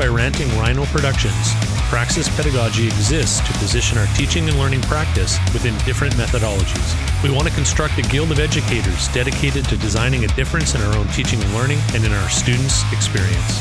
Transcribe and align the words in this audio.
by 0.00 0.06
Ranting 0.06 0.48
Rhino 0.56 0.86
Productions, 0.86 1.52
Praxis 1.90 2.26
Pedagogy 2.34 2.86
exists 2.86 3.46
to 3.46 3.52
position 3.58 3.98
our 3.98 4.06
teaching 4.16 4.48
and 4.48 4.58
learning 4.58 4.80
practice 4.80 5.36
within 5.52 5.76
different 5.84 6.14
methodologies. 6.14 7.22
We 7.22 7.30
want 7.30 7.46
to 7.48 7.54
construct 7.54 7.98
a 7.98 8.02
guild 8.02 8.32
of 8.32 8.38
educators 8.38 9.08
dedicated 9.08 9.66
to 9.66 9.76
designing 9.76 10.24
a 10.24 10.28
difference 10.28 10.74
in 10.74 10.80
our 10.80 10.96
own 10.96 11.06
teaching 11.08 11.42
and 11.42 11.52
learning 11.52 11.80
and 11.92 12.02
in 12.02 12.12
our 12.12 12.30
students' 12.30 12.82
experience. 12.94 13.60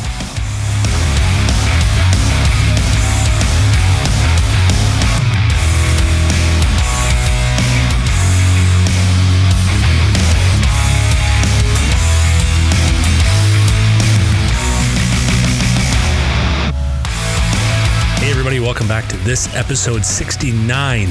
Welcome 18.70 18.88
back 18.88 19.08
to 19.08 19.18
this 19.18 19.56
episode 19.56 20.06
69 20.06 21.08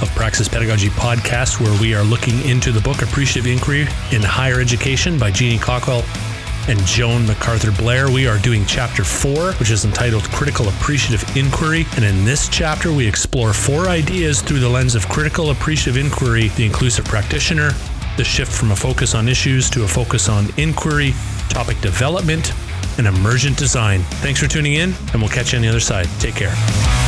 of 0.00 0.10
Praxis 0.16 0.48
Pedagogy 0.48 0.88
Podcast, 0.88 1.60
where 1.60 1.78
we 1.78 1.94
are 1.94 2.02
looking 2.02 2.40
into 2.48 2.72
the 2.72 2.80
book 2.80 3.02
Appreciative 3.02 3.46
Inquiry 3.46 3.82
in 4.10 4.22
Higher 4.22 4.58
Education 4.58 5.18
by 5.18 5.30
Jeanie 5.30 5.58
Cockell 5.58 6.02
and 6.66 6.78
Joan 6.86 7.26
McArthur-Blair. 7.26 8.10
We 8.10 8.26
are 8.26 8.38
doing 8.38 8.64
chapter 8.64 9.04
four, 9.04 9.52
which 9.56 9.70
is 9.70 9.84
entitled 9.84 10.22
Critical 10.30 10.66
Appreciative 10.70 11.36
Inquiry. 11.36 11.84
And 11.96 12.06
in 12.06 12.24
this 12.24 12.48
chapter, 12.48 12.90
we 12.90 13.06
explore 13.06 13.52
four 13.52 13.88
ideas 13.88 14.40
through 14.40 14.60
the 14.60 14.68
lens 14.70 14.94
of 14.94 15.06
critical 15.06 15.50
appreciative 15.50 16.02
inquiry, 16.02 16.48
the 16.56 16.64
inclusive 16.64 17.04
practitioner, 17.04 17.72
the 18.16 18.24
shift 18.24 18.50
from 18.50 18.70
a 18.70 18.76
focus 18.76 19.14
on 19.14 19.28
issues 19.28 19.68
to 19.68 19.84
a 19.84 19.86
focus 19.86 20.30
on 20.30 20.46
inquiry, 20.56 21.12
topic 21.50 21.78
development, 21.82 22.54
and 22.98 23.06
emergent 23.06 23.56
design. 23.56 24.00
Thanks 24.22 24.40
for 24.40 24.48
tuning 24.48 24.74
in, 24.74 24.94
and 25.12 25.20
we'll 25.20 25.30
catch 25.30 25.52
you 25.52 25.56
on 25.56 25.62
the 25.62 25.68
other 25.68 25.80
side. 25.80 26.08
Take 26.20 26.34
care. 26.34 27.03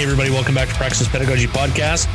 Hey, 0.00 0.06
everybody, 0.06 0.30
welcome 0.30 0.54
back 0.54 0.66
to 0.70 0.74
Praxis 0.76 1.06
Pedagogy 1.08 1.46
Podcast, 1.46 2.06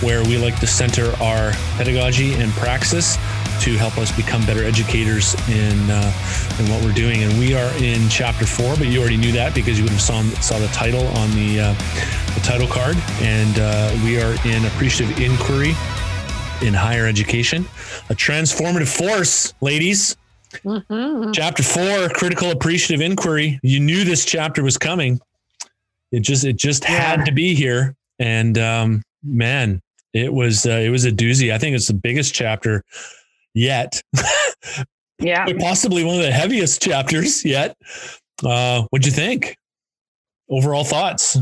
where 0.00 0.22
we 0.22 0.38
like 0.38 0.60
to 0.60 0.66
center 0.68 1.10
our 1.20 1.50
pedagogy 1.76 2.34
and 2.34 2.52
praxis 2.52 3.16
to 3.64 3.76
help 3.76 3.98
us 3.98 4.16
become 4.16 4.46
better 4.46 4.62
educators 4.62 5.34
in 5.48 5.90
uh, 5.90 6.12
in 6.60 6.70
what 6.70 6.84
we're 6.84 6.92
doing. 6.92 7.24
And 7.24 7.36
we 7.40 7.56
are 7.56 7.68
in 7.82 8.08
chapter 8.08 8.46
four, 8.46 8.76
but 8.76 8.86
you 8.86 9.00
already 9.00 9.16
knew 9.16 9.32
that 9.32 9.56
because 9.56 9.76
you 9.76 9.82
would 9.82 9.90
have 9.90 10.00
saw, 10.00 10.22
saw 10.40 10.60
the 10.60 10.68
title 10.68 11.04
on 11.18 11.32
the, 11.32 11.58
uh, 11.58 11.74
the 12.34 12.40
title 12.44 12.68
card. 12.68 12.96
And 13.20 13.58
uh, 13.58 13.90
we 14.04 14.22
are 14.22 14.36
in 14.46 14.64
appreciative 14.66 15.18
inquiry 15.18 15.70
in 16.64 16.72
higher 16.72 17.08
education, 17.08 17.62
a 18.08 18.14
transformative 18.14 18.86
force, 18.86 19.52
ladies. 19.60 20.16
Mhm. 20.64 21.34
Chapter 21.34 21.64
four, 21.64 22.08
critical 22.10 22.52
appreciative 22.52 23.04
inquiry. 23.04 23.58
You 23.64 23.80
knew 23.80 24.04
this 24.04 24.24
chapter 24.24 24.62
was 24.62 24.78
coming. 24.78 25.20
It 26.12 26.20
just 26.20 26.44
it 26.44 26.56
just 26.56 26.84
had 26.84 27.24
to 27.24 27.32
be 27.32 27.54
here. 27.54 27.96
And 28.18 28.56
um, 28.58 29.02
man, 29.24 29.80
it 30.12 30.32
was 30.32 30.66
uh, 30.66 30.70
it 30.70 30.90
was 30.90 31.04
a 31.04 31.10
doozy. 31.10 31.52
I 31.52 31.58
think 31.58 31.74
it's 31.74 31.88
the 31.88 31.94
biggest 31.94 32.34
chapter 32.34 32.84
yet, 33.54 34.00
Yeah. 35.18 35.44
but 35.46 35.58
possibly 35.58 36.04
one 36.04 36.16
of 36.16 36.22
the 36.22 36.30
heaviest 36.30 36.82
chapters 36.82 37.44
yet. 37.44 37.76
Uh, 38.44 38.82
what'd 38.90 39.06
you 39.06 39.12
think? 39.12 39.56
Overall 40.48 40.84
thoughts? 40.84 41.38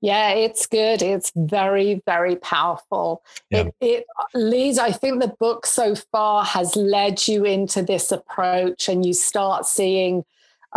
Yeah, 0.00 0.30
it's 0.30 0.66
good. 0.66 1.02
It's 1.02 1.32
very, 1.34 2.02
very 2.06 2.36
powerful. 2.36 3.22
Yeah. 3.50 3.64
It, 3.64 3.74
it 3.80 4.06
leads, 4.34 4.78
I 4.78 4.92
think 4.92 5.20
the 5.20 5.34
book 5.40 5.66
so 5.66 5.94
far 5.94 6.44
has 6.44 6.76
led 6.76 7.26
you 7.26 7.44
into 7.44 7.82
this 7.82 8.12
approach, 8.12 8.88
and 8.88 9.04
you 9.04 9.14
start 9.14 9.66
seeing, 9.66 10.24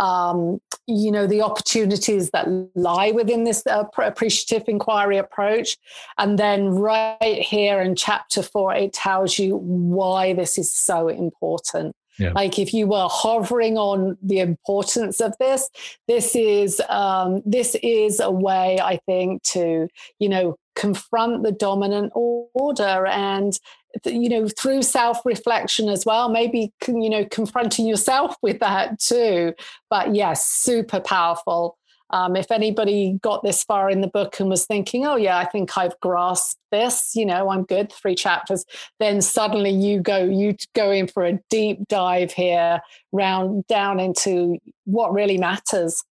um, 0.00 0.60
you 0.86 1.12
know, 1.12 1.26
the 1.26 1.42
opportunities 1.42 2.30
that 2.30 2.48
lie 2.74 3.12
within 3.12 3.44
this 3.44 3.64
uh, 3.66 3.84
appreciative 3.98 4.66
inquiry 4.66 5.18
approach. 5.18 5.76
And 6.18 6.38
then 6.38 6.70
right 6.70 7.18
here 7.20 7.80
in 7.80 7.94
chapter 7.94 8.42
four, 8.42 8.74
it 8.74 8.92
tells 8.94 9.38
you 9.38 9.56
why 9.56 10.32
this 10.32 10.58
is 10.58 10.72
so 10.72 11.08
important. 11.08 11.94
Yeah. 12.18 12.32
Like 12.34 12.58
if 12.58 12.74
you 12.74 12.86
were 12.86 13.08
hovering 13.10 13.78
on 13.78 14.18
the 14.22 14.40
importance 14.40 15.20
of 15.20 15.34
this, 15.38 15.70
this 16.08 16.34
is 16.34 16.82
um, 16.88 17.42
this 17.46 17.76
is 17.82 18.20
a 18.20 18.30
way 18.30 18.78
I 18.78 18.98
think 19.06 19.42
to 19.54 19.88
you 20.18 20.28
know 20.28 20.56
confront 20.76 21.42
the 21.42 21.52
dominant 21.52 22.12
order 22.14 23.06
and 23.06 23.58
you 24.04 24.28
know 24.28 24.48
through 24.48 24.82
self-reflection 24.82 25.88
as 25.88 26.06
well 26.06 26.28
maybe 26.28 26.72
you 26.86 27.10
know 27.10 27.24
confronting 27.30 27.86
yourself 27.86 28.36
with 28.40 28.60
that 28.60 28.98
too 29.00 29.52
but 29.88 30.14
yes 30.14 30.46
super 30.46 31.00
powerful 31.00 31.76
um, 32.12 32.34
if 32.34 32.50
anybody 32.50 33.20
got 33.22 33.44
this 33.44 33.62
far 33.62 33.88
in 33.88 34.00
the 34.00 34.08
book 34.08 34.38
and 34.38 34.48
was 34.48 34.64
thinking 34.64 35.06
oh 35.06 35.16
yeah 35.16 35.38
i 35.38 35.44
think 35.44 35.76
i've 35.76 35.98
grasped 36.00 36.56
this 36.70 37.16
you 37.16 37.26
know 37.26 37.50
i'm 37.50 37.64
good 37.64 37.92
three 37.92 38.14
chapters 38.14 38.64
then 39.00 39.20
suddenly 39.20 39.70
you 39.70 40.00
go 40.00 40.22
you 40.22 40.54
go 40.74 40.92
in 40.92 41.08
for 41.08 41.24
a 41.24 41.38
deep 41.50 41.86
dive 41.88 42.32
here 42.32 42.80
round 43.10 43.66
down 43.66 43.98
into 43.98 44.56
what 44.84 45.12
really 45.12 45.36
matters 45.36 46.04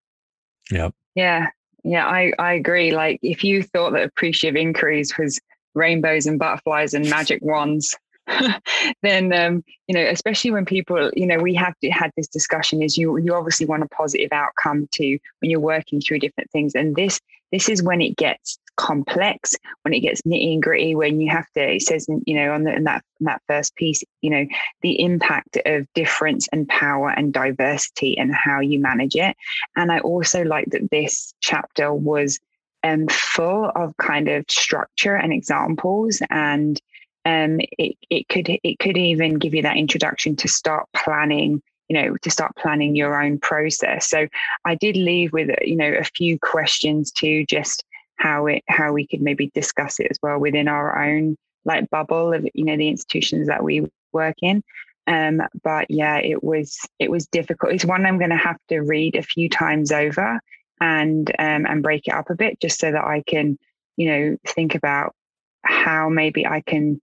Yep. 0.70 0.94
Yeah. 1.14 1.48
Yeah. 1.88 2.06
I, 2.06 2.32
I 2.38 2.52
agree. 2.52 2.92
Like 2.92 3.18
if 3.22 3.42
you 3.42 3.62
thought 3.62 3.92
that 3.94 4.04
appreciative 4.04 4.56
inquiries 4.56 5.16
was 5.16 5.40
rainbows 5.74 6.26
and 6.26 6.38
butterflies 6.38 6.92
and 6.92 7.08
magic 7.08 7.40
wands, 7.42 7.96
then 9.02 9.32
um, 9.32 9.64
you 9.86 9.94
know, 9.94 10.04
especially 10.04 10.50
when 10.50 10.66
people, 10.66 11.10
you 11.16 11.26
know, 11.26 11.38
we 11.38 11.54
have 11.54 11.72
had 11.90 12.10
this 12.14 12.28
discussion 12.28 12.82
is 12.82 12.98
you 12.98 13.16
you 13.16 13.34
obviously 13.34 13.64
want 13.64 13.82
a 13.82 13.88
positive 13.88 14.28
outcome 14.32 14.86
to 14.92 15.18
when 15.40 15.50
you're 15.50 15.60
working 15.60 15.98
through 16.00 16.18
different 16.18 16.50
things. 16.50 16.74
And 16.74 16.94
this 16.94 17.20
this 17.52 17.70
is 17.70 17.82
when 17.82 18.02
it 18.02 18.16
gets 18.16 18.58
complex, 18.78 19.54
when 19.82 19.92
it 19.92 20.00
gets 20.00 20.22
nitty 20.22 20.54
and 20.54 20.62
gritty, 20.62 20.94
when 20.94 21.20
you 21.20 21.30
have 21.30 21.50
to, 21.52 21.74
it 21.74 21.82
says, 21.82 22.06
you 22.26 22.34
know, 22.34 22.52
on, 22.52 22.64
the, 22.64 22.80
that 22.84 23.02
that 23.20 23.42
first 23.46 23.74
piece, 23.76 24.02
you 24.22 24.30
know, 24.30 24.46
the 24.82 25.00
impact 25.00 25.58
of 25.66 25.86
difference 25.94 26.48
and 26.52 26.66
power 26.68 27.10
and 27.10 27.32
diversity 27.32 28.16
and 28.16 28.34
how 28.34 28.60
you 28.60 28.78
manage 28.78 29.16
it. 29.16 29.36
And 29.76 29.92
I 29.92 29.98
also 29.98 30.44
like 30.44 30.66
that 30.70 30.90
this 30.90 31.34
chapter 31.40 31.92
was 31.92 32.38
um, 32.84 33.08
full 33.08 33.70
of 33.74 33.96
kind 33.98 34.28
of 34.28 34.44
structure 34.48 35.16
and 35.16 35.32
examples 35.32 36.22
and 36.30 36.80
um, 37.24 37.58
it, 37.78 37.96
it 38.08 38.28
could 38.28 38.48
it 38.48 38.78
could 38.78 38.96
even 38.96 39.34
give 39.34 39.52
you 39.52 39.62
that 39.62 39.76
introduction 39.76 40.36
to 40.36 40.48
start 40.48 40.86
planning 40.94 41.60
you 41.88 42.00
know 42.00 42.16
to 42.18 42.30
start 42.30 42.54
planning 42.56 42.94
your 42.94 43.20
own 43.20 43.38
process 43.38 44.08
so 44.08 44.28
i 44.64 44.74
did 44.76 44.96
leave 44.96 45.32
with 45.32 45.50
you 45.62 45.76
know 45.76 45.92
a 45.92 46.04
few 46.04 46.38
questions 46.38 47.10
to 47.10 47.44
just 47.46 47.84
how 48.18 48.46
it 48.46 48.62
how 48.68 48.92
we 48.92 49.06
could 49.06 49.20
maybe 49.20 49.50
discuss 49.54 50.00
it 50.00 50.08
as 50.10 50.18
well 50.22 50.38
within 50.38 50.68
our 50.68 51.02
own 51.02 51.36
like 51.64 51.88
bubble 51.90 52.32
of 52.32 52.46
you 52.54 52.64
know 52.64 52.76
the 52.76 52.88
institutions 52.88 53.48
that 53.48 53.62
we 53.62 53.86
work 54.12 54.36
in 54.42 54.62
um 55.06 55.40
but 55.62 55.90
yeah 55.90 56.16
it 56.18 56.42
was 56.42 56.78
it 56.98 57.10
was 57.10 57.26
difficult 57.26 57.72
it's 57.72 57.84
one 57.84 58.04
i'm 58.06 58.18
going 58.18 58.30
to 58.30 58.36
have 58.36 58.58
to 58.68 58.80
read 58.80 59.16
a 59.16 59.22
few 59.22 59.48
times 59.48 59.92
over 59.92 60.40
and 60.80 61.30
um 61.38 61.66
and 61.66 61.82
break 61.82 62.06
it 62.06 62.14
up 62.14 62.30
a 62.30 62.34
bit 62.34 62.58
just 62.60 62.78
so 62.78 62.90
that 62.90 63.04
i 63.04 63.22
can 63.26 63.58
you 63.96 64.06
know 64.08 64.36
think 64.46 64.74
about 64.74 65.14
how 65.62 66.08
maybe 66.08 66.46
i 66.46 66.60
can 66.60 67.00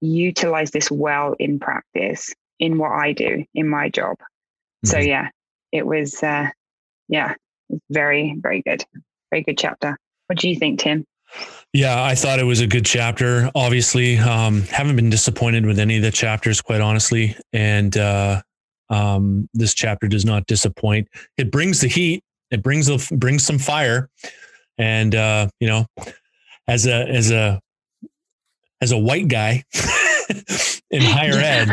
utilize 0.00 0.70
this 0.70 0.90
well 0.90 1.34
in 1.38 1.58
practice 1.58 2.32
in 2.60 2.78
what 2.78 2.92
I 2.92 3.12
do 3.12 3.44
in 3.54 3.68
my 3.68 3.88
job. 3.88 4.16
So 4.84 4.98
Mhm. 4.98 5.06
yeah, 5.06 5.30
it 5.72 5.86
was 5.86 6.22
uh 6.22 6.50
yeah, 7.08 7.34
very, 7.90 8.36
very 8.38 8.62
good. 8.62 8.84
Very 9.30 9.42
good 9.42 9.58
chapter. 9.58 9.98
What 10.28 10.38
do 10.38 10.48
you 10.48 10.56
think, 10.56 10.80
Tim? 10.80 11.04
Yeah, 11.72 12.02
I 12.02 12.14
thought 12.14 12.38
it 12.38 12.44
was 12.44 12.60
a 12.60 12.66
good 12.66 12.84
chapter. 12.84 13.50
Obviously, 13.54 14.18
um, 14.18 14.62
haven't 14.62 14.96
been 14.96 15.10
disappointed 15.10 15.66
with 15.66 15.78
any 15.78 15.96
of 15.96 16.02
the 16.02 16.10
chapters, 16.10 16.60
quite 16.60 16.80
honestly. 16.80 17.36
And 17.52 17.96
uh, 17.96 18.42
um, 18.90 19.48
this 19.52 19.74
chapter 19.74 20.06
does 20.06 20.24
not 20.24 20.46
disappoint. 20.46 21.08
It 21.36 21.50
brings 21.50 21.80
the 21.80 21.88
heat. 21.88 22.22
It 22.50 22.62
brings 22.62 22.86
the 22.86 23.16
brings 23.16 23.44
some 23.44 23.58
fire. 23.58 24.08
And 24.78 25.14
uh, 25.14 25.48
you 25.60 25.68
know, 25.68 25.86
as 26.66 26.86
a 26.86 27.06
as 27.08 27.30
a 27.30 27.60
as 28.80 28.92
a 28.92 28.98
white 28.98 29.28
guy 29.28 29.64
in 30.90 31.02
higher 31.02 31.32
ed, 31.36 31.68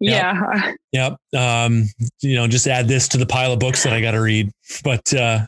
yeah. 0.00 0.72
Yep. 0.92 1.16
Um, 1.36 1.84
you 2.20 2.34
know, 2.34 2.46
just 2.46 2.66
add 2.66 2.88
this 2.88 3.08
to 3.08 3.18
the 3.18 3.26
pile 3.26 3.52
of 3.52 3.58
books 3.58 3.82
that 3.84 3.92
I 3.92 4.00
got 4.00 4.12
to 4.12 4.20
read. 4.20 4.50
But 4.84 5.12
uh, 5.14 5.46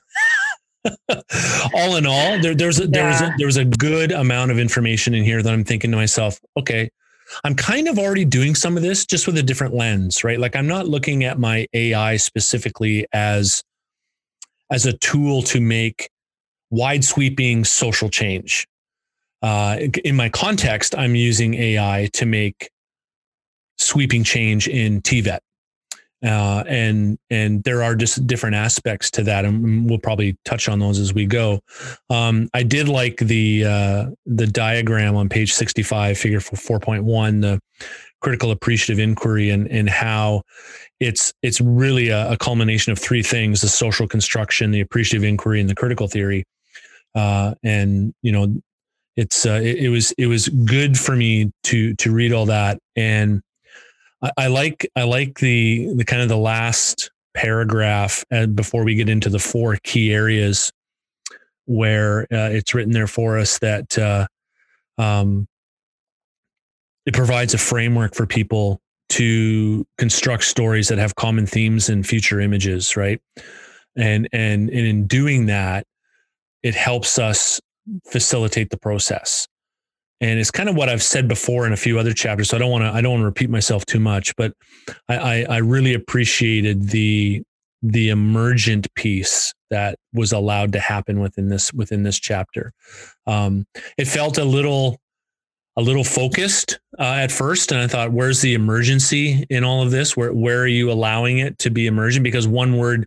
all 1.74 1.96
in 1.96 2.06
all, 2.06 2.40
there, 2.40 2.54
there's 2.54 2.80
a, 2.80 2.86
there 2.86 3.10
yeah. 3.10 3.34
a, 3.34 3.36
there 3.38 3.46
was 3.46 3.56
a 3.56 3.64
good 3.64 4.12
amount 4.12 4.50
of 4.50 4.58
information 4.58 5.14
in 5.14 5.24
here 5.24 5.42
that 5.42 5.52
I'm 5.52 5.64
thinking 5.64 5.90
to 5.90 5.96
myself, 5.96 6.40
okay, 6.56 6.90
I'm 7.44 7.54
kind 7.54 7.88
of 7.88 7.98
already 7.98 8.24
doing 8.24 8.54
some 8.54 8.76
of 8.76 8.82
this 8.82 9.06
just 9.06 9.26
with 9.26 9.36
a 9.38 9.42
different 9.42 9.74
lens, 9.74 10.24
right? 10.24 10.38
Like 10.38 10.56
I'm 10.56 10.66
not 10.66 10.88
looking 10.88 11.24
at 11.24 11.38
my 11.38 11.66
AI 11.72 12.16
specifically 12.16 13.06
as 13.12 13.62
as 14.70 14.86
a 14.86 14.92
tool 14.98 15.42
to 15.42 15.60
make 15.60 16.10
wide 16.70 17.04
sweeping 17.04 17.64
social 17.64 18.08
change. 18.08 18.66
Uh, 19.42 19.78
in 20.04 20.14
my 20.14 20.28
context, 20.28 20.94
I'm 20.96 21.14
using 21.14 21.54
AI 21.54 22.08
to 22.12 22.26
make 22.26 22.70
sweeping 23.78 24.22
change 24.22 24.68
in 24.68 25.00
TVET. 25.02 25.40
Uh, 26.22 26.62
and 26.68 27.18
and 27.30 27.64
there 27.64 27.82
are 27.82 27.94
just 27.94 28.26
different 28.26 28.54
aspects 28.54 29.10
to 29.10 29.22
that, 29.22 29.46
and 29.46 29.88
we'll 29.88 29.98
probably 29.98 30.36
touch 30.44 30.68
on 30.68 30.78
those 30.78 30.98
as 30.98 31.14
we 31.14 31.24
go. 31.24 31.60
Um, 32.10 32.50
I 32.52 32.62
did 32.62 32.88
like 32.88 33.16
the 33.16 33.64
uh, 33.64 34.06
the 34.26 34.46
diagram 34.46 35.16
on 35.16 35.30
page 35.30 35.54
sixty 35.54 35.82
five, 35.82 36.18
figure 36.18 36.40
four 36.40 36.78
point 36.78 37.04
one, 37.04 37.40
the 37.40 37.58
critical 38.20 38.50
appreciative 38.50 38.98
inquiry, 38.98 39.48
and 39.48 39.66
and 39.68 39.88
how 39.88 40.42
it's 41.00 41.32
it's 41.42 41.60
really 41.60 42.10
a, 42.10 42.32
a, 42.32 42.36
culmination 42.36 42.92
of 42.92 42.98
three 42.98 43.22
things: 43.22 43.62
the 43.62 43.68
social 43.68 44.06
construction, 44.06 44.72
the 44.72 44.82
appreciative 44.82 45.24
inquiry, 45.24 45.58
and 45.58 45.70
the 45.70 45.74
critical 45.74 46.06
theory. 46.06 46.44
Uh, 47.14 47.54
and 47.62 48.12
you 48.20 48.30
know, 48.30 48.60
it's 49.16 49.46
uh, 49.46 49.60
it, 49.62 49.78
it 49.78 49.88
was 49.88 50.12
it 50.12 50.26
was 50.26 50.48
good 50.48 50.98
for 50.98 51.16
me 51.16 51.50
to 51.64 51.94
to 51.94 52.12
read 52.12 52.34
all 52.34 52.44
that 52.46 52.78
and 52.94 53.42
I, 54.22 54.30
I 54.36 54.46
like 54.48 54.90
I 54.96 55.02
like 55.04 55.38
the 55.38 55.92
the 55.94 56.04
kind 56.04 56.22
of 56.22 56.28
the 56.28 56.36
last 56.36 57.10
paragraph 57.34 58.24
and 58.30 58.44
uh, 58.44 58.54
before 58.54 58.84
we 58.84 58.94
get 58.94 59.08
into 59.08 59.28
the 59.28 59.38
four 59.38 59.76
key 59.84 60.12
areas 60.12 60.72
where 61.66 62.22
uh, 62.32 62.50
it's 62.50 62.74
written 62.74 62.92
there 62.92 63.06
for 63.06 63.38
us 63.38 63.58
that 63.60 63.96
uh, 63.96 64.26
um, 64.98 65.46
it 67.06 67.14
provides 67.14 67.54
a 67.54 67.58
framework 67.58 68.14
for 68.14 68.26
people 68.26 68.80
to 69.10 69.86
construct 69.98 70.44
stories 70.44 70.88
that 70.88 70.98
have 70.98 71.14
common 71.14 71.46
themes 71.46 71.88
and 71.88 72.06
future 72.06 72.40
images, 72.40 72.96
right? 72.96 73.20
And 73.96 74.28
and 74.32 74.68
and 74.70 74.86
in 74.86 75.06
doing 75.06 75.46
that, 75.46 75.86
it 76.62 76.74
helps 76.74 77.18
us 77.18 77.60
facilitate 78.06 78.70
the 78.70 78.76
process 78.76 79.48
and 80.20 80.38
it's 80.38 80.50
kind 80.50 80.68
of 80.68 80.76
what 80.76 80.88
I've 80.88 81.02
said 81.02 81.28
before 81.28 81.66
in 81.66 81.72
a 81.72 81.76
few 81.76 81.98
other 81.98 82.12
chapters. 82.12 82.50
So 82.50 82.56
I 82.56 82.60
don't 82.60 82.70
want 82.70 82.84
to 82.84 82.90
I 82.90 83.00
don't 83.00 83.12
want 83.12 83.22
to 83.22 83.26
repeat 83.26 83.50
myself 83.50 83.86
too 83.86 84.00
much, 84.00 84.34
but 84.36 84.52
I, 85.08 85.16
I, 85.16 85.46
I 85.48 85.56
really 85.58 85.94
appreciated 85.94 86.88
the 86.88 87.42
the 87.82 88.10
emergent 88.10 88.92
piece 88.94 89.54
that 89.70 89.98
was 90.12 90.32
allowed 90.32 90.72
to 90.72 90.80
happen 90.80 91.20
within 91.20 91.48
this 91.48 91.72
within 91.72 92.02
this 92.02 92.18
chapter. 92.18 92.72
Um, 93.26 93.66
it 93.96 94.06
felt 94.06 94.38
a 94.38 94.44
little 94.44 95.00
a 95.76 95.82
little 95.82 96.04
focused 96.04 96.78
uh, 96.98 97.04
at 97.04 97.32
first, 97.32 97.72
and 97.72 97.80
I 97.80 97.86
thought, 97.86 98.12
"Where's 98.12 98.42
the 98.42 98.54
emergency 98.54 99.46
in 99.48 99.64
all 99.64 99.82
of 99.82 99.90
this? 99.90 100.16
Where 100.16 100.32
where 100.32 100.60
are 100.60 100.66
you 100.66 100.90
allowing 100.90 101.38
it 101.38 101.58
to 101.60 101.70
be 101.70 101.86
emergent?" 101.86 102.24
Because 102.24 102.46
one 102.46 102.76
word 102.76 103.06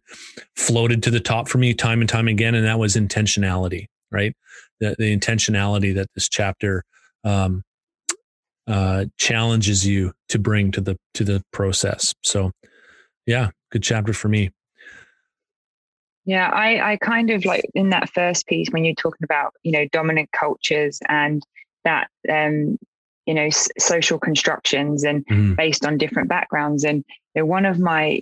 floated 0.55 1.03
to 1.03 1.11
the 1.11 1.19
top 1.19 1.47
for 1.47 1.59
me 1.59 1.73
time 1.73 2.01
and 2.01 2.09
time 2.09 2.27
again, 2.27 2.55
and 2.55 2.65
that 2.65 2.79
was 2.79 2.95
intentionality. 2.95 3.87
Right, 4.11 4.35
the 4.79 4.95
the 4.97 5.15
intentionality 5.15 5.93
that 5.93 6.07
this 6.15 6.27
chapter 6.29 6.83
um, 7.23 7.63
uh, 8.67 9.05
challenges 9.17 9.85
you 9.85 10.13
to 10.29 10.39
bring 10.39 10.71
to 10.71 10.81
the 10.81 10.97
to 11.13 11.23
the 11.23 11.43
process. 11.51 12.13
So, 12.23 12.51
yeah, 13.25 13.49
good 13.71 13.83
chapter 13.83 14.13
for 14.13 14.29
me. 14.29 14.51
Yeah, 16.25 16.49
I 16.49 16.93
I 16.93 16.97
kind 16.97 17.29
of 17.29 17.45
like 17.45 17.65
in 17.73 17.89
that 17.89 18.09
first 18.09 18.47
piece 18.47 18.69
when 18.71 18.85
you're 18.85 18.95
talking 18.95 19.23
about 19.23 19.53
you 19.63 19.71
know 19.71 19.85
dominant 19.91 20.29
cultures 20.31 20.99
and 21.09 21.43
that 21.83 22.07
um 22.31 22.77
you 23.25 23.33
know 23.33 23.45
s- 23.45 23.69
social 23.77 24.19
constructions 24.19 25.03
and 25.03 25.25
mm. 25.25 25.55
based 25.55 25.85
on 25.85 25.97
different 25.97 26.29
backgrounds 26.29 26.83
and 26.83 27.03
you 27.35 27.41
know, 27.41 27.45
one 27.45 27.65
of 27.65 27.79
my 27.79 28.21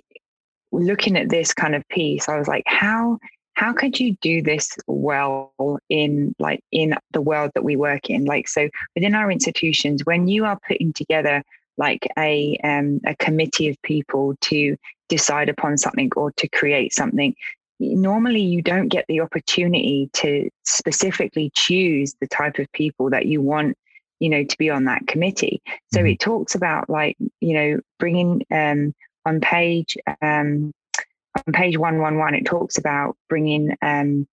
looking 0.72 1.16
at 1.16 1.28
this 1.28 1.52
kind 1.52 1.74
of 1.74 1.86
piece 1.88 2.28
i 2.28 2.38
was 2.38 2.48
like 2.48 2.64
how 2.66 3.18
how 3.54 3.72
could 3.72 4.00
you 4.00 4.16
do 4.20 4.42
this 4.42 4.76
well 4.86 5.52
in 5.88 6.34
like 6.38 6.60
in 6.72 6.94
the 7.12 7.20
world 7.20 7.50
that 7.54 7.64
we 7.64 7.76
work 7.76 8.08
in 8.10 8.24
like 8.24 8.48
so 8.48 8.68
within 8.94 9.14
our 9.14 9.30
institutions 9.30 10.04
when 10.04 10.28
you 10.28 10.44
are 10.44 10.58
putting 10.66 10.92
together 10.92 11.42
like 11.78 12.06
a 12.18 12.58
um, 12.64 13.00
a 13.06 13.16
committee 13.16 13.68
of 13.68 13.80
people 13.82 14.34
to 14.40 14.76
decide 15.08 15.48
upon 15.48 15.76
something 15.78 16.10
or 16.16 16.32
to 16.32 16.48
create 16.48 16.92
something 16.92 17.34
normally 17.78 18.40
you 18.40 18.62
don't 18.62 18.88
get 18.88 19.04
the 19.08 19.20
opportunity 19.20 20.08
to 20.12 20.48
specifically 20.64 21.50
choose 21.54 22.14
the 22.20 22.28
type 22.28 22.58
of 22.58 22.70
people 22.72 23.10
that 23.10 23.26
you 23.26 23.40
want 23.40 23.76
you 24.20 24.28
know 24.28 24.44
to 24.44 24.56
be 24.56 24.70
on 24.70 24.84
that 24.84 25.06
committee 25.06 25.60
so 25.92 25.98
mm-hmm. 25.98 26.08
it 26.08 26.20
talks 26.20 26.54
about 26.54 26.88
like 26.88 27.16
you 27.40 27.54
know 27.54 27.80
bringing 27.98 28.42
um 28.50 28.94
on 29.26 29.40
page 29.40 29.96
um 30.22 30.72
on 31.36 31.52
page 31.52 31.78
111, 31.78 32.34
it 32.34 32.44
talks 32.44 32.78
about 32.78 33.16
bringing 33.28 33.76
um, 33.82 34.26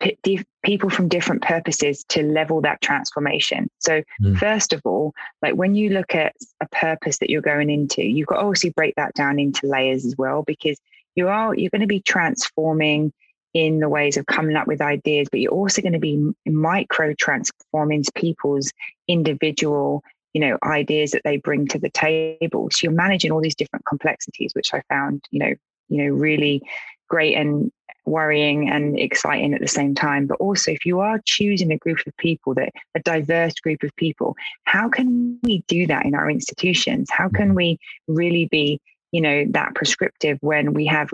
p- 0.00 0.44
people 0.62 0.90
from 0.90 1.08
different 1.08 1.42
purposes 1.42 2.04
to 2.10 2.22
level 2.22 2.60
that 2.62 2.80
transformation. 2.80 3.70
So, 3.78 4.02
mm. 4.22 4.38
first 4.38 4.72
of 4.72 4.82
all, 4.84 5.14
like 5.42 5.54
when 5.54 5.74
you 5.74 5.90
look 5.90 6.14
at 6.14 6.34
a 6.60 6.68
purpose 6.68 7.18
that 7.18 7.30
you're 7.30 7.42
going 7.42 7.70
into, 7.70 8.02
you've 8.02 8.26
got 8.26 8.36
to 8.36 8.42
obviously 8.42 8.70
break 8.70 8.94
that 8.96 9.14
down 9.14 9.38
into 9.38 9.66
layers 9.66 10.04
as 10.04 10.16
well, 10.16 10.42
because 10.42 10.78
you 11.14 11.28
are 11.28 11.54
you're 11.54 11.70
going 11.70 11.80
to 11.80 11.86
be 11.86 12.00
transforming 12.00 13.12
in 13.54 13.80
the 13.80 13.88
ways 13.88 14.16
of 14.16 14.26
coming 14.26 14.56
up 14.56 14.66
with 14.66 14.82
ideas, 14.82 15.28
but 15.30 15.40
you're 15.40 15.52
also 15.52 15.80
going 15.82 15.94
to 15.94 15.98
be 15.98 16.32
micro 16.46 17.14
transforming 17.14 18.04
people's 18.14 18.72
individual 19.08 20.02
you 20.34 20.40
know 20.42 20.58
ideas 20.62 21.12
that 21.12 21.22
they 21.24 21.38
bring 21.38 21.66
to 21.66 21.78
the 21.78 21.88
table 21.88 22.68
so 22.70 22.80
you're 22.82 22.92
managing 22.92 23.32
all 23.32 23.40
these 23.40 23.54
different 23.54 23.84
complexities 23.86 24.52
which 24.54 24.74
i 24.74 24.82
found 24.90 25.24
you 25.30 25.38
know 25.38 25.54
you 25.88 26.04
know 26.04 26.10
really 26.10 26.62
great 27.08 27.34
and 27.34 27.72
worrying 28.04 28.70
and 28.70 28.98
exciting 28.98 29.52
at 29.52 29.60
the 29.60 29.68
same 29.68 29.94
time. 29.94 30.26
But 30.26 30.40
also 30.40 30.70
if 30.70 30.86
you 30.86 31.00
are 31.00 31.20
choosing 31.26 31.70
a 31.70 31.78
group 31.78 31.98
of 32.06 32.16
people 32.16 32.54
that 32.54 32.70
a 32.94 33.00
diverse 33.00 33.54
group 33.54 33.82
of 33.82 33.94
people 33.96 34.34
how 34.64 34.88
can 34.88 35.38
we 35.42 35.62
do 35.68 35.86
that 35.86 36.06
in 36.06 36.14
our 36.14 36.30
institutions? 36.30 37.08
How 37.10 37.28
can 37.28 37.54
we 37.54 37.78
really 38.06 38.46
be 38.50 38.80
you 39.12 39.20
know 39.20 39.44
that 39.50 39.74
prescriptive 39.74 40.38
when 40.40 40.74
we 40.74 40.86
have 40.86 41.10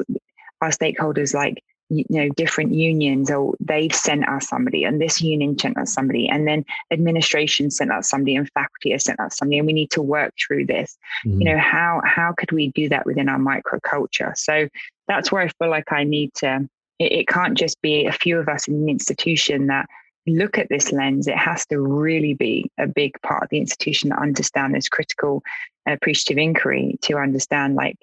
our 0.61 0.71
stakeholders 0.71 1.35
like 1.35 1.63
you 1.91 2.05
know 2.11 2.29
different 2.31 2.73
unions 2.73 3.31
or 3.31 3.55
they've 3.61 3.95
sent 3.95 4.27
us 4.29 4.49
somebody 4.49 4.85
and 4.85 5.01
this 5.01 5.21
union 5.21 5.59
sent 5.59 5.77
us 5.77 5.93
somebody 5.93 6.29
and 6.29 6.49
then 6.49 6.65
administration 6.91 7.71
sent 7.71 7.93
us 7.93 8.09
somebody 8.09 8.35
and 8.37 8.51
faculty 8.53 8.91
has 8.91 9.05
sent 9.05 9.21
us 9.21 9.37
somebody 9.37 9.59
and 9.59 9.67
we 9.67 9.73
need 9.73 9.91
to 9.91 10.03
work 10.03 10.33
through 10.39 10.65
this. 10.67 10.97
Mm-hmm. 11.27 11.41
you 11.41 11.45
know 11.51 11.59
how 11.59 12.01
how 12.05 12.35
could 12.37 12.53
we 12.53 12.69
do 12.69 12.89
that 12.89 13.07
within 13.07 13.29
our 13.29 13.39
microculture? 13.39 14.37
So 14.37 14.69
that's 15.07 15.31
where 15.31 15.43
i 15.43 15.49
feel 15.59 15.69
like 15.69 15.93
i 15.93 16.03
need 16.03 16.33
to 16.35 16.67
it, 16.99 17.13
it 17.13 17.29
can't 17.29 17.57
just 17.59 17.81
be 17.83 18.07
a 18.07 18.13
few 18.13 18.39
of 18.39 18.49
us 18.49 18.69
in 18.69 18.75
an 18.75 18.89
institution 18.89 19.67
that 19.67 19.87
look 20.27 20.59
at 20.59 20.69
this 20.69 20.93
lens. 20.93 21.27
It 21.27 21.37
has 21.37 21.67
to 21.67 21.81
really 21.81 22.35
be 22.35 22.71
a 22.79 22.87
big 22.87 23.21
part 23.23 23.43
of 23.43 23.49
the 23.51 23.59
institution 23.59 24.11
that 24.11 24.19
understand 24.19 24.75
this 24.75 24.89
critical 24.89 25.43
appreciative 25.87 26.39
inquiry 26.39 26.97
to 27.03 27.19
understand 27.19 27.75
like 27.75 27.97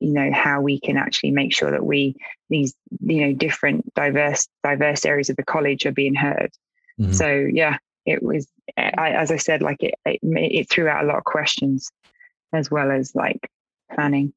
you 0.00 0.12
know 0.12 0.30
how 0.32 0.60
we 0.60 0.78
can 0.80 0.96
actually 0.96 1.30
make 1.30 1.52
sure 1.52 1.70
that 1.70 1.84
we 1.84 2.14
these 2.50 2.74
you 3.00 3.26
know 3.26 3.32
different 3.32 3.92
diverse 3.94 4.48
diverse 4.62 5.04
areas 5.04 5.28
of 5.28 5.36
the 5.36 5.44
college 5.44 5.86
are 5.86 5.92
being 5.92 6.14
heard. 6.14 6.50
Mm-hmm. 7.00 7.12
so 7.12 7.28
yeah 7.28 7.78
it 8.06 8.22
was 8.22 8.48
I, 8.76 9.10
as 9.10 9.30
i 9.30 9.36
said 9.36 9.62
like 9.62 9.82
it, 9.82 9.94
it 10.04 10.18
it 10.22 10.70
threw 10.70 10.88
out 10.88 11.04
a 11.04 11.06
lot 11.06 11.18
of 11.18 11.24
questions 11.24 11.90
as 12.52 12.70
well 12.70 12.90
as 12.90 13.14
like 13.14 13.50
planning. 13.94 14.32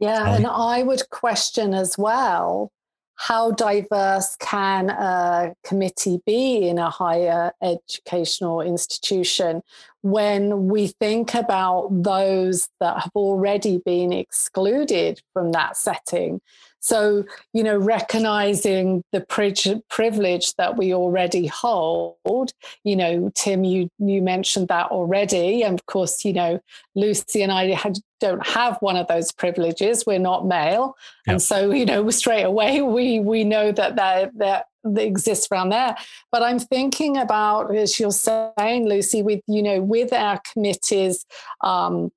Yeah 0.00 0.36
and 0.36 0.46
i 0.46 0.82
would 0.82 1.08
question 1.10 1.74
as 1.74 1.96
well 1.96 2.70
how 3.18 3.50
diverse 3.50 4.36
can 4.36 4.90
a 4.90 5.52
committee 5.64 6.22
be 6.24 6.68
in 6.68 6.78
a 6.78 6.88
higher 6.88 7.52
educational 7.60 8.60
institution 8.60 9.60
when 10.02 10.68
we 10.68 10.86
think 10.86 11.34
about 11.34 11.88
those 11.90 12.68
that 12.78 13.00
have 13.02 13.10
already 13.16 13.78
been 13.84 14.12
excluded 14.12 15.20
from 15.32 15.50
that 15.50 15.76
setting? 15.76 16.40
So, 16.80 17.24
you 17.52 17.62
know, 17.62 17.76
recognizing 17.76 19.02
the 19.12 19.20
privilege 19.88 20.54
that 20.54 20.76
we 20.76 20.94
already 20.94 21.46
hold, 21.46 22.52
you 22.84 22.96
know, 22.96 23.30
Tim, 23.34 23.64
you, 23.64 23.88
you 23.98 24.22
mentioned 24.22 24.68
that 24.68 24.86
already. 24.90 25.62
And 25.62 25.78
of 25.78 25.86
course, 25.86 26.24
you 26.24 26.32
know, 26.32 26.60
Lucy 26.94 27.42
and 27.42 27.52
I 27.52 27.72
had, 27.72 27.98
don't 28.20 28.46
have 28.46 28.78
one 28.80 28.96
of 28.96 29.06
those 29.08 29.32
privileges. 29.32 30.04
We're 30.06 30.18
not 30.18 30.46
male. 30.46 30.96
Yep. 31.26 31.32
And 31.32 31.42
so, 31.42 31.70
you 31.70 31.84
know, 31.84 32.08
straight 32.18 32.44
away, 32.44 32.80
we, 32.82 33.20
we 33.20 33.44
know 33.44 33.72
that 33.72 33.96
that, 33.96 34.36
that 34.38 34.66
that 34.84 35.04
exists 35.04 35.48
around 35.50 35.70
there. 35.70 35.96
But 36.30 36.42
I'm 36.42 36.58
thinking 36.58 37.16
about, 37.16 37.74
as 37.74 37.98
you're 37.98 38.10
saying, 38.10 38.88
Lucy, 38.88 39.22
with 39.22 39.40
you 39.46 39.62
know, 39.62 39.80
with 39.82 40.12
our 40.12 40.40
committees, 40.52 41.26
um, 41.62 42.10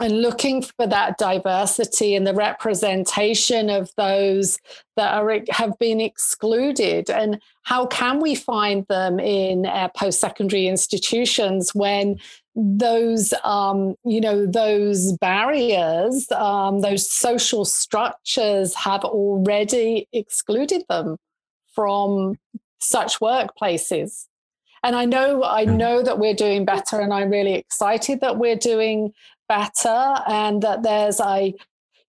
and 0.00 0.20
looking 0.20 0.62
for 0.62 0.86
that 0.86 1.16
diversity 1.16 2.14
and 2.14 2.26
the 2.26 2.34
representation 2.34 3.70
of 3.70 3.90
those 3.96 4.58
that 4.96 5.14
are 5.14 5.40
have 5.50 5.78
been 5.78 6.00
excluded 6.00 7.08
and 7.10 7.40
how 7.62 7.86
can 7.86 8.20
we 8.20 8.34
find 8.34 8.86
them 8.88 9.18
in 9.18 9.64
our 9.64 9.90
post-secondary 9.96 10.66
institutions 10.66 11.74
when 11.74 12.18
those 12.54 13.32
um, 13.44 13.94
you 14.04 14.20
know 14.20 14.46
those 14.46 15.12
barriers 15.14 16.30
um, 16.32 16.80
those 16.80 17.10
social 17.10 17.64
structures 17.64 18.74
have 18.74 19.04
already 19.04 20.08
excluded 20.12 20.82
them 20.88 21.16
from 21.74 22.38
such 22.80 23.20
workplaces 23.20 24.26
and 24.82 24.96
i 24.96 25.04
know 25.04 25.42
i 25.42 25.64
hmm. 25.64 25.76
know 25.76 26.02
that 26.02 26.18
we're 26.18 26.34
doing 26.34 26.64
better 26.64 27.00
and 27.00 27.12
i'm 27.12 27.30
really 27.30 27.54
excited 27.54 28.20
that 28.20 28.38
we're 28.38 28.56
doing 28.56 29.12
better 29.48 30.16
and 30.26 30.62
that 30.62 30.82
there's 30.82 31.20
a 31.20 31.54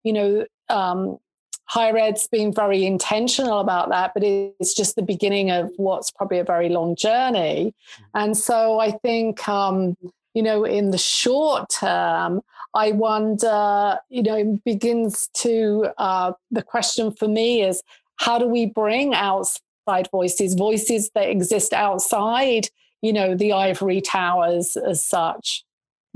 you 0.04 0.14
know 0.14 0.46
um, 0.70 1.18
higher 1.66 1.98
ed's 1.98 2.28
been 2.28 2.54
very 2.54 2.86
intentional 2.86 3.60
about 3.60 3.90
that 3.90 4.12
but 4.14 4.24
it's 4.24 4.74
just 4.74 4.96
the 4.96 5.02
beginning 5.02 5.52
of 5.52 5.72
what's 5.78 6.12
probably 6.12 6.40
a 6.40 6.44
very 6.44 6.70
long 6.70 6.96
journey 6.96 7.74
hmm. 7.98 8.04
and 8.14 8.38
so 8.38 8.80
i 8.80 8.92
think 8.92 9.48
um, 9.48 9.96
you 10.38 10.44
know, 10.44 10.66
in 10.66 10.92
the 10.92 11.00
short 11.00 11.68
term, 11.68 12.42
I 12.76 12.92
wonder, 12.92 13.98
you 14.10 14.22
know, 14.22 14.60
begins 14.64 15.30
to, 15.38 15.88
uh, 15.98 16.34
the 16.52 16.62
question 16.62 17.12
for 17.12 17.28
me 17.28 17.64
is 17.64 17.82
how 18.18 18.38
do 18.38 18.48
we 18.48 18.68
bring 18.68 19.16
outside 19.16 20.08
voices, 20.12 20.54
voices 20.54 21.10
that 21.16 21.28
exist 21.28 21.74
outside, 21.74 22.68
you 23.02 23.12
know, 23.12 23.34
the 23.34 23.52
ivory 23.52 24.00
towers 24.00 24.78
as 24.78 25.04
such? 25.04 25.66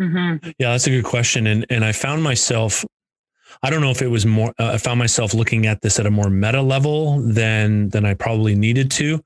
Mm-hmm. 0.02 0.50
Yeah, 0.58 0.72
that's 0.72 0.88
a 0.88 0.90
good 0.90 1.06
question. 1.06 1.48
And, 1.48 1.66
and 1.70 1.86
I 1.86 1.92
found 1.92 2.24
myself 2.24 2.84
I 3.64 3.70
don't 3.70 3.82
know 3.82 3.92
if 3.92 4.02
it 4.02 4.08
was 4.08 4.26
more. 4.26 4.54
Uh, 4.58 4.72
I 4.74 4.78
found 4.78 4.98
myself 4.98 5.34
looking 5.34 5.68
at 5.68 5.82
this 5.82 6.00
at 6.00 6.06
a 6.06 6.12
more 6.12 6.30
meta 6.30 6.62
level 6.62 7.20
than 7.22 7.90
than 7.90 8.06
I 8.06 8.14
probably 8.14 8.56
needed 8.56 8.90
to, 8.92 9.22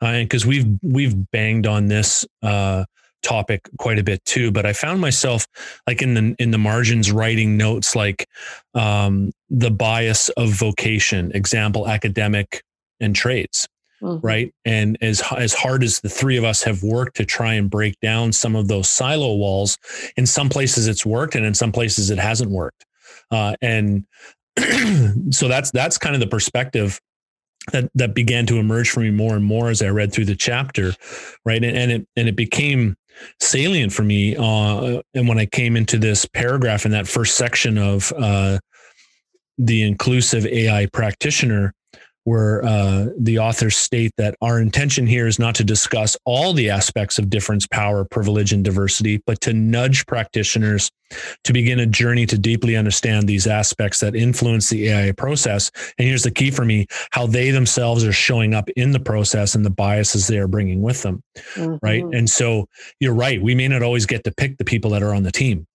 because 0.00 0.44
uh, 0.44 0.48
we've 0.48 0.66
we've 0.82 1.30
banged 1.32 1.66
on 1.66 1.88
this 1.88 2.24
uh, 2.42 2.84
topic 3.22 3.68
quite 3.78 3.98
a 3.98 4.02
bit 4.02 4.24
too 4.24 4.50
but 4.50 4.64
i 4.64 4.72
found 4.72 5.00
myself 5.00 5.46
like 5.86 6.00
in 6.00 6.14
the 6.14 6.34
in 6.38 6.50
the 6.52 6.58
margins 6.58 7.12
writing 7.12 7.56
notes 7.56 7.94
like 7.94 8.26
um, 8.74 9.30
the 9.50 9.70
bias 9.70 10.28
of 10.30 10.48
vocation 10.48 11.30
example 11.34 11.86
academic 11.86 12.62
and 12.98 13.14
trades 13.14 13.68
mm-hmm. 14.02 14.24
right 14.24 14.54
and 14.64 14.98
as 15.00 15.22
as 15.36 15.54
hard 15.54 15.82
as 15.82 16.00
the 16.00 16.08
three 16.08 16.36
of 16.36 16.44
us 16.44 16.62
have 16.62 16.82
worked 16.82 17.16
to 17.16 17.24
try 17.24 17.54
and 17.54 17.70
break 17.70 17.98
down 18.00 18.32
some 18.32 18.56
of 18.56 18.68
those 18.68 18.88
silo 18.88 19.34
walls 19.34 19.78
in 20.16 20.26
some 20.26 20.48
places 20.48 20.86
it's 20.86 21.06
worked 21.06 21.34
and 21.34 21.44
in 21.44 21.54
some 21.54 21.72
places 21.72 22.10
it 22.10 22.18
hasn't 22.18 22.50
worked 22.50 22.84
uh, 23.30 23.54
and 23.62 24.04
so 25.30 25.48
that's 25.48 25.70
that's 25.70 25.98
kind 25.98 26.14
of 26.14 26.20
the 26.20 26.26
perspective 26.26 27.00
that 27.72 27.90
that 27.94 28.14
began 28.14 28.46
to 28.46 28.58
emerge 28.58 28.90
for 28.90 29.00
me 29.00 29.10
more 29.10 29.36
and 29.36 29.44
more 29.44 29.68
as 29.68 29.82
I 29.82 29.88
read 29.88 30.12
through 30.12 30.24
the 30.24 30.36
chapter, 30.36 30.94
right? 31.44 31.62
And, 31.62 31.76
and 31.76 31.92
it 31.92 32.08
and 32.16 32.28
it 32.28 32.36
became 32.36 32.96
salient 33.40 33.92
for 33.92 34.02
me. 34.02 34.36
Uh, 34.36 35.02
and 35.14 35.28
when 35.28 35.38
I 35.38 35.46
came 35.46 35.76
into 35.76 35.98
this 35.98 36.24
paragraph 36.24 36.84
in 36.84 36.92
that 36.92 37.06
first 37.06 37.36
section 37.36 37.78
of 37.78 38.12
uh, 38.16 38.58
the 39.58 39.82
inclusive 39.82 40.46
AI 40.46 40.86
practitioner, 40.86 41.74
where 42.24 42.64
uh, 42.64 43.06
the 43.18 43.38
authors 43.38 43.76
state 43.76 44.12
that 44.16 44.34
our 44.42 44.60
intention 44.60 45.06
here 45.06 45.26
is 45.26 45.38
not 45.38 45.54
to 45.54 45.64
discuss 45.64 46.16
all 46.24 46.52
the 46.52 46.70
aspects 46.70 47.18
of 47.18 47.30
difference, 47.30 47.66
power, 47.66 48.04
privilege, 48.04 48.52
and 48.52 48.64
diversity, 48.64 49.22
but 49.26 49.40
to 49.40 49.52
nudge 49.52 50.06
practitioners 50.06 50.90
to 51.44 51.52
begin 51.52 51.80
a 51.80 51.86
journey 51.86 52.26
to 52.26 52.38
deeply 52.38 52.76
understand 52.76 53.26
these 53.26 53.46
aspects 53.46 54.00
that 54.00 54.14
influence 54.14 54.68
the 54.68 54.88
AI 54.88 55.12
process. 55.12 55.70
And 55.98 56.06
here's 56.06 56.22
the 56.22 56.30
key 56.30 56.50
for 56.50 56.64
me 56.64 56.86
how 57.10 57.26
they 57.26 57.50
themselves 57.50 58.04
are 58.04 58.12
showing 58.12 58.54
up 58.54 58.68
in 58.70 58.92
the 58.92 59.00
process 59.00 59.54
and 59.54 59.64
the 59.64 59.70
biases 59.70 60.26
they 60.26 60.38
are 60.38 60.48
bringing 60.48 60.82
with 60.82 61.02
them. 61.02 61.22
Mm-hmm. 61.54 61.76
Right. 61.82 62.04
And 62.04 62.28
so 62.28 62.68
you're 63.00 63.14
right. 63.14 63.42
We 63.42 63.54
may 63.54 63.66
not 63.66 63.82
always 63.82 64.06
get 64.06 64.24
to 64.24 64.32
pick 64.32 64.58
the 64.58 64.64
people 64.64 64.90
that 64.92 65.02
are 65.02 65.14
on 65.14 65.22
the 65.22 65.32
team 65.32 65.66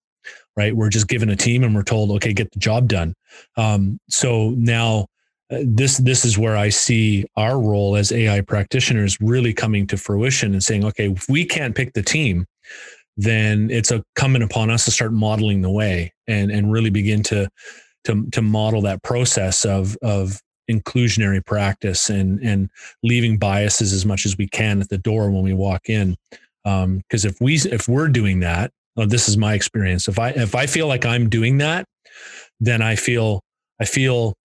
right? 0.57 0.75
We're 0.75 0.89
just 0.89 1.09
given 1.09 1.29
a 1.29 1.35
team 1.35 1.65
and 1.65 1.75
we're 1.75 1.83
told, 1.83 2.11
okay, 2.11 2.31
get 2.31 2.51
the 2.51 2.59
job 2.59 2.87
done. 2.87 3.13
Um, 3.57 3.99
so 4.09 4.51
now 4.51 5.07
this 5.49 5.97
this 5.97 6.25
is 6.25 6.37
where 6.37 6.57
I 6.57 6.69
see 6.69 7.25
our 7.35 7.59
role 7.59 7.95
as 7.95 8.11
AI 8.11 8.41
practitioners 8.41 9.17
really 9.21 9.53
coming 9.53 9.85
to 9.87 9.97
fruition 9.97 10.53
and 10.53 10.63
saying, 10.63 10.85
okay, 10.85 11.09
if 11.11 11.29
we 11.29 11.45
can't 11.45 11.75
pick 11.75 11.93
the 11.93 12.01
team, 12.01 12.45
then 13.17 13.69
it's 13.69 13.91
incumbent 13.91 14.43
upon 14.43 14.69
us 14.69 14.85
to 14.85 14.91
start 14.91 15.13
modeling 15.13 15.61
the 15.61 15.69
way 15.69 16.13
and 16.27 16.51
and 16.51 16.71
really 16.71 16.89
begin 16.89 17.21
to 17.23 17.47
to 18.05 18.25
to 18.31 18.41
model 18.41 18.81
that 18.81 19.03
process 19.03 19.65
of 19.65 19.95
of 20.01 20.41
inclusionary 20.69 21.45
practice 21.45 22.09
and 22.09 22.39
and 22.41 22.69
leaving 23.03 23.37
biases 23.37 23.93
as 23.93 24.05
much 24.05 24.25
as 24.25 24.37
we 24.37 24.47
can 24.47 24.81
at 24.81 24.89
the 24.89 24.97
door 24.97 25.29
when 25.29 25.43
we 25.43 25.53
walk 25.53 25.89
in. 25.89 26.15
Because 26.63 27.25
um, 27.25 27.29
if 27.29 27.39
we 27.39 27.55
if 27.55 27.87
we're 27.87 28.07
doing 28.07 28.39
that, 28.39 28.71
well, 28.95 29.07
this 29.07 29.29
is 29.29 29.37
my 29.37 29.53
experience. 29.53 30.07
If 30.07 30.17
I 30.17 30.29
if 30.29 30.55
I 30.55 30.65
feel 30.65 30.87
like 30.87 31.05
I'm 31.05 31.29
doing 31.29 31.59
that, 31.59 31.85
then 32.59 32.81
I 32.81 32.95
feel 32.95 33.43
I 33.79 33.85
feel 33.85 34.35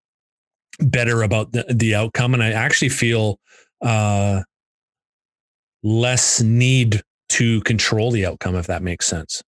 better 0.81 1.23
about 1.23 1.53
the, 1.53 1.65
the 1.69 1.95
outcome. 1.95 2.35
And 2.35 2.43
I 2.43 2.51
actually 2.53 2.89
feel 2.89 3.39
uh, 3.83 4.43
less 5.83 6.41
need 6.41 7.03
to 7.31 7.61
control 7.63 8.11
the 8.11 8.27
outcome, 8.27 8.57
if 8.57 8.67
that 8.67 8.83
makes 8.83 9.07
sense. 9.07 9.43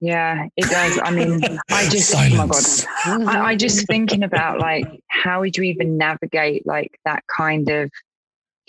Yeah, 0.00 0.46
it 0.56 0.64
does. 0.70 0.98
I 1.02 1.10
mean, 1.10 1.40
I 1.70 1.88
just, 1.88 2.10
Silence. 2.10 2.86
oh 3.04 3.18
my 3.18 3.24
God, 3.24 3.36
I, 3.36 3.48
I 3.50 3.56
just 3.56 3.86
thinking 3.86 4.22
about 4.22 4.58
like, 4.58 4.86
how 5.08 5.40
would 5.40 5.56
you 5.56 5.64
even 5.64 5.98
navigate 5.98 6.66
like 6.66 6.98
that 7.04 7.22
kind 7.26 7.68
of 7.68 7.90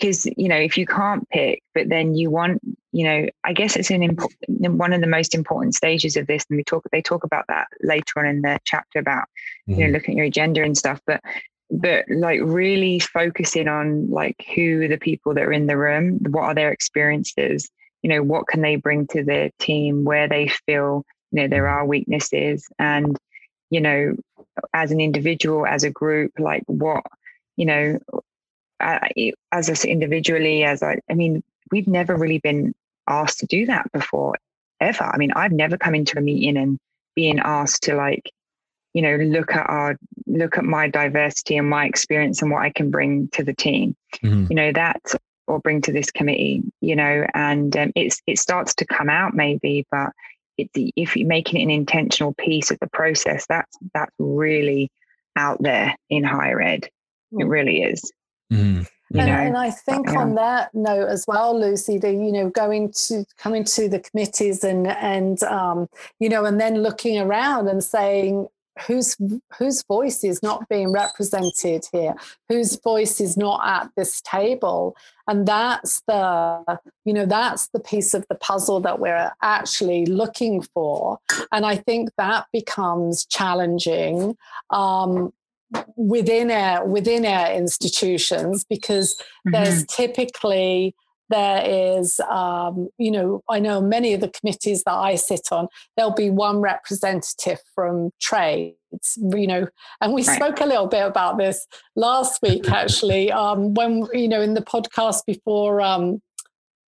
because 0.02 0.26
you 0.36 0.48
know 0.48 0.56
if 0.56 0.76
you 0.76 0.84
can't 0.84 1.28
pick 1.30 1.62
but 1.74 1.88
then 1.88 2.14
you 2.14 2.28
want 2.28 2.60
you 2.90 3.04
know 3.04 3.26
i 3.44 3.52
guess 3.52 3.76
it's 3.76 3.90
an 3.90 4.02
important 4.02 4.76
one 4.76 4.92
of 4.92 5.00
the 5.00 5.06
most 5.06 5.34
important 5.34 5.74
stages 5.74 6.16
of 6.16 6.26
this 6.26 6.44
and 6.50 6.56
we 6.56 6.64
talk 6.64 6.84
they 6.90 7.00
talk 7.00 7.22
about 7.22 7.44
that 7.48 7.68
later 7.82 8.18
on 8.18 8.26
in 8.26 8.42
the 8.42 8.58
chapter 8.64 8.98
about 8.98 9.24
mm-hmm. 9.68 9.72
you 9.72 9.78
know 9.78 9.84
mm-hmm. 9.84 9.94
looking 9.94 10.14
at 10.14 10.16
your 10.16 10.26
agenda 10.26 10.62
and 10.62 10.76
stuff 10.76 11.00
but 11.06 11.20
but 11.70 12.04
like 12.10 12.40
really 12.42 12.98
focusing 12.98 13.68
on 13.68 14.10
like 14.10 14.44
who 14.54 14.82
are 14.82 14.88
the 14.88 14.98
people 14.98 15.34
that 15.34 15.44
are 15.44 15.52
in 15.52 15.68
the 15.68 15.76
room 15.76 16.18
what 16.30 16.42
are 16.42 16.54
their 16.54 16.72
experiences 16.72 17.70
you 18.02 18.10
know 18.10 18.22
what 18.22 18.48
can 18.48 18.60
they 18.60 18.76
bring 18.76 19.06
to 19.06 19.22
the 19.22 19.50
team 19.60 20.04
where 20.04 20.28
they 20.28 20.48
feel 20.48 21.04
you 21.30 21.40
know 21.40 21.48
there 21.48 21.68
are 21.68 21.86
weaknesses 21.86 22.66
and 22.78 23.16
you 23.70 23.80
know 23.80 24.16
as 24.74 24.90
an 24.90 25.00
individual 25.00 25.64
as 25.64 25.84
a 25.84 25.90
group 25.90 26.32
like 26.38 26.64
what 26.66 27.04
you 27.56 27.64
know 27.64 27.98
as 28.82 29.70
us 29.70 29.84
individually, 29.84 30.64
as 30.64 30.82
I, 30.82 30.98
I 31.10 31.14
mean, 31.14 31.42
we've 31.70 31.88
never 31.88 32.16
really 32.16 32.38
been 32.38 32.74
asked 33.08 33.38
to 33.40 33.46
do 33.46 33.66
that 33.66 33.90
before, 33.92 34.36
ever. 34.80 35.04
I 35.04 35.16
mean, 35.16 35.32
I've 35.32 35.52
never 35.52 35.76
come 35.76 35.94
into 35.94 36.18
a 36.18 36.22
meeting 36.22 36.56
and 36.56 36.78
being 37.14 37.38
asked 37.38 37.84
to 37.84 37.94
like, 37.94 38.30
you 38.94 39.02
know, 39.02 39.16
look 39.16 39.54
at 39.54 39.68
our, 39.68 39.96
look 40.26 40.58
at 40.58 40.64
my 40.64 40.88
diversity 40.88 41.56
and 41.56 41.68
my 41.68 41.86
experience 41.86 42.42
and 42.42 42.50
what 42.50 42.62
I 42.62 42.70
can 42.70 42.90
bring 42.90 43.28
to 43.28 43.42
the 43.42 43.54
team. 43.54 43.96
Mm-hmm. 44.22 44.46
You 44.50 44.56
know, 44.56 44.72
that 44.72 45.00
or 45.46 45.60
bring 45.60 45.80
to 45.82 45.92
this 45.92 46.10
committee. 46.10 46.62
You 46.80 46.96
know, 46.96 47.26
and 47.34 47.76
um, 47.76 47.92
it's 47.96 48.20
it 48.26 48.38
starts 48.38 48.74
to 48.76 48.86
come 48.86 49.08
out 49.08 49.34
maybe, 49.34 49.86
but 49.90 50.10
it, 50.58 50.70
if 50.74 51.16
you're 51.16 51.28
making 51.28 51.60
it 51.60 51.64
an 51.64 51.70
intentional 51.70 52.34
piece 52.34 52.70
of 52.70 52.78
the 52.80 52.88
process, 52.88 53.46
that's 53.48 53.76
that's 53.94 54.14
really 54.18 54.90
out 55.36 55.62
there 55.62 55.96
in 56.10 56.24
higher 56.24 56.60
ed. 56.60 56.88
It 57.32 57.44
really 57.44 57.82
is. 57.82 58.12
Mm. 58.52 58.86
And, 59.14 59.30
and, 59.30 59.56
I 59.58 59.70
think 59.70 60.08
yeah. 60.08 60.20
on 60.20 60.34
that 60.36 60.74
note 60.74 61.08
as 61.08 61.26
well, 61.28 61.58
Lucy, 61.58 61.98
the 61.98 62.10
you 62.10 62.32
know 62.32 62.48
going 62.48 62.92
to 63.08 63.26
coming 63.36 63.64
to 63.64 63.88
the 63.88 64.00
committees 64.00 64.64
and 64.64 64.86
and 64.86 65.42
um, 65.42 65.88
you 66.18 66.30
know 66.30 66.46
and 66.46 66.58
then 66.58 66.82
looking 66.82 67.18
around 67.20 67.68
and 67.68 67.84
saying 67.84 68.48
whose 68.86 69.16
whose 69.58 69.82
voice 69.82 70.24
is 70.24 70.42
not 70.42 70.68
being 70.68 70.92
represented 70.92 71.84
here, 71.92 72.14
whose 72.48 72.76
voice 72.80 73.20
is 73.20 73.36
not 73.36 73.60
at 73.66 73.90
this 73.96 74.20
table, 74.22 74.96
and 75.28 75.46
that's 75.46 76.02
the 76.06 76.80
you 77.04 77.12
know 77.12 77.26
that's 77.26 77.68
the 77.68 77.80
piece 77.80 78.14
of 78.14 78.24
the 78.28 78.34
puzzle 78.34 78.80
that 78.80 78.98
we're 78.98 79.30
actually 79.42 80.06
looking 80.06 80.62
for, 80.62 81.18
and 81.52 81.66
I 81.66 81.76
think 81.76 82.10
that 82.16 82.46
becomes 82.52 83.26
challenging. 83.26 84.36
Um, 84.70 85.32
within 85.96 86.50
our 86.50 86.86
within 86.86 87.24
our 87.24 87.52
institutions 87.52 88.64
because 88.64 89.14
mm-hmm. 89.14 89.52
there's 89.52 89.84
typically 89.86 90.94
there 91.30 91.62
is 91.64 92.20
um, 92.30 92.88
you 92.98 93.10
know 93.10 93.42
i 93.48 93.58
know 93.58 93.80
many 93.80 94.12
of 94.12 94.20
the 94.20 94.28
committees 94.28 94.82
that 94.84 94.94
i 94.94 95.14
sit 95.14 95.48
on 95.50 95.66
there'll 95.96 96.12
be 96.12 96.30
one 96.30 96.60
representative 96.60 97.58
from 97.74 98.10
trades 98.20 98.76
you 99.16 99.46
know 99.46 99.66
and 100.00 100.12
we 100.12 100.24
right. 100.24 100.36
spoke 100.36 100.60
a 100.60 100.66
little 100.66 100.86
bit 100.86 101.06
about 101.06 101.38
this 101.38 101.66
last 101.96 102.40
week 102.42 102.68
actually 102.70 103.32
um, 103.32 103.74
when 103.74 104.06
you 104.12 104.28
know 104.28 104.42
in 104.42 104.54
the 104.54 104.62
podcast 104.62 105.24
before 105.26 105.80
um, 105.80 106.20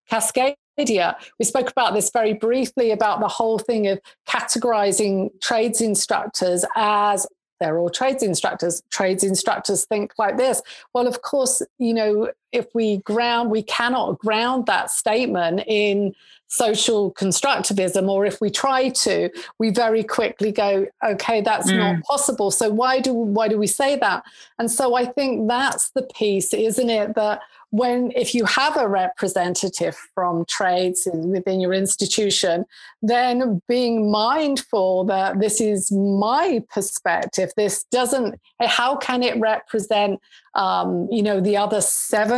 cascade. 0.09 0.57
We 0.77 1.45
spoke 1.45 1.71
about 1.71 1.95
this 1.95 2.11
very 2.13 2.35
briefly 2.35 2.91
about 2.91 3.21
the 3.21 3.29
whole 3.29 3.61
thing 3.61 3.87
of 3.87 4.01
categorizing 4.29 5.31
trades 5.41 5.81
instructors 5.81 6.65
as 6.75 7.27
they're 7.65 7.79
all 7.79 7.89
trades 7.89 8.23
instructors. 8.23 8.83
Trades 8.91 9.25
instructors 9.25 9.87
think 9.87 10.13
like 10.19 10.37
this. 10.37 10.61
Well, 10.93 11.07
of 11.07 11.23
course, 11.23 11.63
you 11.79 11.95
know, 11.95 12.31
if 12.55 12.67
we 12.75 12.99
ground, 12.99 13.51
we 13.51 13.63
cannot 13.63 14.19
ground 14.19 14.67
that 14.67 14.91
statement 14.91 15.63
in 15.67 16.15
social 16.47 17.13
constructivism, 17.15 18.09
or 18.09 18.25
if 18.25 18.41
we 18.41 18.49
try 18.49 18.89
to, 18.91 19.29
we 19.59 19.71
very 19.71 20.05
quickly 20.05 20.53
go, 20.53 20.87
okay, 21.05 21.41
that's 21.41 21.71
mm. 21.71 21.79
not 21.79 22.03
possible. 22.05 22.51
So 22.51 22.71
why 22.71 23.01
do 23.01 23.13
why 23.13 23.49
do 23.49 23.59
we 23.59 23.67
say 23.67 23.97
that? 23.97 24.23
And 24.59 24.71
so 24.71 24.95
I 24.95 25.07
think 25.07 25.49
that's 25.49 25.91
the 25.91 26.03
piece, 26.03 26.55
isn't 26.55 26.91
it? 26.91 27.15
That 27.17 27.41
when 27.75 28.13
if 28.15 28.37
you 28.37 28.45
have 28.45 28.77
a 28.77 28.87
representative 28.87 29.97
from 30.15 30.45
trades 30.45 31.09
within 31.13 31.61
your 31.61 31.75
institution 31.75 32.65
then 33.03 33.61
being 33.67 34.13
mindful 34.13 35.03
that 35.03 35.41
this 35.41 35.61
is 35.61 35.91
my 35.91 36.63
perspective 36.73 37.51
this 37.57 37.83
doesn't 37.91 38.41
how 38.61 38.95
can 38.95 39.25
it 39.25 39.37
represent 39.41 40.21
um, 40.55 41.09
you 41.11 41.21
know 41.21 41.41
the 41.41 41.57
other 41.57 41.81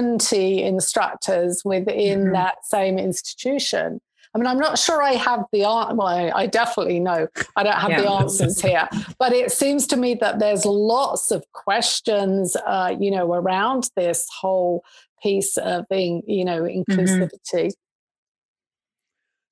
70 0.07 0.63
instructors 0.63 1.63
within 1.65 2.25
mm-hmm. 2.25 2.33
that 2.33 2.65
same 2.65 2.99
institution 2.99 4.01
I 4.35 4.39
mean, 4.39 4.49
I'm 4.49 4.59
not 4.59 4.79
sure 4.79 5.03
I 5.03 5.13
have 5.13 5.47
the 5.51 5.65
answer. 5.65 5.95
Well, 5.95 6.09
I, 6.09 6.31
I, 6.35 6.47
definitely 6.47 7.01
know 7.01 7.27
I 7.57 7.63
don't 7.63 7.73
have 7.73 7.89
yeah. 7.89 8.03
the 8.03 8.11
answers 8.11 8.61
here, 8.61 8.87
but 9.19 9.33
it 9.33 9.51
seems 9.51 9.87
to 9.87 9.97
me 9.97 10.15
that 10.17 10.41
there's 10.41 10.67
lots 10.67 11.31
of 11.31 11.43
questions, 11.53 12.55
uh, 12.67 12.95
you 13.01 13.11
know, 13.11 13.33
around 13.33 13.89
this 13.97 14.29
whole 14.39 14.85
piece 15.23 15.57
of 15.57 15.89
being, 15.89 16.23
you 16.27 16.45
know, 16.45 16.65
mm-hmm. 16.65 16.93
inclusivity. 16.93 17.31
Mm-hmm. 17.55 17.71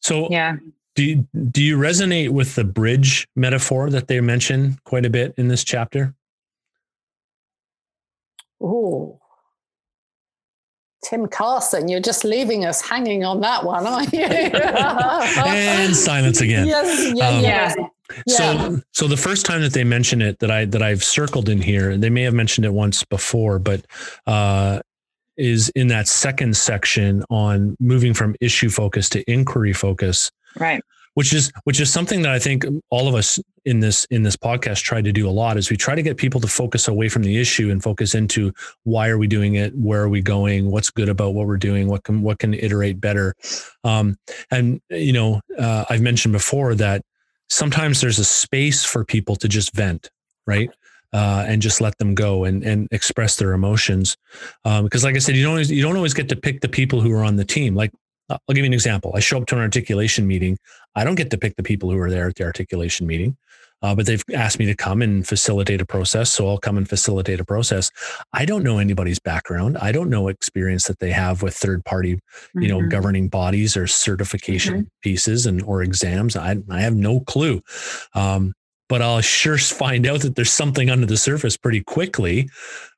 So, 0.02 0.28
yeah. 0.30 0.56
Do 0.96 1.02
you, 1.02 1.26
do 1.50 1.62
you 1.62 1.78
resonate 1.78 2.28
with 2.28 2.54
the 2.54 2.64
bridge 2.64 3.26
metaphor 3.34 3.88
that 3.88 4.08
they 4.08 4.20
mention 4.20 4.78
quite 4.84 5.06
a 5.06 5.10
bit 5.10 5.32
in 5.38 5.48
this 5.48 5.64
chapter? 5.64 6.14
Oh, 8.60 9.18
Tim 11.04 11.26
Carson, 11.28 11.88
you're 11.88 12.00
just 12.00 12.24
leaving 12.24 12.64
us 12.64 12.80
hanging 12.80 13.24
on 13.24 13.40
that 13.40 13.64
one, 13.64 13.86
aren't 13.86 14.12
you? 14.12 14.20
and 14.24 15.94
silence 15.94 16.40
again. 16.40 16.66
Yes, 16.66 17.12
yeah, 17.14 17.28
um, 17.28 17.44
yeah. 17.44 17.74
So, 18.26 18.80
so 18.92 19.06
the 19.06 19.16
first 19.16 19.46
time 19.46 19.60
that 19.62 19.72
they 19.72 19.84
mention 19.84 20.22
it, 20.22 20.38
that 20.40 20.50
I 20.50 20.64
that 20.66 20.82
I've 20.82 21.04
circled 21.04 21.48
in 21.48 21.60
here, 21.60 21.96
they 21.96 22.10
may 22.10 22.22
have 22.22 22.34
mentioned 22.34 22.64
it 22.64 22.72
once 22.72 23.04
before, 23.04 23.58
but 23.58 23.86
uh, 24.26 24.80
is 25.36 25.68
in 25.70 25.88
that 25.88 26.08
second 26.08 26.56
section 26.56 27.24
on 27.30 27.76
moving 27.80 28.14
from 28.14 28.34
issue 28.40 28.70
focus 28.70 29.08
to 29.10 29.30
inquiry 29.30 29.72
focus. 29.72 30.30
Right. 30.58 30.82
Which 31.14 31.32
is 31.32 31.52
which 31.62 31.80
is 31.80 31.92
something 31.92 32.22
that 32.22 32.32
I 32.32 32.38
think 32.40 32.64
all 32.90 33.06
of 33.06 33.14
us 33.14 33.38
in 33.64 33.80
this 33.80 34.04
in 34.06 34.24
this 34.24 34.36
podcast 34.36 34.82
try 34.82 35.00
to 35.00 35.12
do 35.12 35.28
a 35.28 35.30
lot 35.30 35.56
is 35.56 35.70
we 35.70 35.76
try 35.76 35.94
to 35.94 36.02
get 36.02 36.16
people 36.16 36.40
to 36.40 36.48
focus 36.48 36.88
away 36.88 37.08
from 37.08 37.22
the 37.22 37.40
issue 37.40 37.70
and 37.70 37.82
focus 37.82 38.14
into 38.14 38.52
why 38.82 39.08
are 39.08 39.18
we 39.18 39.28
doing 39.28 39.54
it, 39.54 39.74
where 39.76 40.02
are 40.02 40.08
we 40.08 40.20
going, 40.20 40.70
what's 40.70 40.90
good 40.90 41.08
about 41.08 41.34
what 41.34 41.46
we're 41.46 41.56
doing, 41.56 41.88
what 41.88 42.02
can 42.02 42.22
what 42.22 42.40
can 42.40 42.52
iterate 42.52 43.00
better, 43.00 43.34
um, 43.84 44.16
and 44.50 44.80
you 44.90 45.12
know 45.12 45.40
uh, 45.58 45.84
I've 45.88 46.02
mentioned 46.02 46.32
before 46.32 46.74
that 46.74 47.02
sometimes 47.48 48.00
there's 48.00 48.18
a 48.18 48.24
space 48.24 48.84
for 48.84 49.04
people 49.04 49.36
to 49.36 49.48
just 49.48 49.72
vent, 49.72 50.10
right? 50.46 50.70
uh, 51.14 51.44
and 51.46 51.62
just 51.62 51.80
let 51.80 51.96
them 51.98 52.14
go 52.14 52.44
and 52.44 52.64
and 52.64 52.88
express 52.90 53.36
their 53.36 53.52
emotions. 53.52 54.16
Um, 54.64 54.84
because, 54.84 55.04
like 55.04 55.14
I 55.14 55.20
said, 55.20 55.36
you 55.36 55.44
don't 55.44 55.52
always, 55.52 55.70
you 55.70 55.80
don't 55.80 55.96
always 55.96 56.12
get 56.12 56.28
to 56.30 56.36
pick 56.36 56.60
the 56.60 56.68
people 56.68 57.00
who 57.00 57.12
are 57.12 57.22
on 57.24 57.36
the 57.36 57.44
team. 57.44 57.76
Like 57.76 57.92
I'll 58.28 58.38
give 58.48 58.58
you 58.58 58.64
an 58.64 58.72
example. 58.72 59.12
I 59.14 59.20
show 59.20 59.38
up 59.38 59.46
to 59.46 59.54
an 59.56 59.60
articulation 59.60 60.26
meeting. 60.26 60.58
I 60.94 61.04
don't 61.04 61.14
get 61.14 61.30
to 61.30 61.38
pick 61.38 61.56
the 61.56 61.62
people 61.62 61.90
who 61.90 61.98
are 61.98 62.10
there 62.10 62.28
at 62.28 62.36
the 62.36 62.44
articulation 62.44 63.06
meeting. 63.06 63.36
Uh, 63.82 63.94
but 63.94 64.06
they've 64.06 64.24
asked 64.32 64.58
me 64.58 64.64
to 64.64 64.74
come 64.74 65.02
and 65.02 65.28
facilitate 65.28 65.78
a 65.78 65.84
process. 65.84 66.32
So 66.32 66.48
I'll 66.48 66.56
come 66.56 66.78
and 66.78 66.88
facilitate 66.88 67.38
a 67.38 67.44
process. 67.44 67.90
I 68.32 68.46
don't 68.46 68.62
know 68.62 68.78
anybody's 68.78 69.18
background. 69.18 69.76
I 69.76 69.92
don't 69.92 70.08
know 70.08 70.28
experience 70.28 70.86
that 70.86 71.00
they 71.00 71.10
have 71.10 71.42
with 71.42 71.54
third 71.54 71.84
party, 71.84 72.14
mm-hmm. 72.14 72.62
you 72.62 72.68
know, 72.68 72.78
mm-hmm. 72.78 72.88
governing 72.88 73.28
bodies 73.28 73.76
or 73.76 73.86
certification 73.86 74.74
mm-hmm. 74.74 74.88
pieces 75.02 75.44
and 75.44 75.62
or 75.64 75.82
exams. 75.82 76.34
I, 76.34 76.56
I 76.70 76.80
have 76.80 76.94
no 76.94 77.20
clue. 77.20 77.60
Um, 78.14 78.54
but 78.88 79.02
I'll 79.02 79.20
sure 79.20 79.58
find 79.58 80.06
out 80.06 80.20
that 80.20 80.34
there's 80.34 80.52
something 80.52 80.88
under 80.88 81.04
the 81.06 81.18
surface 81.18 81.58
pretty 81.58 81.82
quickly, 81.82 82.48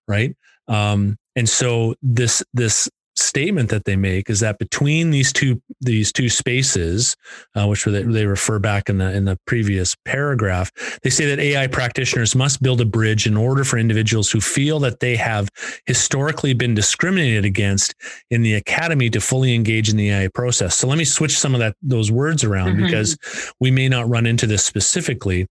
right? 0.07 0.37
Um, 0.69 1.17
and 1.35 1.49
so 1.49 1.97
this 2.03 2.45
this 2.55 2.89
statement 3.17 3.71
that 3.71 3.85
they 3.85 3.97
make 3.97 4.29
is 4.31 4.41
that 4.41 4.59
between 4.59 5.11
these 5.11 5.33
two 5.33 5.61
these 5.81 6.13
two 6.13 6.29
spaces, 6.29 7.17
uh, 7.55 7.67
which 7.67 7.85
they, 7.85 8.03
they 8.03 8.27
refer 8.27 8.59
back 8.59 8.89
in 8.89 8.99
the 8.99 9.13
in 9.13 9.25
the 9.25 9.39
previous 9.47 9.95
paragraph, 10.05 10.71
they 11.03 11.11
say 11.11 11.27
that 11.27 11.39
AI 11.39 11.67
practitioners 11.67 12.35
must 12.35 12.63
build 12.63 12.81
a 12.81 12.85
bridge 12.85 13.27
in 13.27 13.37
order 13.37 13.65
for 13.65 13.79
individuals 13.79 14.31
who 14.31 14.41
feel 14.41 14.79
that 14.81 15.01
they 15.01 15.17
have 15.17 15.49
historically 15.87 16.55
been 16.55 16.75
discriminated 16.75 17.45
against 17.45 17.95
in 18.31 18.43
the 18.43 18.55
academy 18.55 19.11
to 19.11 19.21
fully 19.21 19.55
engage 19.55 19.89
in 19.89 19.97
the 19.97 20.11
AI 20.11 20.29
process. 20.29 20.75
So 20.75 20.87
let 20.87 20.99
me 20.99 21.05
switch 21.05 21.39
some 21.39 21.55
of 21.55 21.61
that 21.61 21.77
those 21.83 22.11
words 22.11 22.45
around 22.45 22.77
mm-hmm. 22.77 22.87
because 22.87 23.17
we 23.61 23.71
may 23.71 23.89
not 23.89 24.09
run 24.09 24.27
into 24.27 24.47
this 24.47 24.65
specifically, 24.65 25.47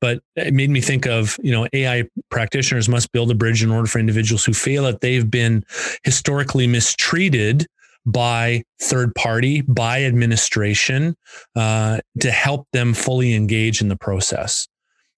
but 0.00 0.20
it 0.36 0.54
made 0.54 0.70
me 0.70 0.80
think 0.80 1.06
of 1.06 1.38
you 1.42 1.52
know 1.52 1.66
ai 1.72 2.04
practitioners 2.30 2.88
must 2.88 3.12
build 3.12 3.30
a 3.30 3.34
bridge 3.34 3.62
in 3.62 3.70
order 3.70 3.86
for 3.86 3.98
individuals 3.98 4.44
who 4.44 4.52
feel 4.52 4.84
that 4.84 5.00
they've 5.00 5.30
been 5.30 5.64
historically 6.04 6.66
mistreated 6.66 7.66
by 8.04 8.62
third 8.80 9.14
party 9.14 9.62
by 9.62 10.04
administration 10.04 11.16
uh, 11.56 11.98
to 12.20 12.30
help 12.30 12.68
them 12.72 12.94
fully 12.94 13.34
engage 13.34 13.80
in 13.80 13.88
the 13.88 13.96
process 13.96 14.68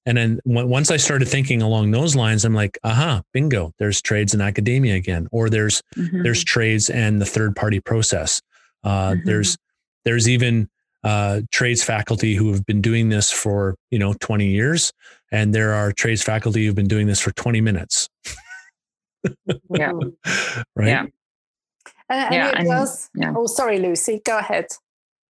and 0.06 0.16
then 0.16 0.40
once 0.46 0.90
i 0.90 0.96
started 0.96 1.28
thinking 1.28 1.60
along 1.60 1.90
those 1.90 2.16
lines 2.16 2.44
i'm 2.44 2.54
like 2.54 2.78
aha 2.84 3.22
bingo 3.32 3.72
there's 3.78 4.00
trades 4.00 4.32
in 4.32 4.40
academia 4.40 4.94
again 4.94 5.28
or 5.32 5.50
there's 5.50 5.82
mm-hmm. 5.96 6.22
there's 6.22 6.42
trades 6.42 6.88
and 6.88 7.20
the 7.20 7.26
third 7.26 7.54
party 7.54 7.80
process 7.80 8.40
uh, 8.84 9.10
mm-hmm. 9.10 9.26
there's 9.26 9.58
there's 10.04 10.28
even 10.28 10.68
uh, 11.08 11.40
trades 11.50 11.82
faculty 11.82 12.34
who 12.34 12.52
have 12.52 12.66
been 12.66 12.82
doing 12.82 13.08
this 13.08 13.30
for 13.30 13.76
you 13.90 13.98
know 13.98 14.12
20 14.20 14.46
years. 14.46 14.92
And 15.32 15.54
there 15.54 15.72
are 15.72 15.90
trades 15.90 16.22
faculty 16.22 16.66
who've 16.66 16.74
been 16.74 16.86
doing 16.86 17.06
this 17.06 17.18
for 17.20 17.32
20 17.32 17.60
minutes. 17.62 18.08
Yeah. 19.74 19.92
Right? 20.76 20.88
Yeah. 20.88 21.06
And, 22.08 22.24
and 22.24 22.34
yeah, 22.34 22.48
it 22.48 22.54
and, 22.58 22.68
does 22.68 23.10
yeah. 23.14 23.32
oh 23.36 23.46
sorry 23.46 23.78
lucy. 23.78 24.20
Go 24.24 24.38
ahead. 24.38 24.66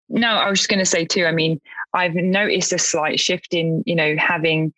No 0.08 0.28
i 0.28 0.50
was 0.50 0.60
just 0.60 0.68
going 0.68 0.78
to 0.78 0.84
say 0.86 1.04
too 1.04 1.24
i 1.26 1.32
mean 1.32 1.60
i've 1.94 2.14
noticed 2.14 2.72
a 2.72 2.78
slight 2.78 3.18
shift 3.18 3.54
in 3.54 3.82
you 3.86 3.94
know 3.94 4.14
having 4.16 4.72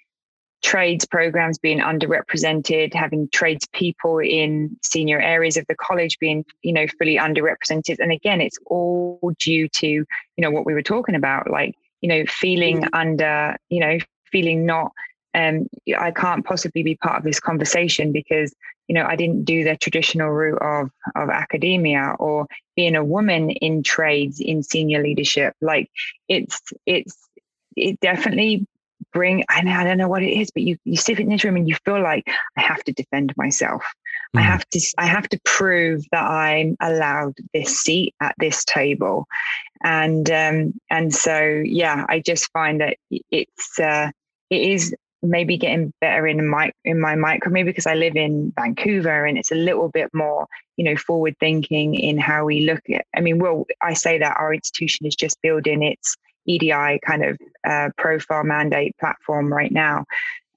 trades 0.62 1.04
programs 1.06 1.58
being 1.58 1.80
underrepresented, 1.80 2.94
having 2.94 3.28
trades 3.30 3.66
people 3.72 4.18
in 4.18 4.76
senior 4.82 5.20
areas 5.20 5.56
of 5.56 5.64
the 5.68 5.74
college 5.74 6.18
being, 6.18 6.44
you 6.62 6.72
know, 6.72 6.86
fully 6.98 7.16
underrepresented. 7.16 7.98
And 7.98 8.12
again, 8.12 8.40
it's 8.40 8.58
all 8.66 9.32
due 9.38 9.68
to, 9.68 9.86
you 9.86 10.06
know, 10.38 10.50
what 10.50 10.66
we 10.66 10.74
were 10.74 10.82
talking 10.82 11.14
about, 11.14 11.50
like, 11.50 11.74
you 12.00 12.08
know, 12.08 12.24
feeling 12.26 12.82
mm-hmm. 12.82 12.94
under, 12.94 13.56
you 13.68 13.80
know, 13.80 13.98
feeling 14.30 14.66
not, 14.66 14.92
um, 15.34 15.68
I 15.98 16.10
can't 16.10 16.44
possibly 16.44 16.82
be 16.82 16.96
part 16.96 17.18
of 17.18 17.24
this 17.24 17.40
conversation 17.40 18.12
because, 18.12 18.54
you 18.88 18.94
know, 18.94 19.06
I 19.06 19.16
didn't 19.16 19.44
do 19.44 19.64
the 19.64 19.76
traditional 19.76 20.30
route 20.30 20.60
of 20.60 20.90
of 21.14 21.30
academia 21.30 22.16
or 22.18 22.46
being 22.74 22.96
a 22.96 23.04
woman 23.04 23.50
in 23.50 23.82
trades 23.82 24.40
in 24.40 24.62
senior 24.62 25.02
leadership. 25.02 25.54
Like 25.60 25.88
it's 26.28 26.60
it's 26.86 27.16
it 27.76 28.00
definitely 28.00 28.66
bring 29.12 29.44
I, 29.48 29.62
I 29.66 29.84
don't 29.84 29.98
know 29.98 30.08
what 30.08 30.22
it 30.22 30.30
is 30.30 30.50
but 30.50 30.62
you 30.62 30.76
you 30.84 30.96
sit 30.96 31.20
in 31.20 31.28
this 31.28 31.44
room 31.44 31.56
and 31.56 31.68
you 31.68 31.76
feel 31.84 32.02
like 32.02 32.24
i 32.56 32.60
have 32.60 32.82
to 32.84 32.92
defend 32.92 33.34
myself 33.36 33.82
mm-hmm. 33.82 34.38
i 34.38 34.42
have 34.42 34.68
to 34.70 34.80
i 34.98 35.06
have 35.06 35.28
to 35.30 35.40
prove 35.44 36.04
that 36.12 36.24
i'm 36.24 36.76
allowed 36.80 37.34
this 37.54 37.80
seat 37.80 38.14
at 38.20 38.34
this 38.38 38.64
table 38.64 39.26
and 39.82 40.30
um 40.30 40.74
and 40.90 41.14
so 41.14 41.62
yeah 41.64 42.04
i 42.08 42.20
just 42.20 42.50
find 42.52 42.80
that 42.80 42.96
it's 43.30 43.78
uh 43.78 44.10
it 44.50 44.60
is 44.60 44.94
maybe 45.22 45.56
getting 45.56 45.92
better 46.00 46.26
in 46.26 46.48
my 46.48 46.72
in 46.84 46.98
my 47.00 47.14
micro 47.14 47.52
maybe 47.52 47.70
because 47.70 47.86
I 47.86 47.94
live 47.94 48.16
in 48.16 48.52
Vancouver 48.56 49.26
and 49.26 49.36
it's 49.36 49.52
a 49.52 49.56
little 49.56 49.88
bit 49.88 50.08
more 50.14 50.46
you 50.76 50.84
know 50.84 50.96
forward 50.96 51.36
thinking 51.40 51.94
in 51.94 52.18
how 52.18 52.46
we 52.46 52.60
look 52.60 52.80
at 52.90 53.04
I 53.14 53.20
mean 53.20 53.38
well 53.38 53.66
I 53.82 53.94
say 53.94 54.18
that 54.18 54.36
our 54.38 54.54
institution 54.54 55.06
is 55.06 55.14
just 55.14 55.40
building 55.42 55.82
its 55.82 56.16
EDI 56.46 56.98
kind 57.04 57.24
of 57.24 57.38
uh, 57.64 57.90
profile 57.96 58.44
mandate 58.44 58.96
platform 58.98 59.52
right 59.52 59.72
now. 59.72 60.04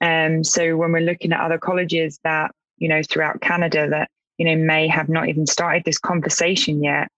Um, 0.01 0.43
so 0.43 0.75
when 0.75 0.91
we're 0.91 1.01
looking 1.01 1.31
at 1.33 1.39
other 1.39 1.57
colleges 1.57 2.19
that, 2.23 2.51
you 2.77 2.89
know, 2.89 3.01
throughout 3.09 3.41
Canada 3.41 3.89
that, 3.89 4.09
you 4.37 4.45
know, 4.45 4.55
may 4.55 4.87
have 4.87 5.09
not 5.09 5.29
even 5.29 5.45
started 5.45 5.83
this 5.85 5.99
conversation 5.99 6.83
yet, 6.83 7.09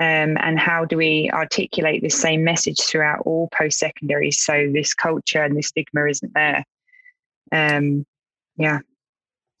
um, 0.00 0.36
and 0.40 0.58
how 0.58 0.84
do 0.84 0.96
we 0.96 1.28
articulate 1.32 2.02
this 2.02 2.20
same 2.20 2.44
message 2.44 2.78
throughout 2.80 3.22
all 3.26 3.48
post 3.52 3.78
secondary 3.78 4.30
so 4.30 4.70
this 4.72 4.94
culture 4.94 5.42
and 5.42 5.56
this 5.56 5.68
stigma 5.68 6.06
isn't 6.06 6.34
there? 6.34 6.64
Um, 7.50 8.06
yeah. 8.56 8.80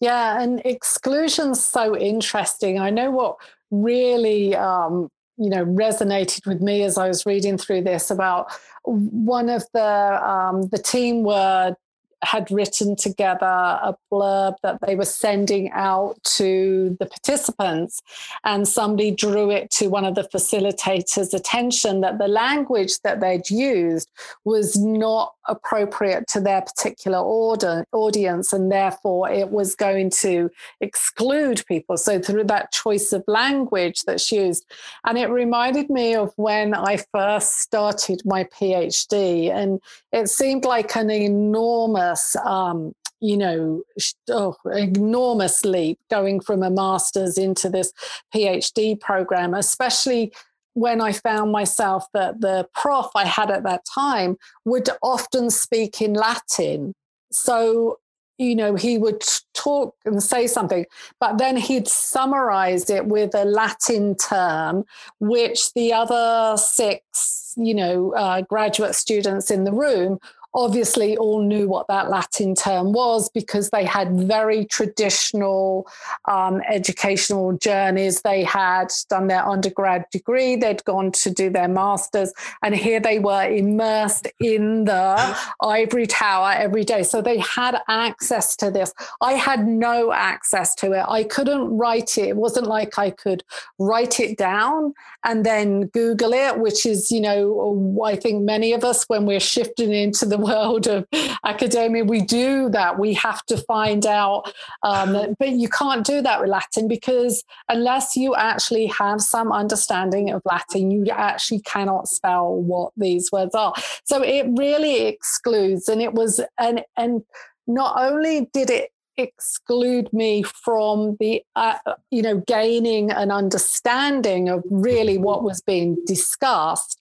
Yeah, 0.00 0.40
and 0.40 0.62
exclusion's 0.64 1.62
so 1.62 1.96
interesting. 1.96 2.78
I 2.78 2.90
know 2.90 3.10
what 3.10 3.38
really 3.72 4.54
um, 4.54 5.08
you 5.38 5.48
know 5.50 5.64
resonated 5.64 6.46
with 6.46 6.60
me 6.60 6.82
as 6.82 6.98
I 6.98 7.08
was 7.08 7.24
reading 7.24 7.56
through 7.56 7.82
this 7.82 8.10
about 8.10 8.50
one 8.84 9.48
of 9.48 9.64
the 9.72 10.28
um, 10.28 10.68
the 10.68 10.78
team 10.78 11.22
were 11.22 11.74
had 12.22 12.50
written 12.50 12.96
together 12.96 13.46
a 13.46 13.94
blurb 14.12 14.56
that 14.62 14.80
they 14.80 14.94
were 14.94 15.04
sending 15.04 15.70
out 15.72 16.22
to 16.24 16.96
the 16.98 17.06
participants, 17.06 18.00
and 18.44 18.66
somebody 18.66 19.10
drew 19.10 19.50
it 19.50 19.70
to 19.70 19.88
one 19.88 20.04
of 20.04 20.14
the 20.14 20.22
facilitators' 20.22 21.32
attention 21.32 22.00
that 22.00 22.18
the 22.18 22.28
language 22.28 23.00
that 23.04 23.20
they'd 23.20 23.50
used 23.50 24.10
was 24.44 24.76
not 24.76 25.34
appropriate 25.48 26.26
to 26.28 26.40
their 26.40 26.62
particular 26.62 27.18
order, 27.18 27.84
audience, 27.92 28.52
and 28.52 28.70
therefore 28.70 29.30
it 29.30 29.50
was 29.50 29.74
going 29.74 30.10
to 30.10 30.50
exclude 30.80 31.64
people. 31.66 31.96
So, 31.96 32.20
through 32.20 32.44
that 32.44 32.72
choice 32.72 33.12
of 33.12 33.24
language 33.26 34.02
that's 34.04 34.30
used, 34.30 34.64
and 35.04 35.18
it 35.18 35.30
reminded 35.30 35.90
me 35.90 36.14
of 36.14 36.32
when 36.36 36.74
I 36.74 36.98
first 37.12 37.60
started 37.60 38.22
my 38.24 38.44
PhD, 38.44 39.50
and 39.50 39.80
it 40.12 40.28
seemed 40.28 40.64
like 40.64 40.96
an 40.96 41.10
enormous 41.10 42.36
um, 42.44 42.92
you 43.20 43.36
know, 43.36 43.82
oh, 44.30 44.54
enormous 44.76 45.64
leap 45.64 45.98
going 46.10 46.40
from 46.40 46.62
a 46.62 46.70
master's 46.70 47.36
into 47.36 47.68
this 47.68 47.92
PhD 48.34 48.98
program, 48.98 49.54
especially 49.54 50.32
when 50.74 51.00
I 51.00 51.12
found 51.12 51.50
myself 51.50 52.06
that 52.14 52.40
the 52.40 52.68
prof 52.74 53.06
I 53.16 53.24
had 53.24 53.50
at 53.50 53.64
that 53.64 53.82
time 53.92 54.36
would 54.64 54.88
often 55.02 55.50
speak 55.50 56.00
in 56.00 56.14
Latin. 56.14 56.94
So, 57.32 57.98
you 58.38 58.54
know, 58.54 58.76
he 58.76 58.98
would 58.98 59.22
talk 59.52 59.94
and 60.04 60.22
say 60.22 60.46
something, 60.46 60.86
but 61.20 61.38
then 61.38 61.56
he'd 61.56 61.88
summarize 61.88 62.88
it 62.88 63.06
with 63.06 63.34
a 63.34 63.44
Latin 63.44 64.16
term, 64.16 64.84
which 65.18 65.72
the 65.74 65.92
other 65.92 66.56
six, 66.56 67.54
you 67.56 67.74
know, 67.74 68.14
uh, 68.14 68.40
graduate 68.42 68.94
students 68.94 69.50
in 69.50 69.64
the 69.64 69.72
room 69.72 70.18
obviously 70.54 71.16
all 71.16 71.42
knew 71.42 71.68
what 71.68 71.86
that 71.88 72.10
Latin 72.10 72.54
term 72.54 72.92
was 72.92 73.28
because 73.28 73.70
they 73.70 73.84
had 73.84 74.12
very 74.12 74.64
traditional 74.64 75.86
um, 76.26 76.62
educational 76.68 77.52
journeys. 77.58 78.22
They 78.22 78.44
had 78.44 78.88
done 79.08 79.28
their 79.28 79.46
undergrad 79.46 80.06
degree, 80.10 80.56
they'd 80.56 80.84
gone 80.84 81.12
to 81.12 81.30
do 81.30 81.50
their 81.50 81.68
master's, 81.68 82.32
and 82.62 82.74
here 82.74 83.00
they 83.00 83.18
were 83.18 83.44
immersed 83.44 84.26
in 84.40 84.84
the 84.84 85.36
ivory 85.62 86.06
tower 86.06 86.52
every 86.56 86.84
day. 86.84 87.02
So 87.02 87.20
they 87.20 87.38
had 87.38 87.80
access 87.88 88.56
to 88.56 88.70
this. 88.70 88.92
I 89.20 89.34
had 89.34 89.66
no 89.66 90.12
access 90.12 90.74
to 90.76 90.92
it. 90.92 91.04
I 91.08 91.24
couldn't 91.24 91.76
write 91.76 92.16
it. 92.16 92.28
It 92.28 92.36
wasn't 92.36 92.66
like 92.66 92.98
I 92.98 93.10
could 93.10 93.44
write 93.78 94.20
it 94.20 94.38
down 94.38 94.94
and 95.24 95.44
then 95.44 95.86
Google 95.88 96.32
it, 96.32 96.58
which 96.58 96.86
is, 96.86 97.10
you 97.10 97.20
know, 97.20 98.00
I 98.04 98.16
think 98.16 98.42
many 98.42 98.72
of 98.72 98.84
us, 98.84 99.04
when 99.08 99.26
we're 99.26 99.40
shifting 99.40 99.92
into 99.92 100.24
the 100.24 100.37
world 100.38 100.86
of 100.86 101.06
academia, 101.44 102.04
we 102.04 102.20
do 102.20 102.68
that. 102.70 102.98
We 102.98 103.14
have 103.14 103.44
to 103.46 103.56
find 103.56 104.06
out, 104.06 104.52
um, 104.82 105.34
but 105.38 105.50
you 105.50 105.68
can't 105.68 106.04
do 106.04 106.22
that 106.22 106.40
with 106.40 106.50
Latin 106.50 106.88
because 106.88 107.42
unless 107.68 108.16
you 108.16 108.34
actually 108.34 108.86
have 108.86 109.20
some 109.20 109.52
understanding 109.52 110.30
of 110.30 110.42
Latin, 110.44 110.90
you 110.90 111.06
actually 111.10 111.60
cannot 111.60 112.08
spell 112.08 112.54
what 112.54 112.92
these 112.96 113.30
words 113.32 113.54
are. 113.54 113.74
So 114.04 114.22
it 114.22 114.46
really 114.56 115.06
excludes, 115.06 115.88
and 115.88 116.00
it 116.00 116.14
was, 116.14 116.40
and 116.58 116.84
and 116.96 117.22
not 117.66 117.94
only 117.98 118.48
did 118.52 118.70
it 118.70 118.90
exclude 119.18 120.10
me 120.12 120.42
from 120.42 121.16
the 121.18 121.42
uh, 121.56 121.76
you 122.10 122.22
know 122.22 122.42
gaining 122.46 123.10
an 123.10 123.30
understanding 123.30 124.48
of 124.48 124.62
really 124.70 125.18
what 125.18 125.42
was 125.42 125.60
being 125.60 125.98
discussed 126.06 127.00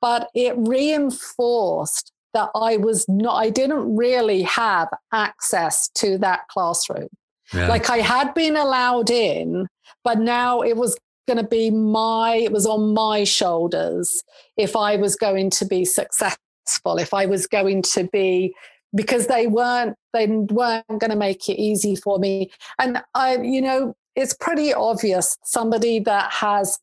but 0.00 0.30
it 0.34 0.54
reinforced 0.56 2.12
that 2.34 2.50
I 2.54 2.76
was 2.76 3.06
not, 3.08 3.34
I 3.34 3.50
didn't 3.50 3.96
really 3.96 4.42
have 4.42 4.88
access 5.12 5.88
to 5.96 6.18
that 6.18 6.48
classroom. 6.48 7.08
Yeah. 7.52 7.68
Like 7.68 7.88
I 7.90 7.98
had 7.98 8.34
been 8.34 8.56
allowed 8.56 9.10
in, 9.10 9.66
but 10.04 10.18
now 10.18 10.60
it 10.60 10.76
was 10.76 10.96
going 11.26 11.38
to 11.38 11.48
be 11.48 11.70
my, 11.70 12.34
it 12.36 12.52
was 12.52 12.66
on 12.66 12.94
my 12.94 13.24
shoulders 13.24 14.22
if 14.56 14.76
I 14.76 14.96
was 14.96 15.16
going 15.16 15.50
to 15.50 15.64
be 15.64 15.84
successful, 15.84 16.98
if 16.98 17.14
I 17.14 17.26
was 17.26 17.46
going 17.46 17.82
to 17.82 18.04
be, 18.04 18.54
because 18.94 19.26
they 19.26 19.46
weren't, 19.46 19.96
they 20.12 20.26
weren't 20.26 20.86
going 20.88 21.10
to 21.10 21.16
make 21.16 21.48
it 21.48 21.60
easy 21.60 21.96
for 21.96 22.18
me. 22.18 22.50
And 22.78 23.02
I, 23.14 23.38
you 23.38 23.60
know, 23.60 23.94
it's 24.16 24.34
pretty 24.34 24.74
obvious 24.74 25.36
somebody 25.44 26.00
that 26.00 26.32
has 26.32 26.78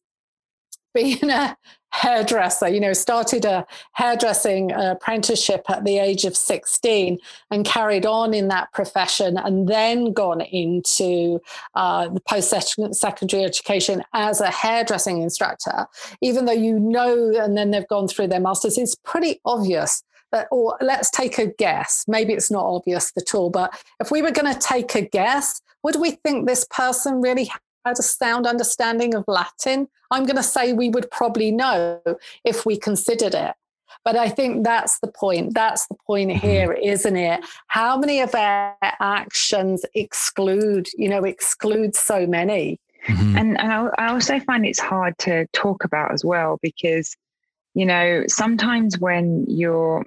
been 0.96 1.30
a, 1.30 1.56
hairdresser, 1.96 2.68
you 2.68 2.80
know, 2.80 2.94
started 2.94 3.46
a 3.46 3.66
hairdressing 3.94 4.72
apprenticeship 4.74 5.64
at 5.70 5.86
the 5.86 5.98
age 5.98 6.26
of 6.26 6.36
16 6.36 7.18
and 7.52 7.66
carried 7.66 8.06
on 8.06 8.34
in 8.34 8.50
that 8.50 8.72
profession 8.74 9.38
and 9.38 9.70
then 9.70 10.12
gone 10.12 10.42
into 10.42 11.40
uh, 11.76 12.10
the 12.10 12.20
post 12.22 12.54
secondary 12.92 13.44
education 13.44 14.04
as 14.14 14.42
a 14.42 14.52
hairdressing 14.52 15.22
instructor, 15.22 15.88
even 16.22 16.46
though 16.46 16.52
you 16.52 16.78
know, 16.78 17.32
and 17.38 17.58
then 17.58 17.72
they've 17.72 17.88
gone 17.88 18.08
through 18.08 18.28
their 18.28 18.42
masters, 18.42 18.78
it's 18.78 18.96
pretty 18.96 19.40
obvious. 19.46 20.04
That, 20.32 20.48
or 20.52 20.76
let's 20.82 21.10
take 21.12 21.38
a 21.38 21.46
guess. 21.46 22.04
Maybe 22.08 22.34
it's 22.34 22.52
not 22.52 22.66
obvious 22.66 23.14
at 23.16 23.34
all, 23.36 23.50
but 23.50 23.80
if 24.02 24.12
we 24.12 24.22
were 24.22 24.32
going 24.32 24.52
to 24.52 24.60
take 24.60 24.94
a 24.96 25.02
guess, 25.02 25.62
would 25.84 25.96
we 25.96 26.12
think 26.12 26.46
this 26.46 26.66
person 26.70 27.22
really 27.22 27.50
had 27.86 28.00
a 28.00 28.04
sound 28.04 28.48
understanding 28.48 29.16
of 29.16 29.24
Latin, 29.28 29.88
I'm 30.12 30.26
going 30.26 30.36
to 30.36 30.44
say 30.44 30.74
we 30.74 30.90
would 30.90 31.10
probably 31.12 31.52
know 31.52 32.02
if 32.44 32.66
we 32.66 32.78
considered 32.78 33.36
it. 33.36 33.54
But 34.04 34.16
I 34.16 34.30
think 34.30 34.64
that's 34.64 35.00
the 35.00 35.08
point. 35.08 35.54
That's 35.54 35.88
the 35.88 35.96
point 36.06 36.30
mm-hmm. 36.30 36.48
here, 36.48 36.74
isn't 36.74 37.16
it? 37.16 37.44
How 37.68 37.98
many 37.98 38.20
of 38.22 38.36
our 38.36 38.76
actions 38.82 39.86
exclude, 39.96 40.88
you 40.96 41.10
know, 41.10 41.24
exclude 41.24 41.96
so 41.96 42.28
many? 42.28 42.80
Mm-hmm. 43.08 43.38
And, 43.38 43.60
and 43.60 43.72
I 43.98 44.10
also 44.10 44.40
find 44.40 44.66
it's 44.66 44.80
hard 44.80 45.18
to 45.20 45.48
talk 45.54 45.84
about 45.84 46.12
as 46.12 46.24
well 46.24 46.60
because, 46.62 47.16
you 47.74 47.86
know, 47.86 48.24
sometimes 48.28 49.00
when 49.00 49.46
you're, 49.48 50.06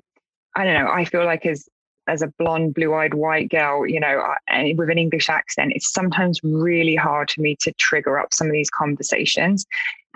I 0.55 0.64
don't 0.64 0.75
know, 0.75 0.91
I 0.91 1.05
feel 1.05 1.25
like 1.25 1.47
as 1.47 1.69
as 2.09 2.23
a 2.23 2.33
blonde, 2.38 2.75
blue 2.75 2.94
eyed 2.94 3.14
white 3.14 3.51
girl, 3.51 3.87
you 3.87 4.01
know, 4.01 4.35
with 4.77 4.90
an 4.90 4.99
English 4.99 5.29
accent, 5.29 5.73
it's 5.75 5.92
sometimes 5.92 6.40
really 6.42 6.97
hard 6.97 7.31
for 7.31 7.40
me 7.40 7.57
to 7.61 7.73
trigger 7.75 8.18
up 8.18 8.33
some 8.33 8.47
of 8.47 8.53
these 8.53 8.71
conversations. 8.71 9.66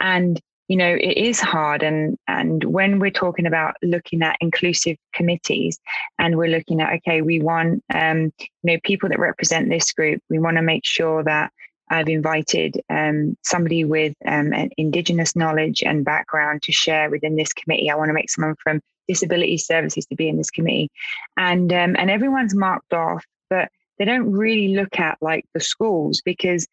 And, 0.00 0.40
you 0.68 0.76
know, 0.76 0.94
it 0.94 1.16
is 1.16 1.38
hard. 1.38 1.82
And, 1.82 2.16
and 2.26 2.64
when 2.64 2.98
we're 2.98 3.10
talking 3.10 3.46
about 3.46 3.74
looking 3.82 4.22
at 4.22 4.36
inclusive 4.40 4.96
committees 5.12 5.78
and 6.18 6.36
we're 6.36 6.48
looking 6.48 6.80
at, 6.80 6.94
okay, 6.94 7.22
we 7.22 7.40
want, 7.40 7.82
um, 7.94 8.32
you 8.40 8.48
know, 8.64 8.78
people 8.82 9.08
that 9.10 9.18
represent 9.18 9.68
this 9.68 9.92
group, 9.92 10.20
we 10.30 10.38
want 10.38 10.56
to 10.56 10.62
make 10.62 10.86
sure 10.86 11.22
that 11.24 11.52
I've 11.90 12.08
invited 12.08 12.80
um, 12.88 13.36
somebody 13.42 13.84
with 13.84 14.14
um, 14.24 14.54
an 14.54 14.70
Indigenous 14.78 15.36
knowledge 15.36 15.82
and 15.82 16.06
background 16.06 16.62
to 16.62 16.72
share 16.72 17.10
within 17.10 17.36
this 17.36 17.52
committee. 17.52 17.90
I 17.90 17.96
want 17.96 18.08
to 18.08 18.14
make 18.14 18.30
someone 18.30 18.56
from 18.62 18.80
disability 19.08 19.58
services 19.58 20.06
to 20.06 20.16
be 20.16 20.28
in 20.28 20.36
this 20.36 20.50
committee, 20.50 20.90
and 21.36 21.72
um, 21.72 21.96
and 21.98 22.10
everyone's 22.10 22.54
marked 22.54 22.92
off, 22.92 23.24
but 23.50 23.68
they 23.98 24.04
don't 24.04 24.32
really 24.32 24.74
look 24.74 24.98
at 24.98 25.18
like 25.20 25.44
the 25.54 25.60
schools 25.60 26.22
because 26.24 26.66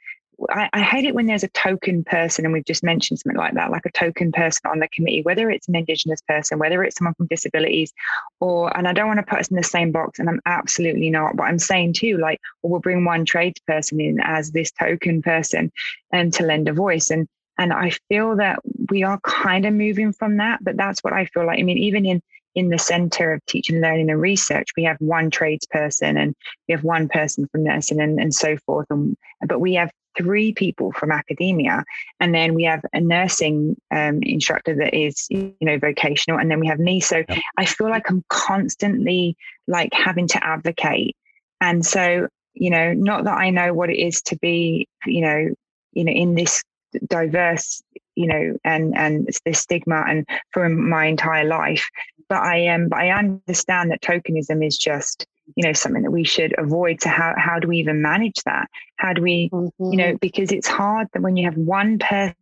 I, 0.50 0.70
I, 0.74 0.82
hate 0.82 1.06
it 1.06 1.14
when 1.14 1.26
there's 1.26 1.44
a 1.44 1.50
token 1.50 2.04
person, 2.04 2.46
and 2.46 2.54
we've 2.54 2.66
just 2.66 2.84
mentioned 2.84 3.20
something 3.20 3.38
like 3.38 3.56
that, 3.56 3.72
like 3.72 3.86
a 3.86 3.92
token 3.92 4.32
person 4.32 4.62
on 4.72 4.80
the 4.80 4.88
committee, 4.90 5.22
whether 5.22 5.50
it's 5.50 5.68
an 5.68 5.76
Indigenous 5.76 6.22
person, 6.22 6.60
whether 6.60 6.84
it's 6.84 6.98
someone 6.98 7.14
from 7.16 7.28
disabilities, 7.28 7.92
or, 8.40 8.76
and 8.78 8.88
I 8.88 8.94
don't 8.94 9.08
want 9.08 9.20
to 9.20 9.26
put 9.26 9.40
us 9.40 9.50
in 9.50 9.58
the 9.58 9.64
same 9.64 9.92
box, 9.92 10.20
and 10.20 10.30
I'm 10.30 10.42
absolutely 10.46 11.10
not, 11.10 11.36
but 11.36 11.44
I'm 11.44 11.60
saying 11.60 11.94
too, 11.94 12.18
like, 12.18 12.40
well, 12.62 12.72
we'll 12.72 12.80
bring 12.80 13.04
one 13.06 13.26
tradesperson 13.26 14.04
in 14.04 14.20
as 14.22 14.52
this 14.52 14.72
token 14.72 15.22
person 15.22 15.72
and 16.14 16.34
to 16.34 16.44
lend 16.44 16.70
a 16.70 16.74
voice. 16.74 17.10
And 17.10 17.28
and 17.60 17.74
I 17.74 17.92
feel 18.08 18.38
that 18.38 18.60
we 18.90 19.04
are 19.04 19.20
kind 19.20 19.66
of 19.66 19.74
moving 19.74 20.14
from 20.14 20.38
that, 20.38 20.64
but 20.64 20.78
that's 20.78 21.04
what 21.04 21.14
I 21.14 21.26
feel 21.26 21.46
like. 21.46 21.60
I 21.60 21.64
mean, 21.64 21.78
even 21.78 22.06
in 22.06 22.22
in 22.56 22.70
the 22.70 22.80
center 22.80 23.32
of 23.32 23.46
teaching, 23.46 23.80
learning 23.80 24.10
and 24.10 24.20
research, 24.20 24.70
we 24.76 24.84
have 24.84 24.98
one 25.00 25.30
tradesperson 25.30 26.18
and 26.18 26.36
we 26.68 26.74
have 26.74 26.84
one 26.84 27.08
person 27.08 27.48
from 27.52 27.64
nursing 27.64 28.02
and, 28.02 28.20
and 28.20 28.34
so 28.34 28.58
forth. 28.66 28.88
And, 28.90 29.16
but 29.46 29.60
we 29.60 29.76
have 29.76 29.92
three 30.18 30.52
people 30.52 30.92
from 30.94 31.12
academia 31.12 31.84
and 32.20 32.34
then 32.34 32.56
we 32.56 32.64
have 32.64 32.84
a 32.92 33.00
nursing 33.00 33.76
um, 33.92 34.20
instructor 34.24 34.76
that 34.76 34.98
is 34.98 35.28
you 35.30 35.54
know 35.62 35.78
vocational 35.78 36.40
and 36.40 36.50
then 36.50 36.60
we 36.60 36.68
have 36.68 36.80
me 36.80 37.00
so 37.00 37.24
yeah. 37.30 37.40
i 37.58 37.64
feel 37.64 37.90
like 37.90 38.10
i'm 38.10 38.24
constantly 38.28 39.38
like 39.68 39.94
having 39.94 40.28
to 40.28 40.44
advocate 40.44 41.16
and 41.62 41.86
so 41.86 42.28
you 42.56 42.72
know 42.72 42.92
not 42.92 43.24
that 43.24 43.38
i 43.38 43.52
know 43.52 43.72
what 43.72 43.90
it 43.90 43.98
is 43.98 44.22
to 44.22 44.36
be 44.38 44.88
you 45.06 45.22
know 45.22 45.48
you 45.94 46.04
know 46.04 46.12
in 46.12 46.34
this 46.34 46.64
diverse 47.08 47.82
you 48.16 48.28
know 48.28 48.58
and 48.64 48.98
and 48.98 49.30
this 49.46 49.60
stigma 49.60 50.04
and 50.08 50.28
for 50.52 50.68
my 50.70 51.06
entire 51.06 51.46
life 51.46 51.90
but 52.28 52.42
i 52.42 52.58
am 52.58 52.84
um, 52.84 52.90
but 52.90 53.00
i 53.00 53.10
understand 53.12 53.92
that 53.92 54.02
tokenism 54.02 54.66
is 54.66 54.78
just 54.78 55.26
you 55.56 55.66
know 55.66 55.74
something 55.74 56.04
that 56.04 56.12
we 56.12 56.24
should 56.24 56.54
avoid 56.58 57.02
so 57.02 57.10
how, 57.10 57.34
how 57.38 57.60
do 57.60 57.68
we 57.68 57.78
even 57.78 58.02
manage 58.02 58.42
that 58.46 58.68
how 58.98 59.14
do 59.14 59.22
we 59.22 59.50
mm-hmm. 59.52 59.92
you 59.92 59.98
know 59.98 60.10
mm-hmm. 60.10 60.18
because 60.22 60.52
it's 60.52 60.68
hard 60.68 61.08
that 61.14 61.22
when 61.22 61.38
you 61.38 61.46
have 61.46 61.58
one 61.58 61.98
person 61.98 62.36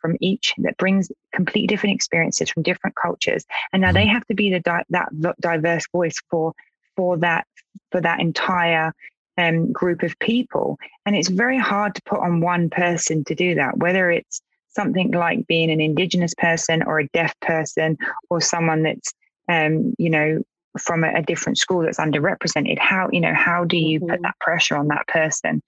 from 0.00 0.16
each 0.20 0.54
that 0.58 0.76
brings 0.76 1.10
completely 1.32 1.66
different 1.66 1.94
experiences 1.94 2.48
from 2.48 2.62
different 2.62 2.94
cultures, 2.96 3.44
and 3.72 3.82
now 3.82 3.92
they 3.92 4.04
mm-hmm. 4.04 4.14
have 4.14 4.26
to 4.26 4.34
be 4.34 4.50
the 4.50 4.60
di- 4.60 4.84
that 4.90 5.08
diverse 5.40 5.86
voice 5.92 6.16
for 6.30 6.52
for 6.96 7.16
that 7.18 7.46
for 7.90 8.00
that 8.00 8.20
entire 8.20 8.92
um, 9.38 9.72
group 9.72 10.02
of 10.02 10.18
people. 10.18 10.78
And 11.04 11.16
it's 11.16 11.28
very 11.28 11.58
hard 11.58 11.94
to 11.94 12.02
put 12.02 12.20
on 12.20 12.40
one 12.40 12.70
person 12.70 13.24
to 13.24 13.34
do 13.34 13.54
that, 13.56 13.78
whether 13.78 14.10
it's 14.10 14.40
something 14.76 15.10
like 15.10 15.46
being 15.46 15.70
an 15.70 15.80
indigenous 15.80 16.34
person 16.34 16.82
or 16.82 17.00
a 17.00 17.08
deaf 17.08 17.34
person 17.40 17.96
or 18.30 18.40
someone 18.40 18.82
that's 18.82 19.12
um, 19.48 19.94
you 19.98 20.10
know 20.10 20.42
from 20.78 21.02
a, 21.02 21.12
a, 21.14 21.22
different 21.22 21.56
school 21.56 21.82
that's 21.82 21.98
underrepresented 21.98 22.78
how 22.78 23.08
you 23.10 23.20
know 23.20 23.32
how 23.32 23.64
do 23.64 23.78
you 23.78 23.98
mm-hmm. 23.98 24.10
put 24.10 24.22
that 24.22 24.38
pressure 24.40 24.76
on 24.76 24.88
that 24.88 25.06
person 25.08 25.62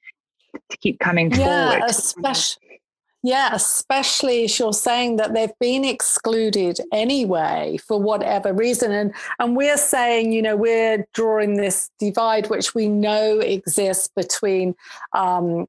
to 0.70 0.76
keep 0.78 0.98
coming 0.98 1.30
yeah, 1.30 1.70
forward 1.70 1.82
especially 1.88 2.67
yeah, 3.22 3.50
especially 3.52 4.44
as 4.44 4.58
you're 4.58 4.72
saying 4.72 5.16
that 5.16 5.34
they've 5.34 5.58
been 5.58 5.84
excluded 5.84 6.80
anyway 6.92 7.78
for 7.86 8.00
whatever 8.00 8.52
reason. 8.52 8.92
And 8.92 9.12
and 9.38 9.56
we're 9.56 9.76
saying, 9.76 10.32
you 10.32 10.42
know, 10.42 10.56
we're 10.56 11.06
drawing 11.14 11.56
this 11.56 11.90
divide 11.98 12.48
which 12.48 12.74
we 12.74 12.88
know 12.88 13.40
exists 13.40 14.08
between 14.14 14.74
um, 15.14 15.66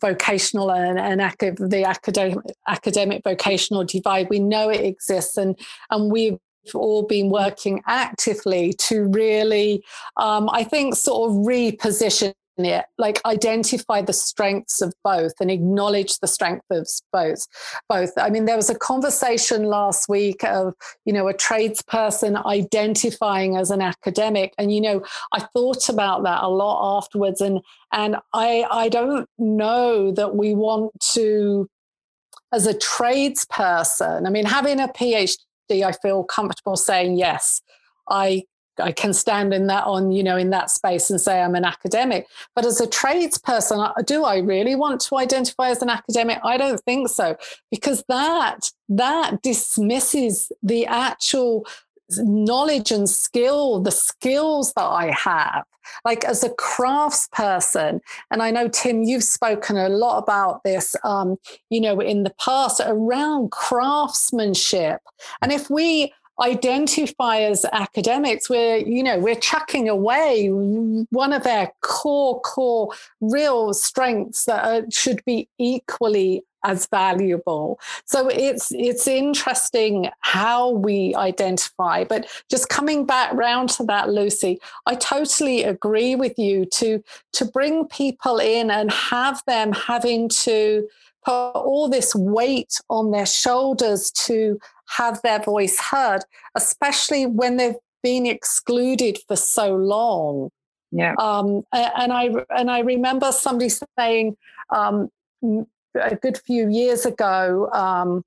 vocational 0.00 0.72
and, 0.72 0.98
and 0.98 1.20
the 1.20 1.84
academic 1.86 2.38
academic 2.66 3.22
vocational 3.22 3.84
divide. 3.84 4.28
We 4.28 4.40
know 4.40 4.68
it 4.68 4.84
exists 4.84 5.36
and 5.36 5.56
and 5.90 6.10
we've 6.10 6.38
all 6.74 7.02
been 7.02 7.28
working 7.28 7.82
actively 7.86 8.72
to 8.72 9.04
really, 9.08 9.84
um, 10.16 10.48
I 10.50 10.64
think, 10.64 10.94
sort 10.96 11.30
of 11.30 11.36
reposition 11.36 12.34
it 12.58 12.84
like 12.98 13.20
identify 13.24 14.00
the 14.00 14.12
strengths 14.12 14.80
of 14.80 14.94
both 15.02 15.32
and 15.40 15.50
acknowledge 15.50 16.18
the 16.18 16.28
strength 16.28 16.64
of 16.70 16.88
both 17.12 17.46
both. 17.88 18.12
I 18.16 18.30
mean 18.30 18.44
there 18.44 18.56
was 18.56 18.70
a 18.70 18.78
conversation 18.78 19.64
last 19.64 20.08
week 20.08 20.44
of 20.44 20.74
you 21.04 21.12
know 21.12 21.28
a 21.28 21.34
tradesperson 21.34 22.44
identifying 22.44 23.56
as 23.56 23.70
an 23.70 23.80
academic 23.80 24.54
and 24.58 24.72
you 24.72 24.80
know 24.80 25.02
i 25.32 25.40
thought 25.54 25.88
about 25.88 26.22
that 26.24 26.42
a 26.42 26.48
lot 26.48 26.98
afterwards 26.98 27.40
and 27.40 27.60
and 27.92 28.16
i 28.32 28.66
i 28.70 28.88
don't 28.88 29.28
know 29.38 30.10
that 30.10 30.36
we 30.36 30.54
want 30.54 30.92
to 31.00 31.68
as 32.52 32.66
a 32.66 32.74
tradesperson 32.74 34.26
i 34.26 34.30
mean 34.30 34.44
having 34.44 34.80
a 34.80 34.88
phd 34.88 35.36
i 35.70 35.92
feel 35.92 36.24
comfortable 36.24 36.76
saying 36.76 37.16
yes 37.16 37.60
I 38.08 38.44
I 38.78 38.92
can 38.92 39.12
stand 39.12 39.54
in 39.54 39.66
that 39.68 39.84
on, 39.84 40.12
you 40.12 40.22
know, 40.22 40.36
in 40.36 40.50
that 40.50 40.70
space 40.70 41.10
and 41.10 41.20
say 41.20 41.40
I'm 41.40 41.54
an 41.54 41.64
academic. 41.64 42.26
But 42.54 42.66
as 42.66 42.80
a 42.80 42.86
tradesperson, 42.86 44.06
do 44.06 44.24
I 44.24 44.38
really 44.38 44.74
want 44.74 45.00
to 45.02 45.16
identify 45.16 45.70
as 45.70 45.82
an 45.82 45.90
academic? 45.90 46.38
I 46.44 46.56
don't 46.56 46.80
think 46.80 47.08
so, 47.08 47.36
because 47.70 48.04
that 48.08 48.70
that 48.88 49.42
dismisses 49.42 50.50
the 50.62 50.86
actual 50.86 51.66
knowledge 52.10 52.90
and 52.90 53.08
skill, 53.08 53.80
the 53.80 53.90
skills 53.90 54.72
that 54.74 54.84
I 54.84 55.12
have. 55.12 55.64
Like 56.04 56.24
as 56.24 56.42
a 56.42 56.48
craftsperson, 56.48 58.00
and 58.30 58.42
I 58.42 58.50
know 58.50 58.68
Tim, 58.68 59.02
you've 59.02 59.22
spoken 59.22 59.76
a 59.76 59.90
lot 59.90 60.18
about 60.18 60.64
this, 60.64 60.96
um, 61.04 61.36
you 61.68 61.80
know, 61.80 62.00
in 62.00 62.22
the 62.22 62.34
past 62.42 62.80
around 62.84 63.50
craftsmanship. 63.50 65.00
And 65.42 65.52
if 65.52 65.68
we 65.68 66.12
identify 66.40 67.38
as 67.38 67.64
academics. 67.72 68.48
We're 68.48 68.78
you 68.78 69.02
know 69.02 69.18
we're 69.18 69.34
chucking 69.34 69.88
away 69.88 70.48
one 70.48 71.32
of 71.32 71.44
their 71.44 71.72
core 71.80 72.40
core 72.40 72.92
real 73.20 73.74
strengths 73.74 74.44
that 74.44 74.64
are, 74.64 74.90
should 74.90 75.24
be 75.24 75.48
equally 75.58 76.42
as 76.64 76.86
valuable. 76.86 77.78
So 78.06 78.28
it's 78.28 78.72
it's 78.72 79.06
interesting 79.06 80.08
how 80.20 80.70
we 80.70 81.14
identify 81.14 82.04
but 82.04 82.26
just 82.50 82.68
coming 82.68 83.04
back 83.04 83.32
round 83.34 83.68
to 83.68 83.84
that 83.84 84.08
lucy 84.08 84.58
i 84.86 84.94
totally 84.94 85.62
agree 85.62 86.16
with 86.16 86.38
you 86.38 86.64
to 86.66 87.02
to 87.32 87.44
bring 87.44 87.86
people 87.86 88.38
in 88.38 88.70
and 88.70 88.90
have 88.90 89.42
them 89.46 89.72
having 89.72 90.28
to 90.28 90.88
put 91.24 91.52
all 91.52 91.88
this 91.88 92.14
weight 92.14 92.80
on 92.90 93.10
their 93.10 93.26
shoulders 93.26 94.10
to 94.10 94.58
have 94.88 95.20
their 95.22 95.40
voice 95.40 95.78
heard, 95.78 96.22
especially 96.54 97.26
when 97.26 97.56
they've 97.56 97.76
been 98.02 98.26
excluded 98.26 99.18
for 99.26 99.36
so 99.36 99.74
long. 99.74 100.50
Yeah. 100.92 101.14
Um, 101.18 101.64
and 101.72 102.12
I 102.12 102.30
and 102.50 102.70
I 102.70 102.80
remember 102.80 103.32
somebody 103.32 103.70
saying 103.98 104.36
um, 104.70 105.10
a 106.00 106.16
good 106.16 106.38
few 106.38 106.68
years 106.68 107.04
ago 107.06 107.68
um, 107.72 108.22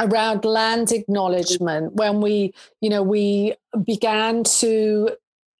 around 0.00 0.44
land 0.44 0.92
acknowledgement 0.92 1.94
when 1.94 2.20
we, 2.20 2.52
you 2.80 2.90
know, 2.90 3.02
we 3.02 3.54
began 3.84 4.44
to 4.44 5.10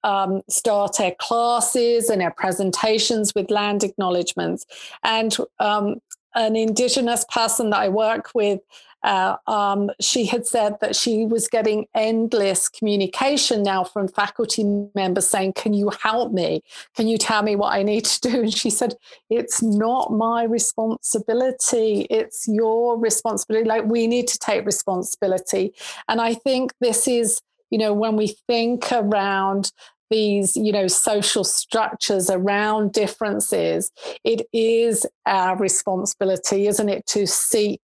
um, 0.02 0.42
start 0.48 1.00
our 1.00 1.14
classes 1.18 2.08
and 2.08 2.22
our 2.22 2.32
presentations 2.32 3.34
with 3.34 3.50
land 3.50 3.84
acknowledgements. 3.84 4.64
And 5.04 5.36
um, 5.58 5.96
an 6.34 6.56
Indigenous 6.56 7.24
person 7.28 7.70
that 7.70 7.80
I 7.80 7.88
work 7.88 8.30
with 8.34 8.60
uh, 9.02 9.36
um, 9.46 9.90
she 10.00 10.26
had 10.26 10.46
said 10.46 10.78
that 10.80 10.94
she 10.94 11.24
was 11.24 11.48
getting 11.48 11.86
endless 11.94 12.68
communication 12.68 13.62
now 13.62 13.82
from 13.82 14.08
faculty 14.08 14.64
members 14.94 15.26
saying, 15.26 15.54
Can 15.54 15.72
you 15.72 15.90
help 16.02 16.32
me? 16.32 16.62
Can 16.94 17.08
you 17.08 17.16
tell 17.16 17.42
me 17.42 17.56
what 17.56 17.72
I 17.72 17.82
need 17.82 18.04
to 18.04 18.20
do? 18.20 18.40
And 18.42 18.52
she 18.52 18.68
said, 18.68 18.94
It's 19.30 19.62
not 19.62 20.12
my 20.12 20.44
responsibility, 20.44 22.06
it's 22.10 22.46
your 22.46 22.98
responsibility. 22.98 23.66
Like, 23.66 23.84
we 23.86 24.06
need 24.06 24.28
to 24.28 24.38
take 24.38 24.66
responsibility. 24.66 25.72
And 26.08 26.20
I 26.20 26.34
think 26.34 26.74
this 26.80 27.08
is, 27.08 27.40
you 27.70 27.78
know, 27.78 27.94
when 27.94 28.16
we 28.16 28.36
think 28.46 28.92
around 28.92 29.72
these 30.10 30.56
you 30.56 30.72
know 30.72 30.88
social 30.88 31.44
structures 31.44 32.28
around 32.28 32.92
differences 32.92 33.90
it 34.24 34.46
is 34.52 35.06
our 35.26 35.56
responsibility 35.56 36.66
isn't 36.66 36.88
it 36.88 37.06
to 37.06 37.26
seek 37.26 37.80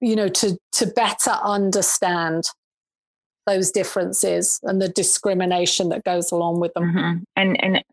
you 0.00 0.16
know 0.16 0.28
to 0.28 0.56
to 0.72 0.86
better 0.86 1.30
understand 1.42 2.44
those 3.46 3.70
differences 3.70 4.58
and 4.62 4.80
the 4.80 4.88
discrimination 4.88 5.90
that 5.90 6.02
goes 6.04 6.32
along 6.32 6.60
with 6.60 6.72
them 6.74 6.84
mm-hmm. 6.84 7.18
and 7.36 7.62
and 7.62 7.84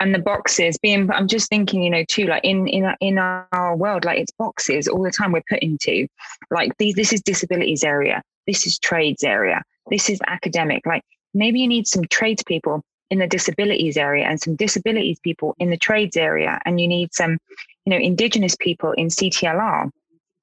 and 0.00 0.14
the 0.14 0.18
boxes 0.18 0.78
being 0.78 1.10
i'm 1.10 1.28
just 1.28 1.48
thinking 1.48 1.82
you 1.82 1.90
know 1.90 2.04
too 2.08 2.26
like 2.26 2.44
in 2.44 2.66
in 2.66 2.90
in 3.00 3.18
our 3.18 3.76
world 3.76 4.04
like 4.04 4.18
it's 4.18 4.32
boxes 4.38 4.88
all 4.88 5.02
the 5.02 5.10
time 5.10 5.32
we're 5.32 5.42
put 5.48 5.58
into 5.60 6.06
like 6.50 6.72
these 6.78 6.94
this 6.94 7.12
is 7.12 7.20
disabilities 7.22 7.84
area 7.84 8.22
this 8.46 8.66
is 8.66 8.78
trades 8.78 9.22
area 9.22 9.62
this 9.90 10.08
is 10.08 10.18
academic 10.26 10.84
like 10.86 11.02
maybe 11.36 11.60
you 11.60 11.68
need 11.68 11.86
some 11.86 12.04
tradespeople 12.04 12.82
in 13.10 13.18
the 13.18 13.26
disabilities 13.26 13.96
area 13.96 14.26
and 14.26 14.40
some 14.40 14.56
disabilities 14.56 15.18
people 15.20 15.54
in 15.58 15.70
the 15.70 15.76
trades 15.76 16.16
area 16.16 16.60
and 16.64 16.80
you 16.80 16.88
need 16.88 17.14
some 17.14 17.38
you 17.84 17.90
know 17.90 17.96
indigenous 17.96 18.56
people 18.56 18.92
in 18.92 19.08
ctlr 19.08 19.90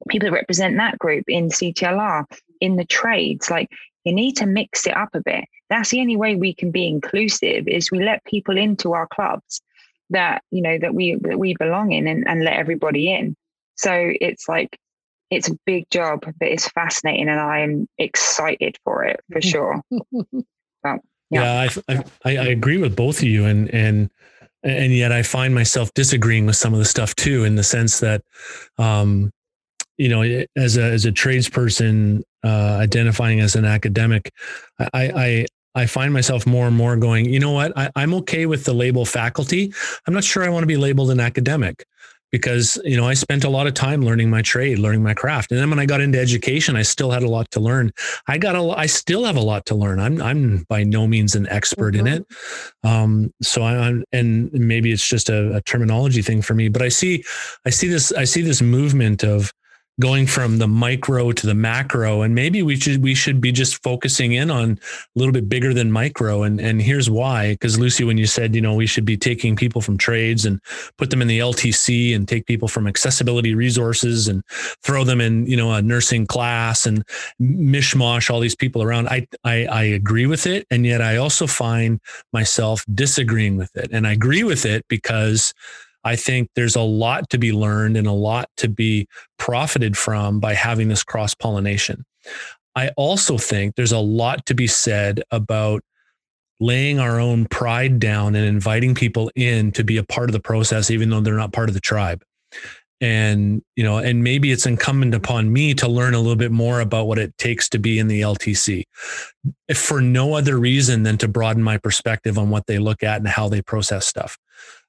people 0.10 0.28
that 0.28 0.36
represent 0.36 0.78
that 0.78 1.00
group 1.00 1.26
in 1.28 1.50
CTLR, 1.50 2.26
in 2.62 2.76
the 2.76 2.86
trades. 2.86 3.50
Like 3.50 3.70
you 4.04 4.14
need 4.14 4.38
to 4.38 4.46
mix 4.46 4.86
it 4.88 4.96
up 4.96 5.10
a 5.14 5.22
bit. 5.22 5.46
That's 5.70 5.90
the 5.90 6.02
only 6.02 6.18
way 6.18 6.36
we 6.36 6.54
can 6.54 6.72
be 6.72 6.88
inclusive 6.88 7.68
is 7.68 7.92
we 7.92 8.04
let 8.04 8.24
people 8.26 8.58
into 8.58 8.94
our 8.94 9.08
clubs 9.08 9.62
that, 10.10 10.44
you 10.52 10.62
know, 10.62 10.78
that 10.80 10.94
we 10.94 11.16
that 11.22 11.40
we 11.40 11.56
belong 11.58 11.92
in 11.92 12.08
and, 12.08 12.28
and 12.28 12.44
let 12.44 12.54
everybody 12.54 13.12
in. 13.12 13.36
So 13.76 13.92
it's 14.22 14.48
like 14.48 14.78
it's 15.32 15.50
a 15.50 15.58
big 15.66 15.90
job, 15.90 16.22
but 16.22 16.48
it's 16.48 16.68
fascinating 16.70 17.28
and 17.28 17.40
I'm 17.40 17.88
excited 17.98 18.78
for 18.84 19.04
it 19.04 19.20
for 19.32 19.42
sure. 19.42 19.82
yeah, 21.30 21.66
yeah 21.66 21.70
I, 21.88 22.04
I, 22.26 22.38
I 22.38 22.48
agree 22.48 22.78
with 22.78 22.96
both 22.96 23.20
of 23.20 23.24
you 23.24 23.46
and 23.46 23.74
and 23.74 24.10
and 24.64 24.94
yet 24.94 25.12
I 25.12 25.24
find 25.24 25.54
myself 25.54 25.94
disagreeing 25.94 26.46
with 26.46 26.56
some 26.56 26.74
of 26.74 26.80
the 26.80 26.86
stuff 26.86 27.16
too, 27.16 27.44
in 27.44 27.56
the 27.56 27.64
sense 27.64 28.00
that, 28.00 28.24
um, 28.78 29.32
you 29.98 30.10
know, 30.10 30.22
as 30.56 30.78
a 30.78 30.84
as 30.84 31.06
a 31.06 31.12
tradesperson, 31.12 32.24
uh, 32.44 32.78
identifying 32.82 33.42
as 33.42 33.56
an 33.56 33.66
academic, 33.66 34.32
I, 34.80 34.88
I 34.94 35.46
I 35.76 35.86
find 35.86 36.14
myself 36.14 36.46
more 36.46 36.68
and 36.68 36.76
more 36.76 36.96
going, 36.96 37.26
you 37.26 37.40
know 37.40 37.52
what? 37.52 37.78
I, 37.78 37.90
I'm 37.96 38.14
okay 38.16 38.46
with 38.46 38.64
the 38.64 38.74
label 38.74 39.06
faculty. 39.06 39.74
I'm 40.08 40.14
not 40.14 40.24
sure 40.24 40.44
I 40.44 40.50
want 40.50 40.64
to 40.64 40.68
be 40.68 40.78
labeled 40.78 41.12
an 41.12 41.20
academic 41.20 41.86
because 42.34 42.82
you 42.84 42.98
know 42.98 43.08
I 43.08 43.14
spent 43.14 43.44
a 43.44 43.50
lot 43.50 43.68
of 43.68 43.76
time 43.76 44.02
learning 44.02 44.30
my 44.30 44.42
trade, 44.42 44.80
learning 44.80 45.04
my 45.04 45.14
craft, 45.14 45.52
and 45.52 45.60
then 45.62 45.70
when 45.70 45.80
I 45.80 45.86
got 45.86 46.02
into 46.02 46.20
education, 46.20 46.76
I 46.76 46.82
still 46.82 47.12
had 47.12 47.22
a 47.22 47.30
lot 47.30 47.50
to 47.52 47.60
learn. 47.60 47.92
I 48.28 48.40
got 48.40 48.56
a, 48.56 48.74
I 48.76 48.88
still 48.88 49.24
have 49.24 49.38
a 49.38 49.42
lot 49.42 49.68
to 49.68 49.76
learn. 49.76 50.00
I'm 50.00 50.20
I'm 50.22 50.66
by 50.68 50.84
no 50.84 51.06
means 51.06 51.36
an 51.36 51.48
expert 51.48 51.94
mm-hmm. 51.94 52.08
in 52.08 52.14
it, 52.14 52.26
um, 52.84 53.34
so 53.44 53.64
I'm 53.64 54.04
and 54.12 54.52
maybe 54.52 54.92
it's 54.92 55.08
just 55.08 55.30
a, 55.30 55.58
a 55.58 55.62
terminology 55.62 56.24
thing 56.24 56.42
for 56.42 56.56
me. 56.56 56.70
But 56.70 56.82
I 56.82 56.90
see 56.90 57.24
I 57.66 57.70
see 57.70 57.88
this 57.88 58.12
I 58.12 58.24
see 58.24 58.42
this 58.42 58.64
movement 58.64 59.24
of 59.24 59.54
going 60.00 60.26
from 60.26 60.58
the 60.58 60.68
micro 60.68 61.32
to 61.32 61.46
the 61.46 61.54
macro. 61.54 62.22
And 62.24 62.34
maybe 62.34 62.64
we 62.64 62.76
should 62.76 63.04
we 63.04 63.14
should 63.14 63.40
be 63.40 63.52
just 63.52 63.82
focusing 63.84 64.34
in 64.34 64.50
on 64.50 64.72
a 64.72 65.20
little 65.20 65.32
bit 65.32 65.48
bigger 65.48 65.74
than 65.74 65.92
micro. 65.92 66.44
And 66.44 66.60
and 66.60 66.82
here's 66.82 67.10
why. 67.10 67.54
Because 67.54 67.78
lucy 67.78 68.04
when 68.04 68.18
you 68.18 68.26
said 68.26 68.56
you 68.56 68.62
know 68.62 68.74
we 68.74 68.88
should 68.88 69.06
be 69.06 69.18
taking 69.18 69.56
people 69.56 69.82
from 69.82 69.98
trades 69.98 70.46
and 70.46 70.60
put 70.98 71.10
them 71.10 71.22
in 71.22 71.28
the 71.28 71.40
ltc 71.40 72.16
and 72.16 72.28
take 72.28 72.46
people 72.48 72.68
from 72.68 72.88
accessibility 72.88 73.54
resources 73.54 74.28
and 74.28 74.44
throw 74.82 75.04
them 75.04 75.22
in 75.22 75.46
you 75.46 75.56
know 75.56 75.72
a 75.72 75.82
nursing 75.82 76.26
class 76.26 76.86
and 76.86 77.06
mishmash 77.40 78.30
all 78.30 78.40
these 78.40 78.56
people 78.56 78.82
around. 78.82 79.08
I 79.10 79.28
i, 79.44 79.66
I 79.66 79.84
agree 79.84 80.26
with 80.26 80.48
it. 80.48 80.66
And 80.72 80.86
yet 80.86 81.02
i 81.02 81.18
also 81.18 81.46
find 81.46 82.00
myself 82.32 82.84
disagreeing 82.94 83.58
with 83.58 83.76
it. 83.76 83.90
And 83.92 84.08
i 84.08 84.12
agree 84.12 84.44
with 84.44 84.66
it 84.66 84.86
because 84.88 85.54
I 86.04 86.16
think 86.16 86.50
there's 86.56 86.76
a 86.76 86.82
lot 86.82 87.30
to 87.30 87.38
be 87.38 87.52
learned 87.52 87.98
and 87.98 88.08
a 88.08 88.12
lot 88.12 88.50
to 88.58 88.68
be 88.68 89.08
profited 89.38 89.98
from 89.98 90.40
by 90.40 90.54
having 90.54 90.90
this 90.90 91.04
cross 91.04 91.34
pollination. 91.34 92.06
I 92.76 92.90
also 92.98 93.38
think 93.38 93.76
there's 93.76 93.92
a 93.92 94.00
lot 94.00 94.46
to 94.48 94.54
be 94.54 94.68
said 94.68 95.22
about 95.32 95.84
laying 96.60 97.00
our 97.00 97.20
own 97.20 97.46
pride 97.46 98.00
down 98.00 98.36
and 98.36 98.46
inviting 98.46 98.96
people 98.96 99.32
in 99.36 99.72
to 99.74 99.84
be 99.84 99.98
a 99.98 100.04
part 100.04 100.30
of 100.30 100.34
the 100.34 100.40
process, 100.40 100.90
even 100.90 101.10
though 101.10 101.22
they're 101.22 101.36
not 101.36 101.54
part 101.54 101.70
of 101.70 101.74
the 101.74 101.82
tribe. 101.82 102.24
And, 103.02 103.62
you 103.76 103.84
know, 103.84 103.98
and 103.98 104.24
maybe 104.24 104.52
it's 104.52 104.66
incumbent 104.66 105.14
upon 105.14 105.52
me 105.52 105.74
to 105.74 105.90
learn 105.90 106.14
a 106.14 106.20
little 106.20 106.38
bit 106.38 106.54
more 106.54 106.80
about 106.80 107.06
what 107.06 107.20
it 107.20 107.38
takes 107.38 107.68
to 107.70 107.80
be 107.80 108.00
in 108.00 108.08
the 108.08 108.22
LTC, 108.22 108.84
if 109.68 109.78
for 109.78 110.00
no 110.00 110.36
other 110.36 110.58
reason 110.58 111.04
than 111.04 111.18
to 111.18 111.28
broaden 111.28 111.62
my 111.62 111.78
perspective 111.78 112.38
on 112.38 112.50
what 112.50 112.66
they 112.66 112.80
look 112.80 113.04
at 113.04 113.18
and 113.18 113.28
how 113.28 113.50
they 113.50 113.62
process 113.62 114.08
stuff. 114.08 114.38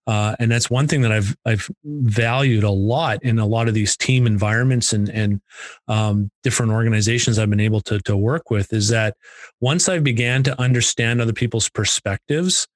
Uh, 0.06 0.36
and 0.38 0.50
that's 0.50 0.68
one 0.68 0.86
thing 0.86 1.00
that 1.00 1.12
I've 1.12 1.34
I've 1.46 1.70
valued 1.84 2.62
a 2.62 2.70
lot 2.70 3.22
in 3.22 3.38
a 3.38 3.46
lot 3.46 3.68
of 3.68 3.74
these 3.74 3.96
team 3.96 4.26
environments 4.26 4.92
and 4.92 5.08
and 5.08 5.40
um, 5.88 6.30
different 6.42 6.72
organizations 6.72 7.38
I've 7.38 7.50
been 7.50 7.60
able 7.60 7.80
to 7.82 7.98
to 8.00 8.16
work 8.16 8.50
with 8.50 8.72
is 8.72 8.88
that 8.88 9.16
once 9.60 9.88
I 9.88 9.98
began 10.00 10.42
to 10.42 10.60
understand 10.60 11.20
other 11.20 11.32
people's 11.32 11.70
perspectives, 11.70 12.68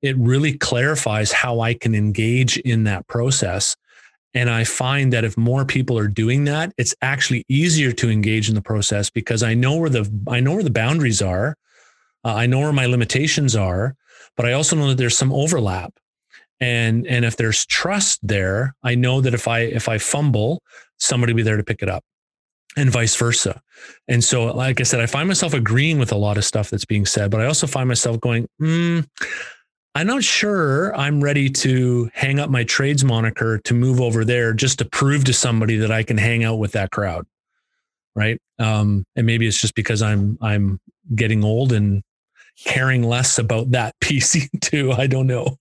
it 0.00 0.16
really 0.16 0.56
clarifies 0.56 1.30
how 1.30 1.60
I 1.60 1.74
can 1.74 1.94
engage 1.94 2.56
in 2.58 2.84
that 2.84 3.06
process. 3.06 3.76
And 4.34 4.48
I 4.48 4.64
find 4.64 5.12
that 5.12 5.24
if 5.24 5.36
more 5.36 5.66
people 5.66 5.98
are 5.98 6.08
doing 6.08 6.44
that, 6.44 6.72
it's 6.78 6.94
actually 7.02 7.44
easier 7.48 7.92
to 7.92 8.08
engage 8.08 8.48
in 8.48 8.54
the 8.54 8.62
process 8.62 9.10
because 9.10 9.42
I 9.42 9.52
know 9.52 9.76
where 9.76 9.90
the 9.90 10.10
I 10.26 10.40
know 10.40 10.54
where 10.54 10.62
the 10.62 10.70
boundaries 10.70 11.20
are, 11.20 11.56
uh, 12.24 12.34
I 12.34 12.46
know 12.46 12.60
where 12.60 12.72
my 12.72 12.86
limitations 12.86 13.54
are, 13.54 13.94
but 14.38 14.46
I 14.46 14.52
also 14.52 14.74
know 14.74 14.88
that 14.88 14.96
there's 14.96 15.18
some 15.18 15.32
overlap 15.32 15.92
and 16.62 17.08
and 17.08 17.24
if 17.24 17.36
there's 17.36 17.66
trust 17.66 18.20
there 18.22 18.74
i 18.84 18.94
know 18.94 19.20
that 19.20 19.34
if 19.34 19.48
i 19.48 19.58
if 19.58 19.88
i 19.88 19.98
fumble 19.98 20.62
somebody 20.96 21.32
will 21.32 21.38
be 21.38 21.42
there 21.42 21.56
to 21.56 21.64
pick 21.64 21.82
it 21.82 21.88
up 21.88 22.04
and 22.74 22.88
vice 22.88 23.14
versa. 23.16 23.60
And 24.08 24.24
so 24.24 24.46
like 24.46 24.80
i 24.80 24.84
said 24.84 25.00
i 25.00 25.06
find 25.06 25.28
myself 25.28 25.52
agreeing 25.52 25.98
with 25.98 26.12
a 26.12 26.16
lot 26.16 26.38
of 26.38 26.44
stuff 26.44 26.70
that's 26.70 26.84
being 26.84 27.04
said 27.04 27.30
but 27.30 27.40
i 27.40 27.46
also 27.46 27.66
find 27.66 27.88
myself 27.88 28.20
going 28.20 28.46
mm, 28.60 29.04
i'm 29.96 30.06
not 30.06 30.22
sure 30.22 30.96
i'm 30.96 31.22
ready 31.22 31.50
to 31.50 32.08
hang 32.14 32.38
up 32.38 32.48
my 32.48 32.62
trades 32.64 33.04
moniker 33.04 33.58
to 33.64 33.74
move 33.74 34.00
over 34.00 34.24
there 34.24 34.54
just 34.54 34.78
to 34.78 34.84
prove 34.84 35.24
to 35.24 35.32
somebody 35.32 35.76
that 35.76 35.90
i 35.90 36.04
can 36.04 36.16
hang 36.16 36.44
out 36.44 36.58
with 36.58 36.72
that 36.72 36.90
crowd. 36.92 37.26
Right? 38.14 38.38
Um, 38.58 39.04
and 39.16 39.26
maybe 39.26 39.48
it's 39.48 39.60
just 39.60 39.74
because 39.74 40.00
i'm 40.00 40.38
i'm 40.40 40.78
getting 41.14 41.42
old 41.42 41.72
and 41.72 42.02
caring 42.64 43.02
less 43.02 43.38
about 43.38 43.72
that 43.72 43.94
piece 44.00 44.48
too. 44.60 44.92
I 44.92 45.08
don't 45.08 45.26
know 45.26 45.56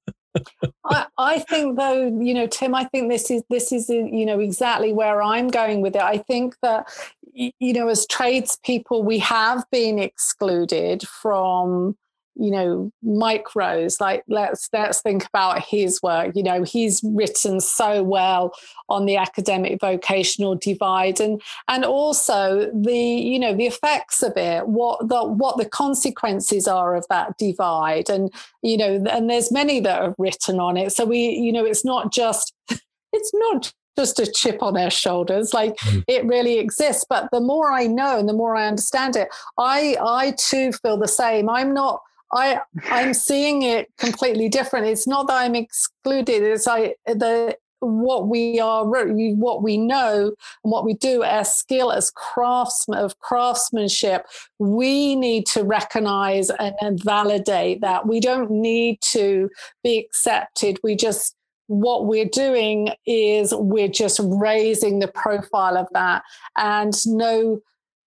I, 0.85 1.05
I 1.17 1.39
think 1.39 1.77
though 1.77 2.07
you 2.07 2.33
know 2.33 2.47
tim 2.47 2.73
i 2.73 2.85
think 2.85 3.09
this 3.09 3.29
is 3.29 3.43
this 3.49 3.71
is 3.71 3.89
you 3.89 4.25
know 4.25 4.39
exactly 4.39 4.93
where 4.93 5.21
i'm 5.21 5.49
going 5.49 5.81
with 5.81 5.95
it. 5.95 6.01
I 6.01 6.17
think 6.17 6.55
that 6.61 6.87
you 7.33 7.73
know 7.73 7.87
as 7.87 8.05
tradespeople 8.07 9.03
we 9.03 9.19
have 9.19 9.63
been 9.71 9.99
excluded 9.99 11.03
from 11.07 11.97
you 12.35 12.49
know 12.49 12.91
Mike 13.03 13.55
Rose 13.55 13.99
like 13.99 14.23
let's 14.27 14.69
let's 14.71 15.01
think 15.01 15.25
about 15.25 15.63
his 15.63 16.01
work. 16.01 16.31
You 16.35 16.43
know 16.43 16.63
he's 16.63 17.01
written 17.03 17.59
so 17.59 18.03
well 18.03 18.53
on 18.89 19.05
the 19.05 19.17
academic 19.17 19.79
vocational 19.81 20.55
divide 20.55 21.19
and 21.19 21.41
and 21.67 21.83
also 21.83 22.71
the 22.73 22.95
you 22.95 23.39
know 23.39 23.55
the 23.55 23.67
effects 23.67 24.23
of 24.23 24.33
it 24.37 24.67
what 24.67 25.07
the 25.09 25.23
what 25.23 25.57
the 25.57 25.67
consequences 25.67 26.67
are 26.67 26.95
of 26.95 27.05
that 27.09 27.37
divide. 27.37 28.09
And 28.09 28.31
you 28.61 28.77
know 28.77 29.03
and 29.09 29.29
there's 29.29 29.51
many 29.51 29.79
that 29.81 30.01
have 30.01 30.15
written 30.17 30.59
on 30.59 30.77
it. 30.77 30.91
So 30.93 31.05
we 31.05 31.29
you 31.29 31.51
know 31.51 31.65
it's 31.65 31.85
not 31.85 32.13
just 32.13 32.53
it's 32.69 33.31
not 33.33 33.73
just 33.97 34.19
a 34.19 34.25
chip 34.25 34.63
on 34.63 34.77
our 34.77 34.89
shoulders 34.89 35.53
like 35.53 35.75
mm. 35.79 36.01
it 36.07 36.25
really 36.25 36.59
exists. 36.59 37.05
But 37.09 37.27
the 37.31 37.41
more 37.41 37.73
i 37.73 37.87
know 37.87 38.17
and 38.17 38.29
the 38.29 38.33
more 38.33 38.55
i 38.55 38.67
understand 38.67 39.17
it 39.17 39.27
i 39.57 39.97
i 40.01 40.33
too 40.37 40.71
feel 40.71 40.97
the 40.97 41.09
same. 41.09 41.49
I'm 41.49 41.73
not 41.73 42.01
I 42.33 42.61
I'm 42.89 43.13
seeing 43.13 43.63
it 43.63 43.89
completely 43.97 44.49
different. 44.49 44.87
It's 44.87 45.07
not 45.07 45.27
that 45.27 45.41
I'm 45.41 45.55
excluded. 45.55 46.43
It's 46.43 46.67
I 46.67 46.95
the 47.05 47.57
what 47.81 48.27
we 48.27 48.59
are, 48.59 48.85
what 48.85 49.63
we 49.63 49.77
know, 49.77 50.33
and 50.63 50.71
what 50.71 50.85
we 50.85 50.93
do, 50.93 51.23
as 51.23 51.55
skill 51.55 51.91
as 51.91 52.11
craftsmen 52.11 52.99
of 52.99 53.19
craftsmanship. 53.19 54.25
We 54.59 55.15
need 55.15 55.47
to 55.47 55.63
recognize 55.63 56.51
and, 56.51 56.75
and 56.79 57.03
validate 57.03 57.81
that. 57.81 58.07
We 58.07 58.19
don't 58.19 58.51
need 58.51 59.01
to 59.01 59.49
be 59.83 59.97
accepted. 59.99 60.79
We 60.83 60.95
just 60.95 61.35
what 61.67 62.05
we're 62.05 62.25
doing 62.25 62.89
is 63.05 63.53
we're 63.55 63.87
just 63.87 64.19
raising 64.23 64.99
the 64.99 65.07
profile 65.07 65.77
of 65.77 65.87
that 65.93 66.21
and 66.57 66.93
no 67.07 67.61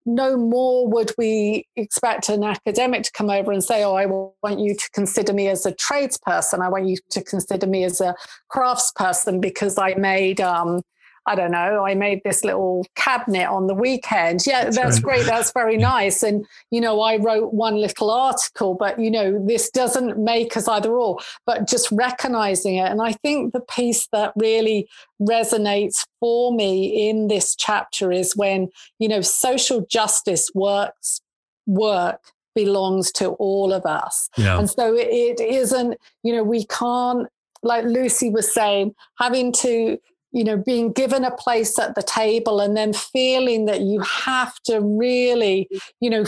no 0.07 0.37
more 0.37 0.87
would 0.89 1.13
we 1.17 1.67
expect 1.77 2.29
an 2.29 2.45
academic 2.45 3.05
to 3.05 3.13
come 3.13 3.31
over 3.31 3.53
and 3.53 3.65
say, 3.65 3.85
Oh, 3.85 3.95
I 3.95 4.07
want 4.07 4.59
you 4.59 4.75
to 4.75 4.91
consider 4.93 5.33
me 5.33 5.49
as 5.49 5.65
a 5.67 5.73
tradesperson. 5.73 6.61
I 6.61 6.69
want 6.69 6.87
you 6.87 6.97
to 7.11 7.23
consider 7.23 7.67
me 7.67 7.85
as 7.85 8.01
a 8.01 8.15
craftsperson 8.53 9.41
because 9.41 9.79
I 9.79 9.95
made 9.95 10.41
um, 10.41 10.83
I 11.27 11.35
don't 11.35 11.51
know, 11.51 11.85
I 11.85 11.95
made 11.95 12.23
this 12.23 12.45
little 12.45 12.87
cabinet 12.97 13.49
on 13.49 13.67
the 13.67 13.75
weekend. 13.75 14.47
Yeah, 14.47 14.65
that's, 14.65 14.77
that's 14.77 14.99
great. 15.01 15.25
That's 15.25 15.53
very 15.53 15.77
nice. 15.95 16.23
And, 16.23 16.45
you 16.71 16.81
know, 16.81 17.01
I 17.01 17.17
wrote 17.17 17.55
one 17.55 17.77
little 17.77 18.11
article, 18.11 18.75
but, 18.75 18.99
you 18.99 19.11
know, 19.11 19.43
this 19.47 19.71
doesn't 19.71 20.19
make 20.19 20.57
us 20.57 20.69
either 20.69 20.93
or, 20.93 21.19
but 21.47 21.67
just 21.67 21.91
recognizing 21.91 22.77
it. 22.77 22.91
And 22.91 23.01
I 23.01 23.13
think 23.13 23.53
the 23.53 23.61
piece 23.61 24.07
that 24.13 24.33
really 24.37 24.89
resonates 25.21 26.05
for 26.21 26.55
me 26.55 27.09
in 27.09 27.29
this 27.29 27.57
chapter 27.57 28.13
is 28.13 28.37
when, 28.37 28.69
you 28.99 29.09
know, 29.09 29.23
social 29.23 29.87
justice 29.87 30.51
works, 30.55 31.23
work 31.67 32.21
belongs 32.55 33.11
to 33.13 33.31
all 33.31 33.73
of 33.73 33.85
us. 33.87 34.29
Yeah. 34.37 34.59
And 34.59 34.69
so 34.69 34.95
it 34.95 35.41
isn't, 35.41 35.99
you 36.23 36.35
know, 36.35 36.45
we 36.45 36.67
can't, 36.67 37.29
like 37.63 37.85
Lucy 37.85 38.31
was 38.31 38.53
saying, 38.53 38.95
having 39.19 39.53
to 39.53 39.99
you 40.35 40.45
know, 40.45 40.57
being 40.57 40.93
given 40.93 41.25
a 41.25 41.31
place 41.31 41.79
at 41.79 41.95
the 41.95 42.03
table 42.03 42.61
and 42.61 42.77
then 42.77 42.93
feeling 42.93 43.67
that 43.67 43.81
you 43.81 44.01
have 44.01 44.59
to 44.65 44.81
really, 44.81 45.69
you 46.01 46.11
know, 46.11 46.27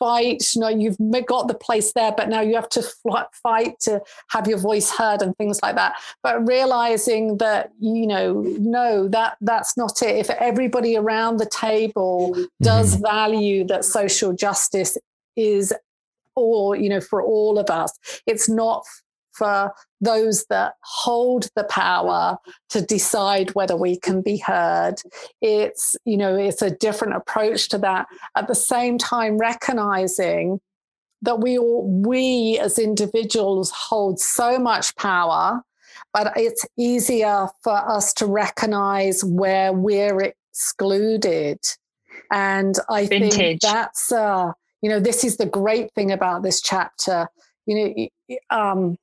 fight. 0.00 0.42
You 0.54 0.62
know, 0.62 0.68
you've 0.68 0.96
got 1.26 1.46
the 1.46 1.54
place 1.54 1.92
there, 1.92 2.12
but 2.16 2.28
now 2.28 2.40
you 2.40 2.56
have 2.56 2.70
to 2.70 2.82
fight 3.42 3.78
to 3.80 4.00
have 4.28 4.48
your 4.48 4.58
voice 4.58 4.90
heard 4.90 5.22
and 5.22 5.36
things 5.36 5.60
like 5.62 5.76
that. 5.76 5.94
But 6.22 6.48
realizing 6.48 7.36
that, 7.36 7.70
you 7.78 8.06
know, 8.06 8.42
no, 8.58 9.06
that 9.08 9.36
that's 9.42 9.76
not 9.76 10.02
it. 10.02 10.16
If 10.16 10.30
everybody 10.30 10.96
around 10.96 11.36
the 11.36 11.46
table 11.46 12.34
does 12.62 12.94
mm-hmm. 12.94 13.02
value 13.02 13.66
that 13.66 13.84
social 13.84 14.32
justice 14.32 14.98
is 15.36 15.72
or 16.34 16.76
you 16.76 16.88
know 16.88 17.00
for 17.00 17.22
all 17.22 17.58
of 17.58 17.68
us 17.70 17.92
it's 18.26 18.48
not 18.48 18.84
for 19.32 19.72
those 20.00 20.44
that 20.50 20.74
hold 20.82 21.48
the 21.56 21.64
power 21.64 22.36
to 22.70 22.82
decide 22.82 23.54
whether 23.54 23.76
we 23.76 23.98
can 23.98 24.22
be 24.22 24.36
heard. 24.38 24.96
It's 25.40 25.96
you 26.04 26.16
know 26.16 26.36
it's 26.36 26.62
a 26.62 26.70
different 26.70 27.14
approach 27.14 27.68
to 27.70 27.78
that. 27.78 28.06
At 28.36 28.48
the 28.48 28.54
same 28.54 28.98
time 28.98 29.38
recognizing 29.38 30.60
that 31.22 31.40
we 31.40 31.58
all 31.58 31.88
we 31.88 32.58
as 32.58 32.78
individuals 32.78 33.70
hold 33.70 34.20
so 34.20 34.58
much 34.58 34.94
power 34.96 35.62
but 36.12 36.32
it's 36.36 36.66
easier 36.76 37.48
for 37.62 37.72
us 37.74 38.12
to 38.14 38.26
recognize 38.26 39.24
where 39.24 39.72
we're 39.72 40.20
excluded. 40.20 41.58
And 42.30 42.76
i 42.88 43.06
Vintage. 43.06 43.60
think 43.60 43.60
that's 43.60 44.12
uh 44.12 44.52
you 44.80 44.90
know 44.90 45.00
this 45.00 45.24
is 45.24 45.36
the 45.36 45.46
great 45.46 45.92
thing 45.94 46.10
about 46.10 46.42
this 46.42 46.60
chapter. 46.60 47.28
You 47.66 47.76
know 47.76 48.36
um 48.50 48.96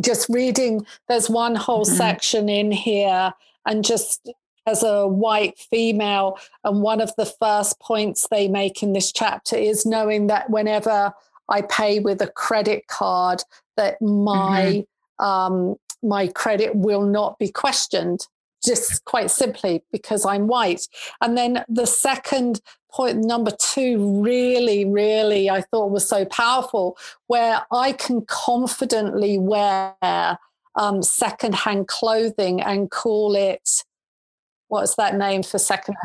just 0.00 0.28
reading, 0.28 0.86
there's 1.08 1.30
one 1.30 1.54
whole 1.54 1.84
mm-hmm. 1.84 1.96
section 1.96 2.48
in 2.48 2.70
here, 2.70 3.32
and 3.64 3.84
just 3.84 4.30
as 4.66 4.82
a 4.82 5.06
white 5.06 5.58
female, 5.58 6.38
and 6.64 6.82
one 6.82 7.00
of 7.00 7.14
the 7.16 7.26
first 7.26 7.78
points 7.80 8.26
they 8.30 8.48
make 8.48 8.82
in 8.82 8.92
this 8.92 9.12
chapter 9.12 9.56
is 9.56 9.86
knowing 9.86 10.26
that 10.26 10.50
whenever 10.50 11.12
I 11.48 11.62
pay 11.62 12.00
with 12.00 12.20
a 12.20 12.26
credit 12.26 12.88
card, 12.88 13.42
that 13.76 14.00
my 14.02 14.84
mm-hmm. 15.20 15.24
um, 15.24 15.76
my 16.02 16.28
credit 16.28 16.74
will 16.74 17.02
not 17.02 17.38
be 17.38 17.48
questioned 17.48 18.26
just 18.64 19.04
quite 19.04 19.30
simply 19.30 19.84
because 19.92 20.24
I'm 20.24 20.46
white. 20.46 20.88
And 21.20 21.36
then 21.36 21.64
the 21.68 21.86
second 21.86 22.60
point, 22.96 23.18
number 23.18 23.50
two, 23.50 24.22
really, 24.22 24.84
really, 24.84 25.50
I 25.50 25.60
thought 25.60 25.90
was 25.90 26.08
so 26.08 26.24
powerful, 26.24 26.96
where 27.26 27.62
I 27.70 27.92
can 27.92 28.24
confidently 28.26 29.38
wear 29.38 30.38
um, 30.76 31.02
secondhand 31.02 31.88
clothing 31.88 32.60
and 32.60 32.90
call 32.90 33.34
it, 33.34 33.84
what's 34.68 34.96
that 34.96 35.16
name 35.16 35.42
for 35.42 35.58
second? 35.58 35.96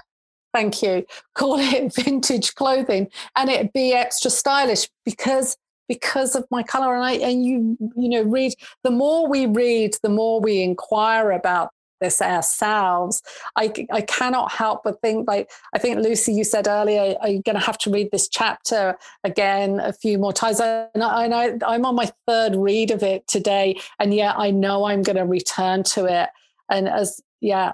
Thank 0.54 0.82
you. 0.82 1.06
Call 1.34 1.60
it 1.60 1.94
vintage 1.96 2.56
clothing 2.56 3.08
and 3.38 3.50
it 3.50 3.72
be 3.74 3.94
extra 3.94 4.30
stylish 4.30 4.90
because 5.06 5.58
because 5.88 6.36
of 6.36 6.46
my 6.52 6.64
color 6.64 6.96
and 6.96 7.04
I 7.04 7.14
and 7.14 7.46
you 7.46 7.78
you 7.98 8.08
know 8.08 8.24
read 8.24 8.54
the 8.84 8.92
more 8.92 9.28
we 9.28 9.46
read 9.46 9.96
the 10.04 10.10
more 10.10 10.40
we 10.40 10.62
inquire 10.62 11.32
about 11.32 11.72
this 12.02 12.22
ourselves. 12.22 13.24
I, 13.56 13.72
I 13.92 14.02
cannot 14.02 14.52
help 14.52 14.82
but 14.84 15.00
think 15.02 15.28
like 15.28 15.50
I 15.74 15.80
think 15.80 16.00
Lucy 16.00 16.34
you 16.34 16.44
said 16.44 16.68
earlier 16.68 17.16
are 17.22 17.30
you 17.30 17.42
going 17.42 17.58
to 17.58 17.66
have 17.66 17.78
to 17.80 17.90
read 17.90 18.10
this 18.12 18.28
chapter 18.28 18.98
again 19.24 19.80
a 19.80 19.94
few 19.94 20.18
more 20.18 20.34
times? 20.34 20.60
And, 20.60 21.04
I, 21.04 21.24
and 21.26 21.34
I, 21.34 21.58
I'm 21.66 21.86
on 21.86 21.96
my 21.96 22.12
third 22.28 22.56
read 22.56 22.92
of 22.92 23.04
it 23.04 23.28
today 23.28 23.80
and 24.00 24.14
yet 24.14 24.36
I 24.38 24.52
know 24.52 24.84
I'm 24.84 25.04
going 25.04 25.16
to 25.16 25.26
return 25.26 25.84
to 25.84 26.06
it. 26.06 26.30
And 26.70 26.90
as 26.90 27.22
yeah. 27.40 27.72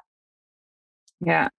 Yeah 1.26 1.50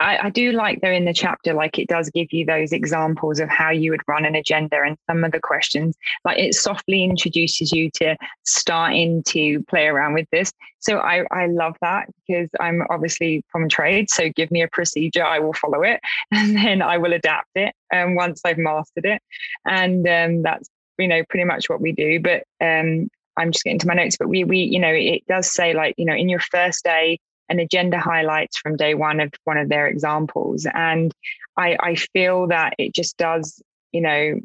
I, 0.00 0.26
I, 0.26 0.30
do 0.30 0.52
like 0.52 0.80
though 0.80 0.90
in 0.90 1.04
the 1.04 1.12
chapter, 1.12 1.52
like 1.52 1.78
it 1.78 1.88
does 1.88 2.08
give 2.10 2.28
you 2.32 2.44
those 2.44 2.72
examples 2.72 3.40
of 3.40 3.48
how 3.48 3.70
you 3.70 3.90
would 3.90 4.02
run 4.06 4.24
an 4.24 4.36
agenda 4.36 4.76
and 4.84 4.96
some 5.08 5.24
of 5.24 5.32
the 5.32 5.40
questions, 5.40 5.96
like 6.24 6.38
it 6.38 6.54
softly 6.54 7.02
introduces 7.02 7.72
you 7.72 7.90
to 7.94 8.16
starting 8.44 9.22
to 9.24 9.62
play 9.64 9.86
around 9.86 10.14
with 10.14 10.26
this. 10.30 10.52
So 10.78 10.98
I, 10.98 11.24
I 11.32 11.46
love 11.46 11.76
that 11.80 12.08
because 12.26 12.48
I'm 12.60 12.82
obviously 12.90 13.42
from 13.50 13.68
trade. 13.68 14.08
So 14.10 14.30
give 14.30 14.50
me 14.50 14.62
a 14.62 14.68
procedure, 14.68 15.24
I 15.24 15.40
will 15.40 15.54
follow 15.54 15.82
it 15.82 16.00
and 16.30 16.56
then 16.56 16.82
I 16.82 16.98
will 16.98 17.12
adapt 17.12 17.50
it 17.56 17.74
um, 17.92 18.14
once 18.14 18.40
I've 18.44 18.58
mastered 18.58 19.04
it. 19.04 19.22
And 19.64 20.06
um, 20.08 20.42
that's, 20.42 20.68
you 20.98 21.08
know, 21.08 21.22
pretty 21.28 21.44
much 21.44 21.68
what 21.68 21.80
we 21.80 21.92
do. 21.92 22.20
But 22.20 22.44
um, 22.60 23.08
I'm 23.36 23.52
just 23.52 23.64
getting 23.64 23.78
to 23.80 23.86
my 23.86 23.94
notes, 23.94 24.16
but 24.16 24.28
we, 24.28 24.44
we, 24.44 24.58
you 24.58 24.78
know, 24.78 24.92
it 24.92 25.26
does 25.26 25.50
say 25.50 25.72
like, 25.72 25.94
you 25.96 26.04
know, 26.04 26.14
in 26.14 26.28
your 26.28 26.40
first 26.40 26.84
day, 26.84 27.18
an 27.48 27.58
agenda 27.58 27.98
highlights 27.98 28.58
from 28.58 28.76
day 28.76 28.94
one 28.94 29.20
of 29.20 29.32
one 29.44 29.58
of 29.58 29.68
their 29.68 29.86
examples. 29.86 30.66
And 30.74 31.12
I, 31.56 31.76
I 31.80 31.94
feel 31.94 32.46
that 32.48 32.74
it 32.78 32.94
just 32.94 33.16
does, 33.16 33.62
you 33.92 34.00
know, 34.00 34.40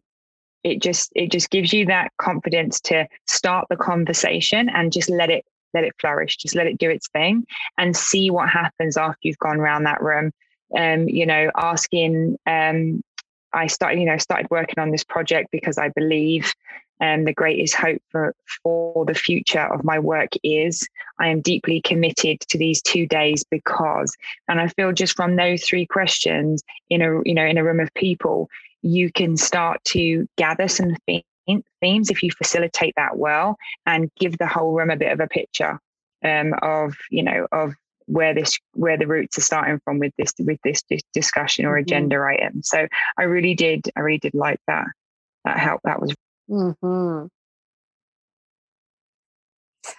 it 0.63 0.81
just 0.81 1.11
it 1.15 1.31
just 1.31 1.49
gives 1.49 1.73
you 1.73 1.85
that 1.85 2.11
confidence 2.17 2.79
to 2.81 3.07
start 3.27 3.67
the 3.69 3.75
conversation 3.75 4.69
and 4.69 4.91
just 4.91 5.09
let 5.09 5.29
it 5.29 5.45
let 5.73 5.83
it 5.83 5.93
flourish 5.99 6.37
just 6.37 6.55
let 6.55 6.67
it 6.67 6.77
do 6.77 6.89
its 6.89 7.09
thing 7.09 7.45
and 7.77 7.95
see 7.95 8.29
what 8.29 8.49
happens 8.49 8.95
after 8.95 9.19
you've 9.23 9.37
gone 9.39 9.59
around 9.59 9.83
that 9.83 10.01
room 10.01 10.31
um 10.77 11.07
you 11.07 11.25
know 11.25 11.49
asking 11.55 12.37
um 12.45 13.01
i 13.53 13.67
started 13.67 13.99
you 13.99 14.05
know 14.05 14.17
started 14.17 14.47
working 14.49 14.79
on 14.79 14.91
this 14.91 15.03
project 15.03 15.49
because 15.51 15.77
i 15.77 15.89
believe 15.89 16.53
um, 17.01 17.25
the 17.25 17.33
greatest 17.33 17.75
hope 17.75 18.01
for, 18.09 18.33
for 18.63 19.05
the 19.05 19.13
future 19.13 19.73
of 19.73 19.83
my 19.83 19.99
work 19.99 20.29
is 20.43 20.87
I 21.19 21.27
am 21.27 21.41
deeply 21.41 21.81
committed 21.81 22.39
to 22.41 22.57
these 22.57 22.81
two 22.81 23.07
days 23.07 23.43
because, 23.49 24.15
and 24.47 24.61
I 24.61 24.67
feel 24.69 24.91
just 24.91 25.15
from 25.15 25.35
those 25.35 25.63
three 25.63 25.85
questions 25.85 26.63
in 26.89 27.01
a 27.01 27.21
you 27.25 27.33
know 27.33 27.45
in 27.45 27.57
a 27.57 27.63
room 27.63 27.79
of 27.79 27.93
people, 27.93 28.49
you 28.81 29.11
can 29.11 29.37
start 29.37 29.83
to 29.85 30.27
gather 30.37 30.67
some 30.67 30.95
themes 31.07 32.09
if 32.09 32.23
you 32.23 32.31
facilitate 32.31 32.93
that 32.95 33.17
well 33.17 33.57
and 33.85 34.09
give 34.19 34.37
the 34.37 34.47
whole 34.47 34.73
room 34.73 34.89
a 34.89 34.97
bit 34.97 35.11
of 35.11 35.19
a 35.19 35.27
picture 35.27 35.79
um, 36.23 36.53
of 36.61 36.95
you 37.09 37.23
know 37.23 37.47
of 37.51 37.73
where 38.05 38.33
this 38.33 38.59
where 38.73 38.97
the 38.97 39.07
roots 39.07 39.37
are 39.37 39.41
starting 39.41 39.79
from 39.83 39.99
with 39.99 40.13
this 40.17 40.33
with 40.39 40.59
this, 40.63 40.83
discussion 41.13 41.65
or 41.65 41.71
mm-hmm. 41.71 41.83
agenda 41.83 42.15
mm-hmm. 42.15 42.43
item. 42.43 42.63
So 42.63 42.87
I 43.17 43.23
really 43.23 43.55
did 43.55 43.89
I 43.95 44.01
really 44.01 44.19
did 44.19 44.33
like 44.33 44.59
that 44.67 44.87
that 45.45 45.59
help 45.59 45.81
that 45.83 46.01
was 46.01 46.13
Mm-hmm. 46.49 47.27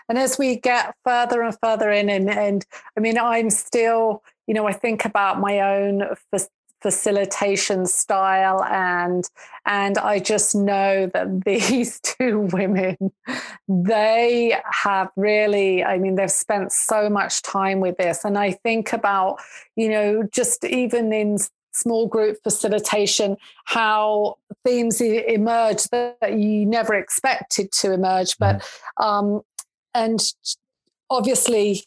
And 0.09 0.19
as 0.19 0.39
we 0.39 0.57
get 0.57 0.95
further 1.05 1.43
and 1.43 1.57
further 1.63 1.91
in, 1.91 2.09
and, 2.09 2.31
and 2.31 2.65
I 2.97 3.01
mean, 3.01 3.19
I'm 3.19 3.51
still, 3.51 4.23
you 4.47 4.55
know, 4.55 4.67
I 4.67 4.73
think 4.73 5.05
about 5.05 5.41
my 5.41 5.61
own 5.61 6.03
facilitation 6.85 7.87
style 7.87 8.63
and 8.65 9.25
and 9.65 9.97
I 9.97 10.19
just 10.19 10.55
know 10.55 11.11
that 11.15 11.45
these 11.47 11.99
two 12.01 12.41
women 12.53 12.99
they 13.67 14.61
have 14.71 15.09
really 15.17 15.83
I 15.83 15.97
mean 15.97 16.17
they've 16.17 16.31
spent 16.31 16.73
so 16.73 17.09
much 17.09 17.41
time 17.41 17.81
with 17.81 17.97
this 17.97 18.23
and 18.23 18.37
I 18.37 18.51
think 18.53 18.93
about 18.93 19.39
you 19.77 19.89
know 19.89 20.29
just 20.31 20.63
even 20.67 21.11
in 21.11 21.39
small 21.75 22.07
group 22.07 22.39
facilitation, 22.43 23.37
how 23.65 24.37
themes 24.65 25.01
emerge 25.01 25.85
that 25.85 26.39
you 26.39 26.65
never 26.65 26.95
expected 26.95 27.73
to 27.73 27.93
emerge. 27.93 28.39
But 28.39 28.61
mm-hmm. 28.99 29.05
um, 29.05 29.43
and 29.95 30.21
obviously, 31.11 31.85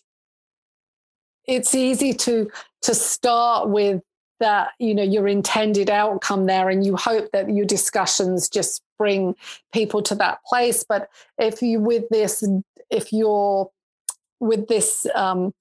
it's 1.46 1.74
easy 1.74 2.14
to 2.14 2.50
to 2.84 2.94
start 2.94 3.70
with 3.70 4.02
that 4.40 4.70
you 4.80 4.94
know 4.94 5.04
your 5.04 5.28
intended 5.28 5.90
outcome 5.90 6.46
there 6.46 6.70
and 6.70 6.86
you 6.86 6.96
hope 6.96 7.30
that 7.34 7.50
your 7.50 7.66
discussions 7.66 8.48
just 8.50 8.82
bring 9.00 9.36
people 9.74 10.02
to 10.02 10.14
that 10.14 10.40
place 10.46 10.86
but 10.88 11.10
if 11.40 11.62
you 11.62 11.80
with 11.80 12.08
this 12.10 12.48
if 12.92 13.12
you're 13.12 13.70
with 14.40 14.68
this 14.68 15.08
um, 15.16 15.54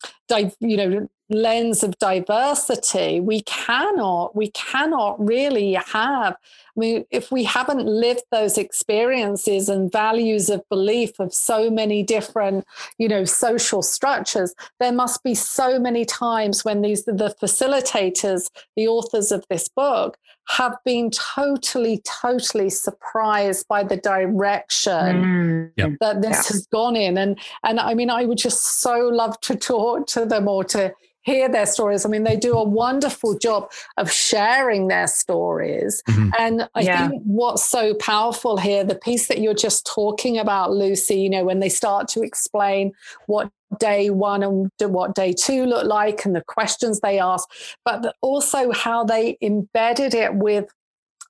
you 0.60 0.76
know 0.76 1.08
lens 1.28 1.82
of 1.82 1.98
diversity 1.98 3.18
we 3.18 3.40
cannot 3.42 4.34
we 4.36 4.48
cannot 4.52 5.16
really 5.18 5.72
have 5.72 6.34
i 6.34 6.80
mean 6.80 7.04
if 7.10 7.32
we 7.32 7.42
haven't 7.42 7.84
lived 7.84 8.22
those 8.30 8.56
experiences 8.56 9.68
and 9.68 9.90
values 9.90 10.48
of 10.48 10.62
belief 10.68 11.18
of 11.18 11.34
so 11.34 11.68
many 11.68 12.00
different 12.04 12.64
you 12.98 13.08
know 13.08 13.24
social 13.24 13.82
structures 13.82 14.54
there 14.78 14.92
must 14.92 15.24
be 15.24 15.34
so 15.34 15.80
many 15.80 16.04
times 16.04 16.64
when 16.64 16.80
these 16.82 17.04
the 17.04 17.34
facilitators 17.42 18.48
the 18.76 18.86
authors 18.86 19.32
of 19.32 19.44
this 19.50 19.68
book 19.68 20.16
have 20.48 20.76
been 20.84 21.10
totally 21.10 22.00
totally 22.04 22.70
surprised 22.70 23.66
by 23.66 23.82
the 23.82 23.96
direction 23.96 25.72
mm. 25.76 25.98
that 25.98 26.22
this 26.22 26.36
yeah. 26.36 26.42
has 26.52 26.68
gone 26.68 26.94
in 26.94 27.18
and 27.18 27.36
and 27.64 27.80
i 27.80 27.94
mean 27.94 28.10
i 28.10 28.24
would 28.24 28.38
just 28.38 28.80
so 28.80 29.08
love 29.08 29.40
to 29.40 29.56
talk 29.56 30.06
to 30.06 30.24
them 30.24 30.46
or 30.46 30.62
to 30.62 30.94
hear 31.26 31.48
their 31.48 31.66
stories. 31.66 32.06
I 32.06 32.08
mean, 32.08 32.22
they 32.22 32.36
do 32.36 32.54
a 32.54 32.62
wonderful 32.62 33.36
job 33.36 33.70
of 33.96 34.10
sharing 34.10 34.86
their 34.86 35.08
stories. 35.08 36.02
Mm-hmm. 36.08 36.30
And 36.38 36.68
I 36.74 36.80
yeah. 36.82 37.08
think 37.08 37.22
what's 37.24 37.64
so 37.64 37.94
powerful 37.94 38.56
here, 38.56 38.84
the 38.84 38.94
piece 38.94 39.26
that 39.26 39.40
you're 39.40 39.52
just 39.52 39.84
talking 39.84 40.38
about, 40.38 40.70
Lucy, 40.70 41.16
you 41.16 41.28
know, 41.28 41.44
when 41.44 41.58
they 41.58 41.68
start 41.68 42.06
to 42.08 42.22
explain 42.22 42.92
what 43.26 43.50
day 43.80 44.08
one 44.08 44.44
and 44.44 44.70
what 44.78 45.16
day 45.16 45.32
two 45.32 45.66
look 45.66 45.84
like 45.84 46.24
and 46.24 46.36
the 46.36 46.44
questions 46.44 47.00
they 47.00 47.18
ask, 47.18 47.48
but 47.84 48.14
also 48.22 48.70
how 48.70 49.02
they 49.02 49.36
embedded 49.42 50.14
it 50.14 50.32
with 50.36 50.72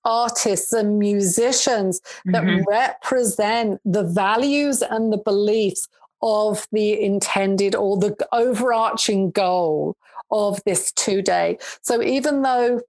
artists 0.05 0.75
and 0.75 0.99
musicians 0.99 2.03
that 2.27 2.45
mm-hmm. 2.45 2.63
represent 2.69 3.81
the 3.85 4.05
values 4.05 4.83
and 4.83 5.11
the 5.11 5.19
beliefs 5.19 5.89
of 6.23 6.67
the 6.73 7.01
intended 7.01 7.75
or 7.75 7.97
the 7.97 8.17
overarching 8.33 9.31
goal 9.31 9.97
of 10.31 10.61
this 10.65 10.93
two 10.93 11.23
day. 11.23 11.59
So 11.83 12.03
even 12.03 12.43
though 12.43 12.81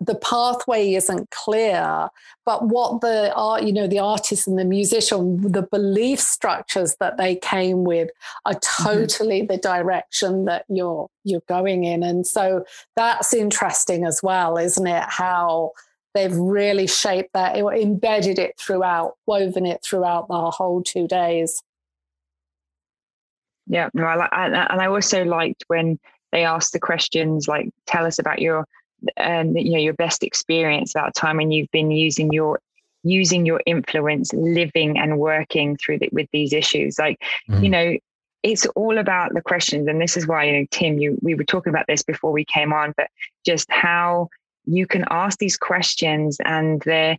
the 0.00 0.14
pathway 0.14 0.94
isn't 0.94 1.30
clear, 1.30 2.08
but 2.46 2.68
what 2.68 3.00
the 3.00 3.32
art, 3.34 3.64
you 3.64 3.72
know, 3.72 3.88
the 3.88 3.98
artist 3.98 4.46
and 4.46 4.58
the 4.58 4.64
musician, 4.64 5.40
the 5.50 5.62
belief 5.62 6.20
structures 6.20 6.96
that 7.00 7.16
they 7.16 7.34
came 7.34 7.84
with 7.84 8.10
are 8.46 8.54
mm-hmm. 8.54 8.84
totally 8.84 9.40
mm-hmm. 9.40 9.52
the 9.52 9.58
direction 9.58 10.44
that 10.44 10.64
you're 10.68 11.08
you're 11.24 11.42
going 11.48 11.84
in. 11.84 12.02
And 12.02 12.26
so 12.26 12.64
that's 12.94 13.34
interesting 13.34 14.04
as 14.04 14.22
well, 14.22 14.56
isn't 14.56 14.86
it? 14.86 15.04
How 15.08 15.72
they've 16.14 16.36
really 16.36 16.86
shaped 16.86 17.32
that, 17.34 17.56
embedded 17.56 18.38
it 18.38 18.58
throughout, 18.58 19.16
woven 19.26 19.66
it 19.66 19.82
throughout 19.82 20.28
the 20.28 20.50
whole 20.50 20.82
two 20.82 21.08
days. 21.08 21.62
Yeah, 23.68 23.90
no, 23.94 24.04
I 24.04 24.16
like, 24.16 24.30
and 24.32 24.56
I 24.56 24.86
also 24.86 25.24
liked 25.24 25.64
when 25.68 25.98
they 26.32 26.44
asked 26.44 26.72
the 26.72 26.80
questions 26.80 27.46
like, 27.48 27.68
"Tell 27.86 28.06
us 28.06 28.18
about 28.18 28.40
your, 28.40 28.66
um, 29.18 29.56
you 29.56 29.72
know, 29.72 29.78
your 29.78 29.92
best 29.94 30.22
experience 30.22 30.94
about 30.94 31.14
time 31.14 31.36
when 31.36 31.50
you've 31.50 31.70
been 31.70 31.90
using 31.90 32.32
your 32.32 32.60
using 33.04 33.46
your 33.46 33.60
influence, 33.66 34.32
living 34.32 34.98
and 34.98 35.18
working 35.18 35.76
through 35.76 35.98
the, 35.98 36.08
with 36.12 36.28
these 36.32 36.52
issues." 36.52 36.98
Like, 36.98 37.22
mm. 37.48 37.62
you 37.62 37.68
know, 37.68 37.96
it's 38.42 38.66
all 38.68 38.98
about 38.98 39.34
the 39.34 39.42
questions, 39.42 39.86
and 39.86 40.00
this 40.00 40.16
is 40.16 40.26
why 40.26 40.44
you 40.44 40.52
know, 40.60 40.66
Tim, 40.70 40.98
you 40.98 41.18
we 41.22 41.34
were 41.34 41.44
talking 41.44 41.70
about 41.70 41.86
this 41.86 42.02
before 42.02 42.32
we 42.32 42.44
came 42.44 42.72
on, 42.72 42.94
but 42.96 43.08
just 43.44 43.70
how 43.70 44.28
you 44.64 44.86
can 44.86 45.04
ask 45.10 45.38
these 45.38 45.56
questions 45.56 46.38
and 46.44 46.82
they're 46.82 47.18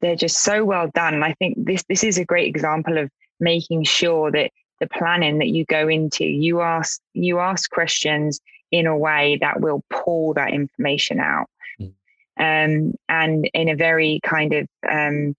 they're 0.00 0.16
just 0.16 0.42
so 0.42 0.64
well 0.64 0.90
done. 0.94 1.14
And 1.14 1.24
I 1.24 1.34
think 1.34 1.56
this 1.58 1.84
this 1.88 2.04
is 2.04 2.18
a 2.18 2.24
great 2.24 2.48
example 2.48 2.98
of 2.98 3.10
making 3.40 3.84
sure 3.84 4.30
that 4.30 4.50
the 4.82 4.88
planning 4.88 5.38
that 5.38 5.48
you 5.48 5.64
go 5.64 5.88
into. 5.88 6.24
You 6.24 6.60
ask 6.60 7.00
you 7.14 7.38
ask 7.38 7.70
questions 7.70 8.40
in 8.72 8.86
a 8.86 8.98
way 8.98 9.38
that 9.40 9.60
will 9.60 9.82
pull 9.90 10.34
that 10.34 10.52
information 10.52 11.20
out, 11.20 11.46
mm. 11.80 11.92
um, 12.36 12.94
and 13.08 13.48
in 13.54 13.68
a 13.68 13.76
very 13.76 14.20
kind 14.24 14.52
of 14.52 14.66
um, 14.90 15.36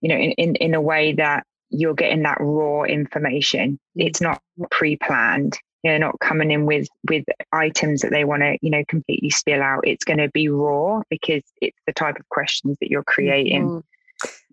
you 0.00 0.08
know 0.08 0.16
in, 0.16 0.32
in 0.32 0.56
in 0.56 0.74
a 0.74 0.80
way 0.80 1.12
that 1.12 1.44
you're 1.68 1.94
getting 1.94 2.22
that 2.22 2.38
raw 2.40 2.84
information. 2.84 3.78
Mm. 3.98 4.06
It's 4.06 4.20
not 4.22 4.40
pre-planned. 4.70 5.58
They're 5.84 5.98
not 5.98 6.18
coming 6.20 6.50
in 6.50 6.64
with 6.64 6.88
with 7.10 7.24
items 7.52 8.00
that 8.00 8.10
they 8.10 8.24
want 8.24 8.42
to, 8.42 8.56
you 8.62 8.70
know, 8.70 8.84
completely 8.88 9.30
spill 9.30 9.60
out. 9.60 9.86
It's 9.86 10.04
going 10.04 10.18
to 10.18 10.30
be 10.30 10.48
raw 10.48 11.02
because 11.10 11.42
it's 11.60 11.78
the 11.86 11.92
type 11.92 12.16
of 12.18 12.28
questions 12.30 12.78
that 12.80 12.90
you're 12.90 13.04
creating. 13.04 13.82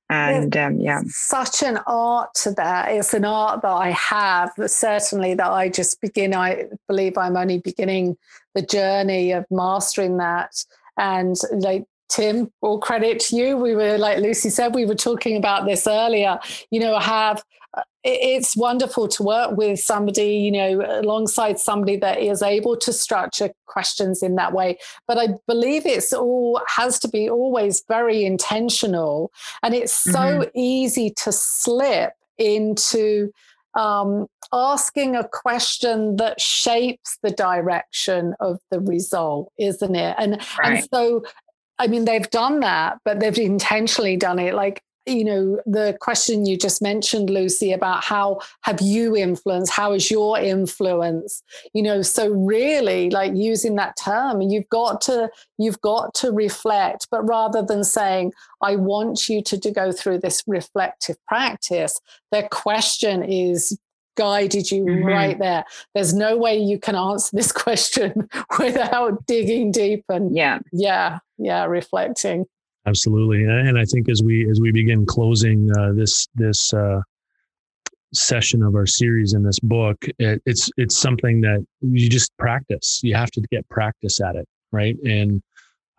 And 0.10 0.58
um, 0.58 0.80
yeah, 0.80 1.02
such 1.06 1.62
an 1.62 1.80
art 1.86 2.34
to 2.36 2.52
that. 2.54 2.92
It's 2.92 3.14
an 3.14 3.26
art 3.26 3.62
that 3.62 3.68
I 3.72 3.92
have, 3.92 4.52
certainly 4.66 5.36
that 5.36 5.52
I 5.52 5.70
just 5.70 6.02
begin. 6.02 6.34
I 6.34 6.66
believe 6.88 7.16
I'm 7.16 7.38
only 7.38 7.60
beginning 7.60 8.18
the 8.56 8.64
journey 8.64 9.32
of 9.32 9.46
mastering 9.52 10.18
that. 10.18 10.66
And 10.98 11.36
like 11.52 11.86
Tim, 12.10 12.52
all 12.62 12.80
credit 12.80 13.20
to 13.22 13.36
you. 13.36 13.58
We 13.58 13.76
were, 13.76 13.98
like 13.98 14.20
Lucy 14.20 14.50
said, 14.50 14.74
we 14.74 14.86
were 14.86 14.96
talking 14.96 15.38
about 15.38 15.66
this 15.66 15.88
earlier. 15.88 16.40
You 16.72 16.80
know, 16.80 16.98
have 17.00 17.44
uh, 17.78 17.84
it's 18.04 18.58
wonderful 18.58 19.08
to 19.08 19.24
work 19.24 19.56
with 19.56 19.80
somebody, 19.80 20.38
you 20.38 20.52
know, 20.52 21.02
alongside 21.02 21.60
somebody 21.60 21.98
that 21.98 22.20
is 22.20 22.42
able 22.42 22.76
to 22.78 22.92
structure 22.92 23.52
questions 23.68 24.24
in 24.24 24.36
that 24.36 24.54
way. 24.54 24.80
But 25.08 25.18
I 25.20 25.28
believe 25.48 25.86
it's 25.86 26.12
all 26.12 26.62
has 26.68 26.98
to 27.00 27.08
be 27.08 27.30
always 27.30 27.84
very 27.88 28.26
intentional. 28.26 29.32
And 29.62 29.76
it's 29.76 29.94
so 29.94 30.12
mm-hmm. 30.12 30.50
easy 30.56 31.12
to 31.12 31.32
slip 31.32 32.14
into 32.40 33.32
um, 33.76 34.28
asking 34.52 35.16
a 35.16 35.28
question 35.28 36.16
that 36.16 36.42
shapes 36.42 37.20
the 37.22 37.32
direction 37.32 38.34
of 38.40 38.60
the 38.72 38.80
result, 38.80 39.52
isn't 39.60 39.96
it? 39.96 40.16
And 40.18 40.42
right. 40.58 40.78
and 40.78 40.88
so 40.92 41.24
I 41.80 41.88
mean, 41.88 42.06
they've 42.06 42.30
done 42.30 42.60
that, 42.60 43.00
but 43.06 43.20
they've 43.20 43.38
intentionally 43.38 44.18
done 44.18 44.38
it. 44.38 44.54
Like, 44.54 44.84
you 45.06 45.24
know, 45.24 45.60
the 45.66 45.98
question 46.00 46.46
you 46.46 46.58
just 46.58 46.82
mentioned, 46.82 47.30
Lucy, 47.30 47.72
about 47.72 48.04
how 48.04 48.42
have 48.62 48.82
you 48.82 49.16
influenced? 49.16 49.72
How 49.72 49.94
is 49.94 50.12
your 50.12 50.38
influence? 50.38 51.42
You 51.74 51.84
know, 51.84 52.02
so 52.02 52.30
really, 52.30 53.10
like 53.10 53.34
using 53.34 53.76
that 53.76 53.96
term, 53.98 54.42
you've 54.42 54.70
got 54.70 55.02
to 55.02 55.30
you've 55.58 55.82
got 55.82 56.14
to 56.16 56.32
reflect, 56.32 57.08
but 57.10 57.24
rather 57.28 57.62
than 57.62 57.84
saying, 57.84 58.34
"I 58.62 58.76
want 58.76 59.30
you 59.30 59.42
to, 59.44 59.58
to 59.58 59.72
go 59.72 59.92
through 59.92 60.20
this 60.20 60.44
reflective 60.46 61.18
practice," 61.28 62.00
their 62.32 62.48
question 62.50 63.24
is 63.24 63.78
guided 64.20 64.70
you 64.70 64.84
mm-hmm. 64.84 65.06
right 65.06 65.40
there. 65.40 65.64
There's 65.96 66.14
no 66.14 66.38
way 66.38 66.58
you 66.58 66.78
can 66.78 66.96
answer 66.96 67.36
this 67.36 67.52
question 67.66 68.30
without 68.60 69.26
digging 69.26 69.72
deep 69.72 70.04
and 70.10 70.36
yeah, 70.36 70.60
yeah, 70.74 71.20
yeah, 71.38 71.64
reflecting. 71.66 72.46
Absolutely, 72.86 73.44
and 73.44 73.78
I 73.78 73.86
think 73.86 74.10
as 74.10 74.22
we 74.22 74.50
as 74.50 74.60
we 74.60 74.72
begin 74.72 75.06
closing 75.06 75.70
uh, 75.78 75.94
this 75.94 76.28
this 76.36 76.74
uh, 76.74 77.02
session 78.14 78.64
of 78.64 78.76
our 78.76 78.86
series 78.86 79.34
in 79.34 79.44
this 79.44 79.60
book, 79.60 79.98
it, 80.18 80.42
it's 80.46 80.70
it's 80.78 80.98
something 80.98 81.42
that 81.42 81.66
you 81.82 82.10
just 82.10 82.36
practice. 82.38 83.00
You 83.04 83.16
have 83.16 83.32
to 83.32 83.42
get 83.52 83.68
practice 83.70 84.20
at 84.22 84.36
it, 84.36 84.48
right? 84.72 84.98
And 85.04 85.42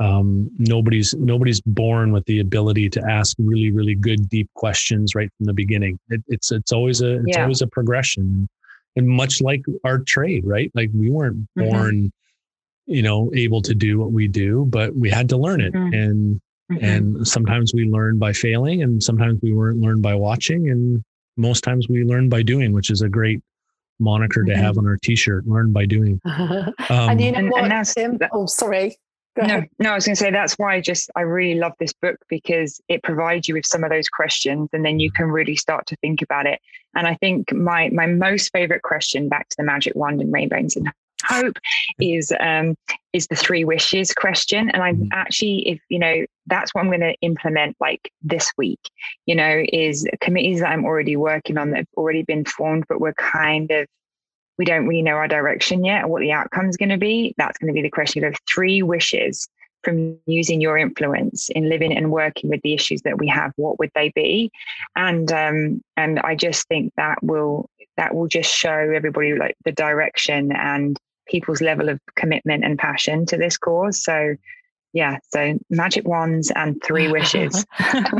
um, 0.00 0.50
nobody's 0.58 1.14
nobody's 1.14 1.60
born 1.60 2.10
with 2.10 2.24
the 2.24 2.40
ability 2.40 2.88
to 2.88 3.02
ask 3.08 3.36
really 3.38 3.70
really 3.70 3.94
good 3.94 4.28
deep 4.28 4.48
questions 4.54 5.14
right 5.14 5.30
from 5.36 5.46
the 5.46 5.52
beginning 5.52 5.98
it, 6.08 6.22
it's 6.28 6.50
it's 6.50 6.72
always 6.72 7.02
a 7.02 7.16
it's 7.16 7.36
yeah. 7.36 7.42
always 7.42 7.60
a 7.60 7.66
progression 7.66 8.48
and 8.96 9.06
much 9.06 9.42
like 9.42 9.62
our 9.84 9.98
trade 9.98 10.44
right 10.44 10.70
like 10.74 10.90
we 10.94 11.10
weren't 11.10 11.36
mm-hmm. 11.36 11.70
born 11.70 11.94
mm-hmm. 11.96 12.94
you 12.94 13.02
know 13.02 13.30
able 13.34 13.60
to 13.60 13.74
do 13.74 13.98
what 13.98 14.10
we 14.10 14.26
do 14.26 14.64
but 14.70 14.94
we 14.96 15.10
had 15.10 15.28
to 15.28 15.36
learn 15.36 15.60
it 15.60 15.74
mm-hmm. 15.74 15.92
and 15.92 16.40
mm-hmm. 16.72 16.84
and 16.84 17.28
sometimes 17.28 17.74
we 17.74 17.84
learn 17.84 18.18
by 18.18 18.32
failing 18.32 18.82
and 18.82 19.02
sometimes 19.02 19.38
we 19.42 19.52
weren't 19.52 19.80
learn 19.80 20.00
by 20.00 20.14
watching 20.14 20.70
and 20.70 21.04
most 21.36 21.62
times 21.62 21.88
we 21.90 22.04
learn 22.04 22.28
by 22.30 22.42
doing 22.42 22.72
which 22.72 22.90
is 22.90 23.02
a 23.02 23.08
great 23.08 23.40
moniker 23.98 24.44
to 24.44 24.56
have 24.56 24.76
mm-hmm. 24.76 24.86
on 24.86 24.86
our 24.86 24.96
t-shirt 25.02 25.46
learn 25.46 25.72
by 25.72 25.84
doing 25.84 26.18
um, 26.24 26.72
and 26.88 27.20
you 27.20 27.32
know 27.32 27.48
what, 27.48 27.70
and 27.70 27.86
Tim, 27.86 28.18
oh 28.32 28.46
sorry 28.46 28.96
no, 29.36 29.62
no, 29.78 29.90
I 29.92 29.94
was 29.94 30.06
going 30.06 30.16
to 30.16 30.20
say 30.20 30.30
that's 30.30 30.54
why 30.54 30.74
I 30.74 30.80
just 30.80 31.10
I 31.16 31.20
really 31.20 31.58
love 31.58 31.72
this 31.78 31.92
book 31.92 32.16
because 32.28 32.80
it 32.88 33.02
provides 33.02 33.48
you 33.48 33.54
with 33.54 33.66
some 33.66 33.84
of 33.84 33.90
those 33.90 34.08
questions, 34.08 34.68
and 34.72 34.84
then 34.84 34.98
you 34.98 35.10
can 35.10 35.26
really 35.26 35.56
start 35.56 35.86
to 35.86 35.96
think 35.96 36.22
about 36.22 36.46
it. 36.46 36.60
And 36.94 37.06
I 37.06 37.14
think 37.16 37.52
my 37.52 37.90
my 37.90 38.06
most 38.06 38.50
favorite 38.52 38.82
question, 38.82 39.28
back 39.28 39.48
to 39.50 39.56
the 39.56 39.64
magic 39.64 39.94
wand 39.94 40.20
and 40.20 40.32
rainbows 40.32 40.76
and 40.76 40.90
hope, 41.24 41.58
is 42.00 42.32
um, 42.40 42.74
is 43.12 43.28
the 43.28 43.36
three 43.36 43.64
wishes 43.64 44.12
question. 44.12 44.68
And 44.70 44.82
I'm 44.82 44.96
mm-hmm. 44.96 45.08
actually, 45.12 45.68
if 45.68 45.80
you 45.88 45.98
know, 45.98 46.24
that's 46.46 46.74
what 46.74 46.82
I'm 46.82 46.88
going 46.88 47.00
to 47.00 47.14
implement 47.22 47.76
like 47.80 48.10
this 48.22 48.50
week. 48.58 48.80
You 49.26 49.36
know, 49.36 49.62
is 49.72 50.06
committees 50.20 50.60
that 50.60 50.70
I'm 50.70 50.84
already 50.84 51.16
working 51.16 51.56
on 51.56 51.70
that 51.70 51.78
have 51.78 51.86
already 51.96 52.22
been 52.22 52.44
formed, 52.44 52.84
but 52.88 53.00
we're 53.00 53.14
kind 53.14 53.70
of 53.70 53.86
we 54.60 54.66
don't 54.66 54.86
really 54.86 55.00
know 55.00 55.14
our 55.14 55.26
direction 55.26 55.86
yet 55.86 56.04
or 56.04 56.08
what 56.08 56.20
the 56.20 56.32
outcome 56.32 56.68
is 56.68 56.76
going 56.76 56.90
to 56.90 56.98
be, 56.98 57.34
that's 57.38 57.56
going 57.56 57.68
to 57.68 57.72
be 57.72 57.80
the 57.80 57.88
question. 57.88 58.20
You 58.20 58.26
have 58.26 58.38
three 58.46 58.82
wishes 58.82 59.48
from 59.82 60.18
using 60.26 60.60
your 60.60 60.76
influence 60.76 61.48
in 61.48 61.70
living 61.70 61.96
and 61.96 62.12
working 62.12 62.50
with 62.50 62.60
the 62.60 62.74
issues 62.74 63.00
that 63.06 63.18
we 63.18 63.26
have. 63.26 63.52
What 63.56 63.78
would 63.78 63.90
they 63.94 64.12
be? 64.14 64.50
And 64.96 65.32
um, 65.32 65.80
and 65.96 66.20
I 66.20 66.34
just 66.34 66.68
think 66.68 66.92
that 66.98 67.22
will 67.22 67.70
that 67.96 68.14
will 68.14 68.28
just 68.28 68.54
show 68.54 68.92
everybody 68.94 69.34
like 69.34 69.56
the 69.64 69.72
direction 69.72 70.52
and 70.52 70.98
people's 71.26 71.62
level 71.62 71.88
of 71.88 71.98
commitment 72.16 72.62
and 72.62 72.78
passion 72.78 73.24
to 73.24 73.38
this 73.38 73.56
cause. 73.56 74.04
So 74.04 74.36
yeah, 74.92 75.16
so 75.32 75.58
magic 75.70 76.06
wands 76.06 76.52
and 76.54 76.82
three 76.84 77.08
wishes. 77.12 77.64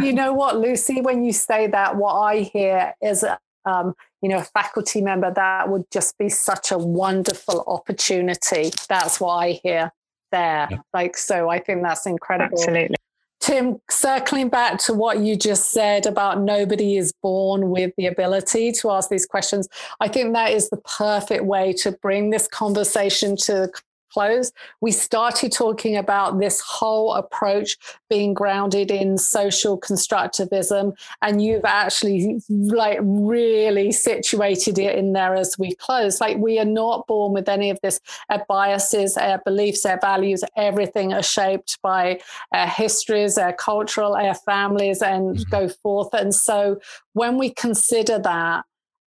you 0.01 0.15
know 0.15 0.33
what, 0.33 0.57
Lucy, 0.57 1.03
when 1.03 1.23
you 1.23 1.35
say 1.35 1.67
that, 1.67 1.97
what 1.97 2.15
I 2.15 2.39
hear 2.39 2.95
is 3.03 3.27
um, 3.65 3.95
you 4.23 4.29
know, 4.29 4.39
a 4.39 4.45
faculty 4.45 5.01
member, 5.01 5.33
that 5.33 5.69
would 5.69 5.85
just 5.91 6.17
be 6.19 6.29
such 6.29 6.73
a 6.73 6.79
wonderful 6.79 7.65
opportunity. 7.67 8.71
That's 8.89 9.21
what 9.21 9.35
I 9.35 9.61
hear 9.63 9.93
there. 10.33 10.69
Yeah. 10.71 10.79
Like, 10.93 11.17
so 11.17 11.49
I 11.49 11.59
think 11.59 11.83
that's 11.83 12.07
incredible. 12.07 12.59
Absolutely. 12.59 12.97
Tim, 13.41 13.81
circling 13.89 14.51
back 14.51 14.79
to 14.81 14.93
what 14.93 15.21
you 15.21 15.35
just 15.35 15.71
said 15.73 16.05
about 16.05 16.43
nobody 16.43 16.99
is 16.99 17.13
born 17.23 17.71
with 17.71 17.93
the 17.97 18.07
ability 18.07 18.71
to 18.73 18.91
ask 18.91 19.09
these 19.09 19.25
questions, 19.25 19.67
I 19.99 20.09
think 20.09 20.35
that 20.35 20.53
is 20.53 20.69
the 20.69 20.77
perfect 20.77 21.45
way 21.45 21.73
to 21.75 21.93
bring 21.93 22.29
this 22.29 22.47
conversation 22.47 23.37
to 23.39 23.71
close, 24.13 24.53
we 24.81 24.93
started 24.93 25.53
talking 25.53 25.97
about 25.97 26.39
this 26.39 26.61
whole 26.61 27.15
approach 27.15 27.77
being 28.09 28.35
grounded 28.35 28.91
in 28.91 29.19
social 29.19 29.79
constructivism. 29.81 30.97
And 31.23 31.43
you've 31.43 31.65
actually 31.65 32.41
like 32.49 32.99
really 33.03 33.93
situated 33.93 34.79
it 34.79 34.97
in 34.97 35.13
there 35.13 35.35
as 35.35 35.59
we 35.59 35.75
close. 35.75 36.21
Like 36.21 36.39
we 36.39 36.59
are 36.59 36.65
not 36.65 37.07
born 37.07 37.33
with 37.33 37.49
any 37.49 37.71
of 37.71 37.79
this. 37.83 38.01
Our 38.29 38.45
biases, 38.49 39.17
our 39.17 39.41
beliefs, 39.45 39.87
our 39.87 39.99
values, 40.01 40.45
everything 40.57 41.13
are 41.13 41.23
shaped 41.23 41.79
by 41.83 42.21
our 42.53 42.67
histories, 42.67 43.39
our 43.39 43.53
cultural, 43.53 44.15
our 44.15 44.35
families, 44.35 45.03
and 45.03 45.37
mm-hmm. 45.37 45.51
go 45.51 45.69
forth. 45.69 46.13
And 46.15 46.35
so 46.35 46.81
when 47.13 47.39
we 47.39 47.51
consider 47.51 48.19
that 48.19 48.65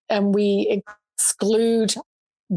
and 0.09 0.33
we 0.33 0.81
exclude 1.17 1.95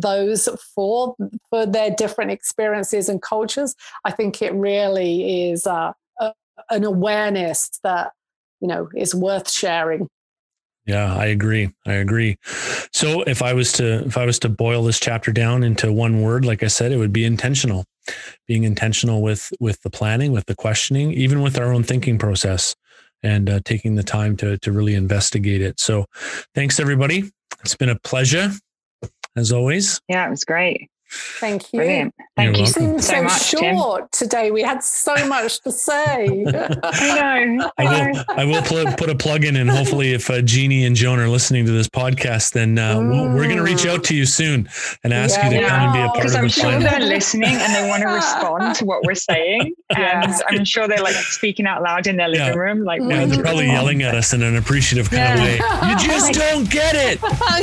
those 0.00 0.48
for 0.74 1.16
for 1.50 1.64
their 1.64 1.90
different 1.90 2.30
experiences 2.30 3.08
and 3.08 3.22
cultures 3.22 3.74
i 4.04 4.10
think 4.10 4.42
it 4.42 4.52
really 4.52 5.50
is 5.50 5.66
uh, 5.66 5.92
a, 6.20 6.32
an 6.70 6.84
awareness 6.84 7.70
that 7.82 8.12
you 8.60 8.68
know 8.68 8.88
is 8.94 9.14
worth 9.14 9.50
sharing. 9.50 10.08
Yeah 10.86 11.14
i 11.16 11.26
agree. 11.26 11.72
I 11.86 11.94
agree. 11.94 12.36
So 12.92 13.22
if 13.22 13.42
i 13.42 13.52
was 13.52 13.72
to 13.74 14.04
if 14.06 14.16
i 14.16 14.24
was 14.24 14.38
to 14.40 14.48
boil 14.48 14.84
this 14.84 15.00
chapter 15.00 15.32
down 15.32 15.62
into 15.62 15.92
one 15.92 16.22
word 16.22 16.44
like 16.44 16.62
i 16.62 16.68
said 16.68 16.92
it 16.92 16.98
would 16.98 17.12
be 17.12 17.24
intentional. 17.24 17.84
Being 18.46 18.64
intentional 18.64 19.22
with 19.22 19.52
with 19.60 19.80
the 19.82 19.90
planning 19.90 20.32
with 20.32 20.46
the 20.46 20.54
questioning 20.54 21.12
even 21.12 21.42
with 21.42 21.58
our 21.58 21.72
own 21.72 21.82
thinking 21.82 22.18
process 22.18 22.76
and 23.22 23.48
uh, 23.50 23.60
taking 23.64 23.96
the 23.96 24.04
time 24.04 24.36
to 24.36 24.58
to 24.58 24.72
really 24.72 24.94
investigate 24.94 25.60
it. 25.60 25.80
So 25.80 26.06
thanks 26.54 26.78
everybody. 26.78 27.32
It's 27.60 27.74
been 27.74 27.88
a 27.88 27.98
pleasure 27.98 28.52
as 29.36 29.52
always. 29.52 30.00
Yeah, 30.08 30.26
it 30.26 30.30
was 30.30 30.44
great. 30.44 30.90
Thank 31.38 31.72
you. 31.72 31.78
Brilliant. 31.78 32.14
Thank 32.36 32.56
You're 32.56 32.66
you 32.66 32.72
welcome. 32.74 33.00
so, 33.00 33.12
so 33.14 33.22
much, 33.22 33.44
short 33.44 34.10
today. 34.12 34.50
We 34.50 34.62
had 34.62 34.82
so 34.82 35.14
much 35.28 35.60
to 35.60 35.70
say. 35.70 36.26
I 36.82 37.44
know. 37.44 37.70
I 37.78 37.84
will. 38.10 38.24
I 38.28 38.44
will 38.44 38.62
pl- 38.62 38.92
put 38.96 39.08
a 39.08 39.14
plug 39.14 39.44
in, 39.44 39.54
and 39.54 39.70
hopefully, 39.70 40.14
if 40.14 40.28
uh, 40.28 40.42
Jeanie 40.42 40.84
and 40.84 40.96
Joan 40.96 41.20
are 41.20 41.28
listening 41.28 41.64
to 41.66 41.70
this 41.70 41.86
podcast, 41.88 42.54
then 42.54 42.76
uh, 42.76 42.98
we'll, 42.98 43.28
we're 43.28 43.44
going 43.44 43.56
to 43.56 43.62
reach 43.62 43.86
out 43.86 44.02
to 44.04 44.16
you 44.16 44.26
soon 44.26 44.68
and 45.04 45.14
ask 45.14 45.40
you 45.44 45.48
to 45.50 45.56
Yeah, 45.56 45.68
come 45.68 45.80
and 45.82 45.92
be 45.92 45.98
a 46.00 46.02
yeah. 46.02 46.06
part 46.08 46.16
Because 46.18 46.34
of 46.34 46.40
I'm 46.40 46.48
sure 46.48 46.78
they're 46.80 47.00
listening 47.00 47.54
and 47.54 47.72
they 47.74 47.88
want 47.88 48.02
to 48.02 48.08
respond 48.08 48.74
to 48.74 48.84
what 48.84 49.04
we're 49.04 49.14
saying. 49.14 49.74
And 49.90 50.00
Yeah. 50.32 50.38
I'm 50.48 50.64
sure 50.64 50.88
they're 50.88 50.98
like 50.98 51.14
speaking 51.14 51.66
out 51.66 51.82
loud 51.82 52.08
in 52.08 52.16
their 52.16 52.26
living 52.28 52.46
Yeah. 52.48 52.54
room. 52.54 52.82
Like, 52.82 53.00
Yeah, 53.00 53.26
they're 53.26 53.42
probably 53.44 53.66
yelling 53.66 54.02
at 54.02 54.16
us 54.16 54.32
in 54.32 54.42
an 54.42 54.56
appreciative 54.56 55.08
kind 55.08 55.34
of 55.38 55.44
way. 55.46 55.54
You 55.88 55.96
just 56.00 56.32
don't 56.32 56.68
get 56.68 56.96
it. 56.96 57.20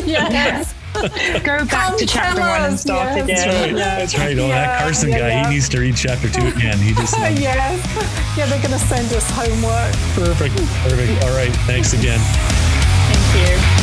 yes. 0.07 0.73
Go 1.43 1.65
back 1.65 1.89
Come 1.89 1.97
to 1.97 2.05
chapter 2.05 2.41
one 2.41 2.61
and 2.61 2.73
us, 2.75 2.81
start 2.81 3.27
yes. 3.27 3.27
That's 3.27 3.43
again. 3.43 3.61
right. 3.61 3.77
Yeah. 3.77 3.95
That's 3.97 4.17
right. 4.17 4.37
Oh, 4.37 4.47
that 4.47 4.81
Carson 4.81 5.09
yeah, 5.09 5.19
guy, 5.19 5.27
yeah. 5.29 5.47
he 5.47 5.53
needs 5.55 5.69
to 5.69 5.79
read 5.79 5.95
chapter 5.95 6.29
two 6.29 6.47
again. 6.47 6.77
He 6.77 6.93
just 6.93 7.17
yes. 7.19 8.37
Yeah, 8.37 8.45
they're 8.45 8.59
going 8.61 8.71
to 8.71 8.79
send 8.79 9.11
us 9.13 9.29
homework. 9.31 9.93
perfect. 10.15 10.55
Perfect. 10.87 11.23
All 11.23 11.35
right. 11.35 11.53
Thanks 11.65 11.93
again. 11.93 12.19
Thank 12.19 13.77
you. 13.77 13.82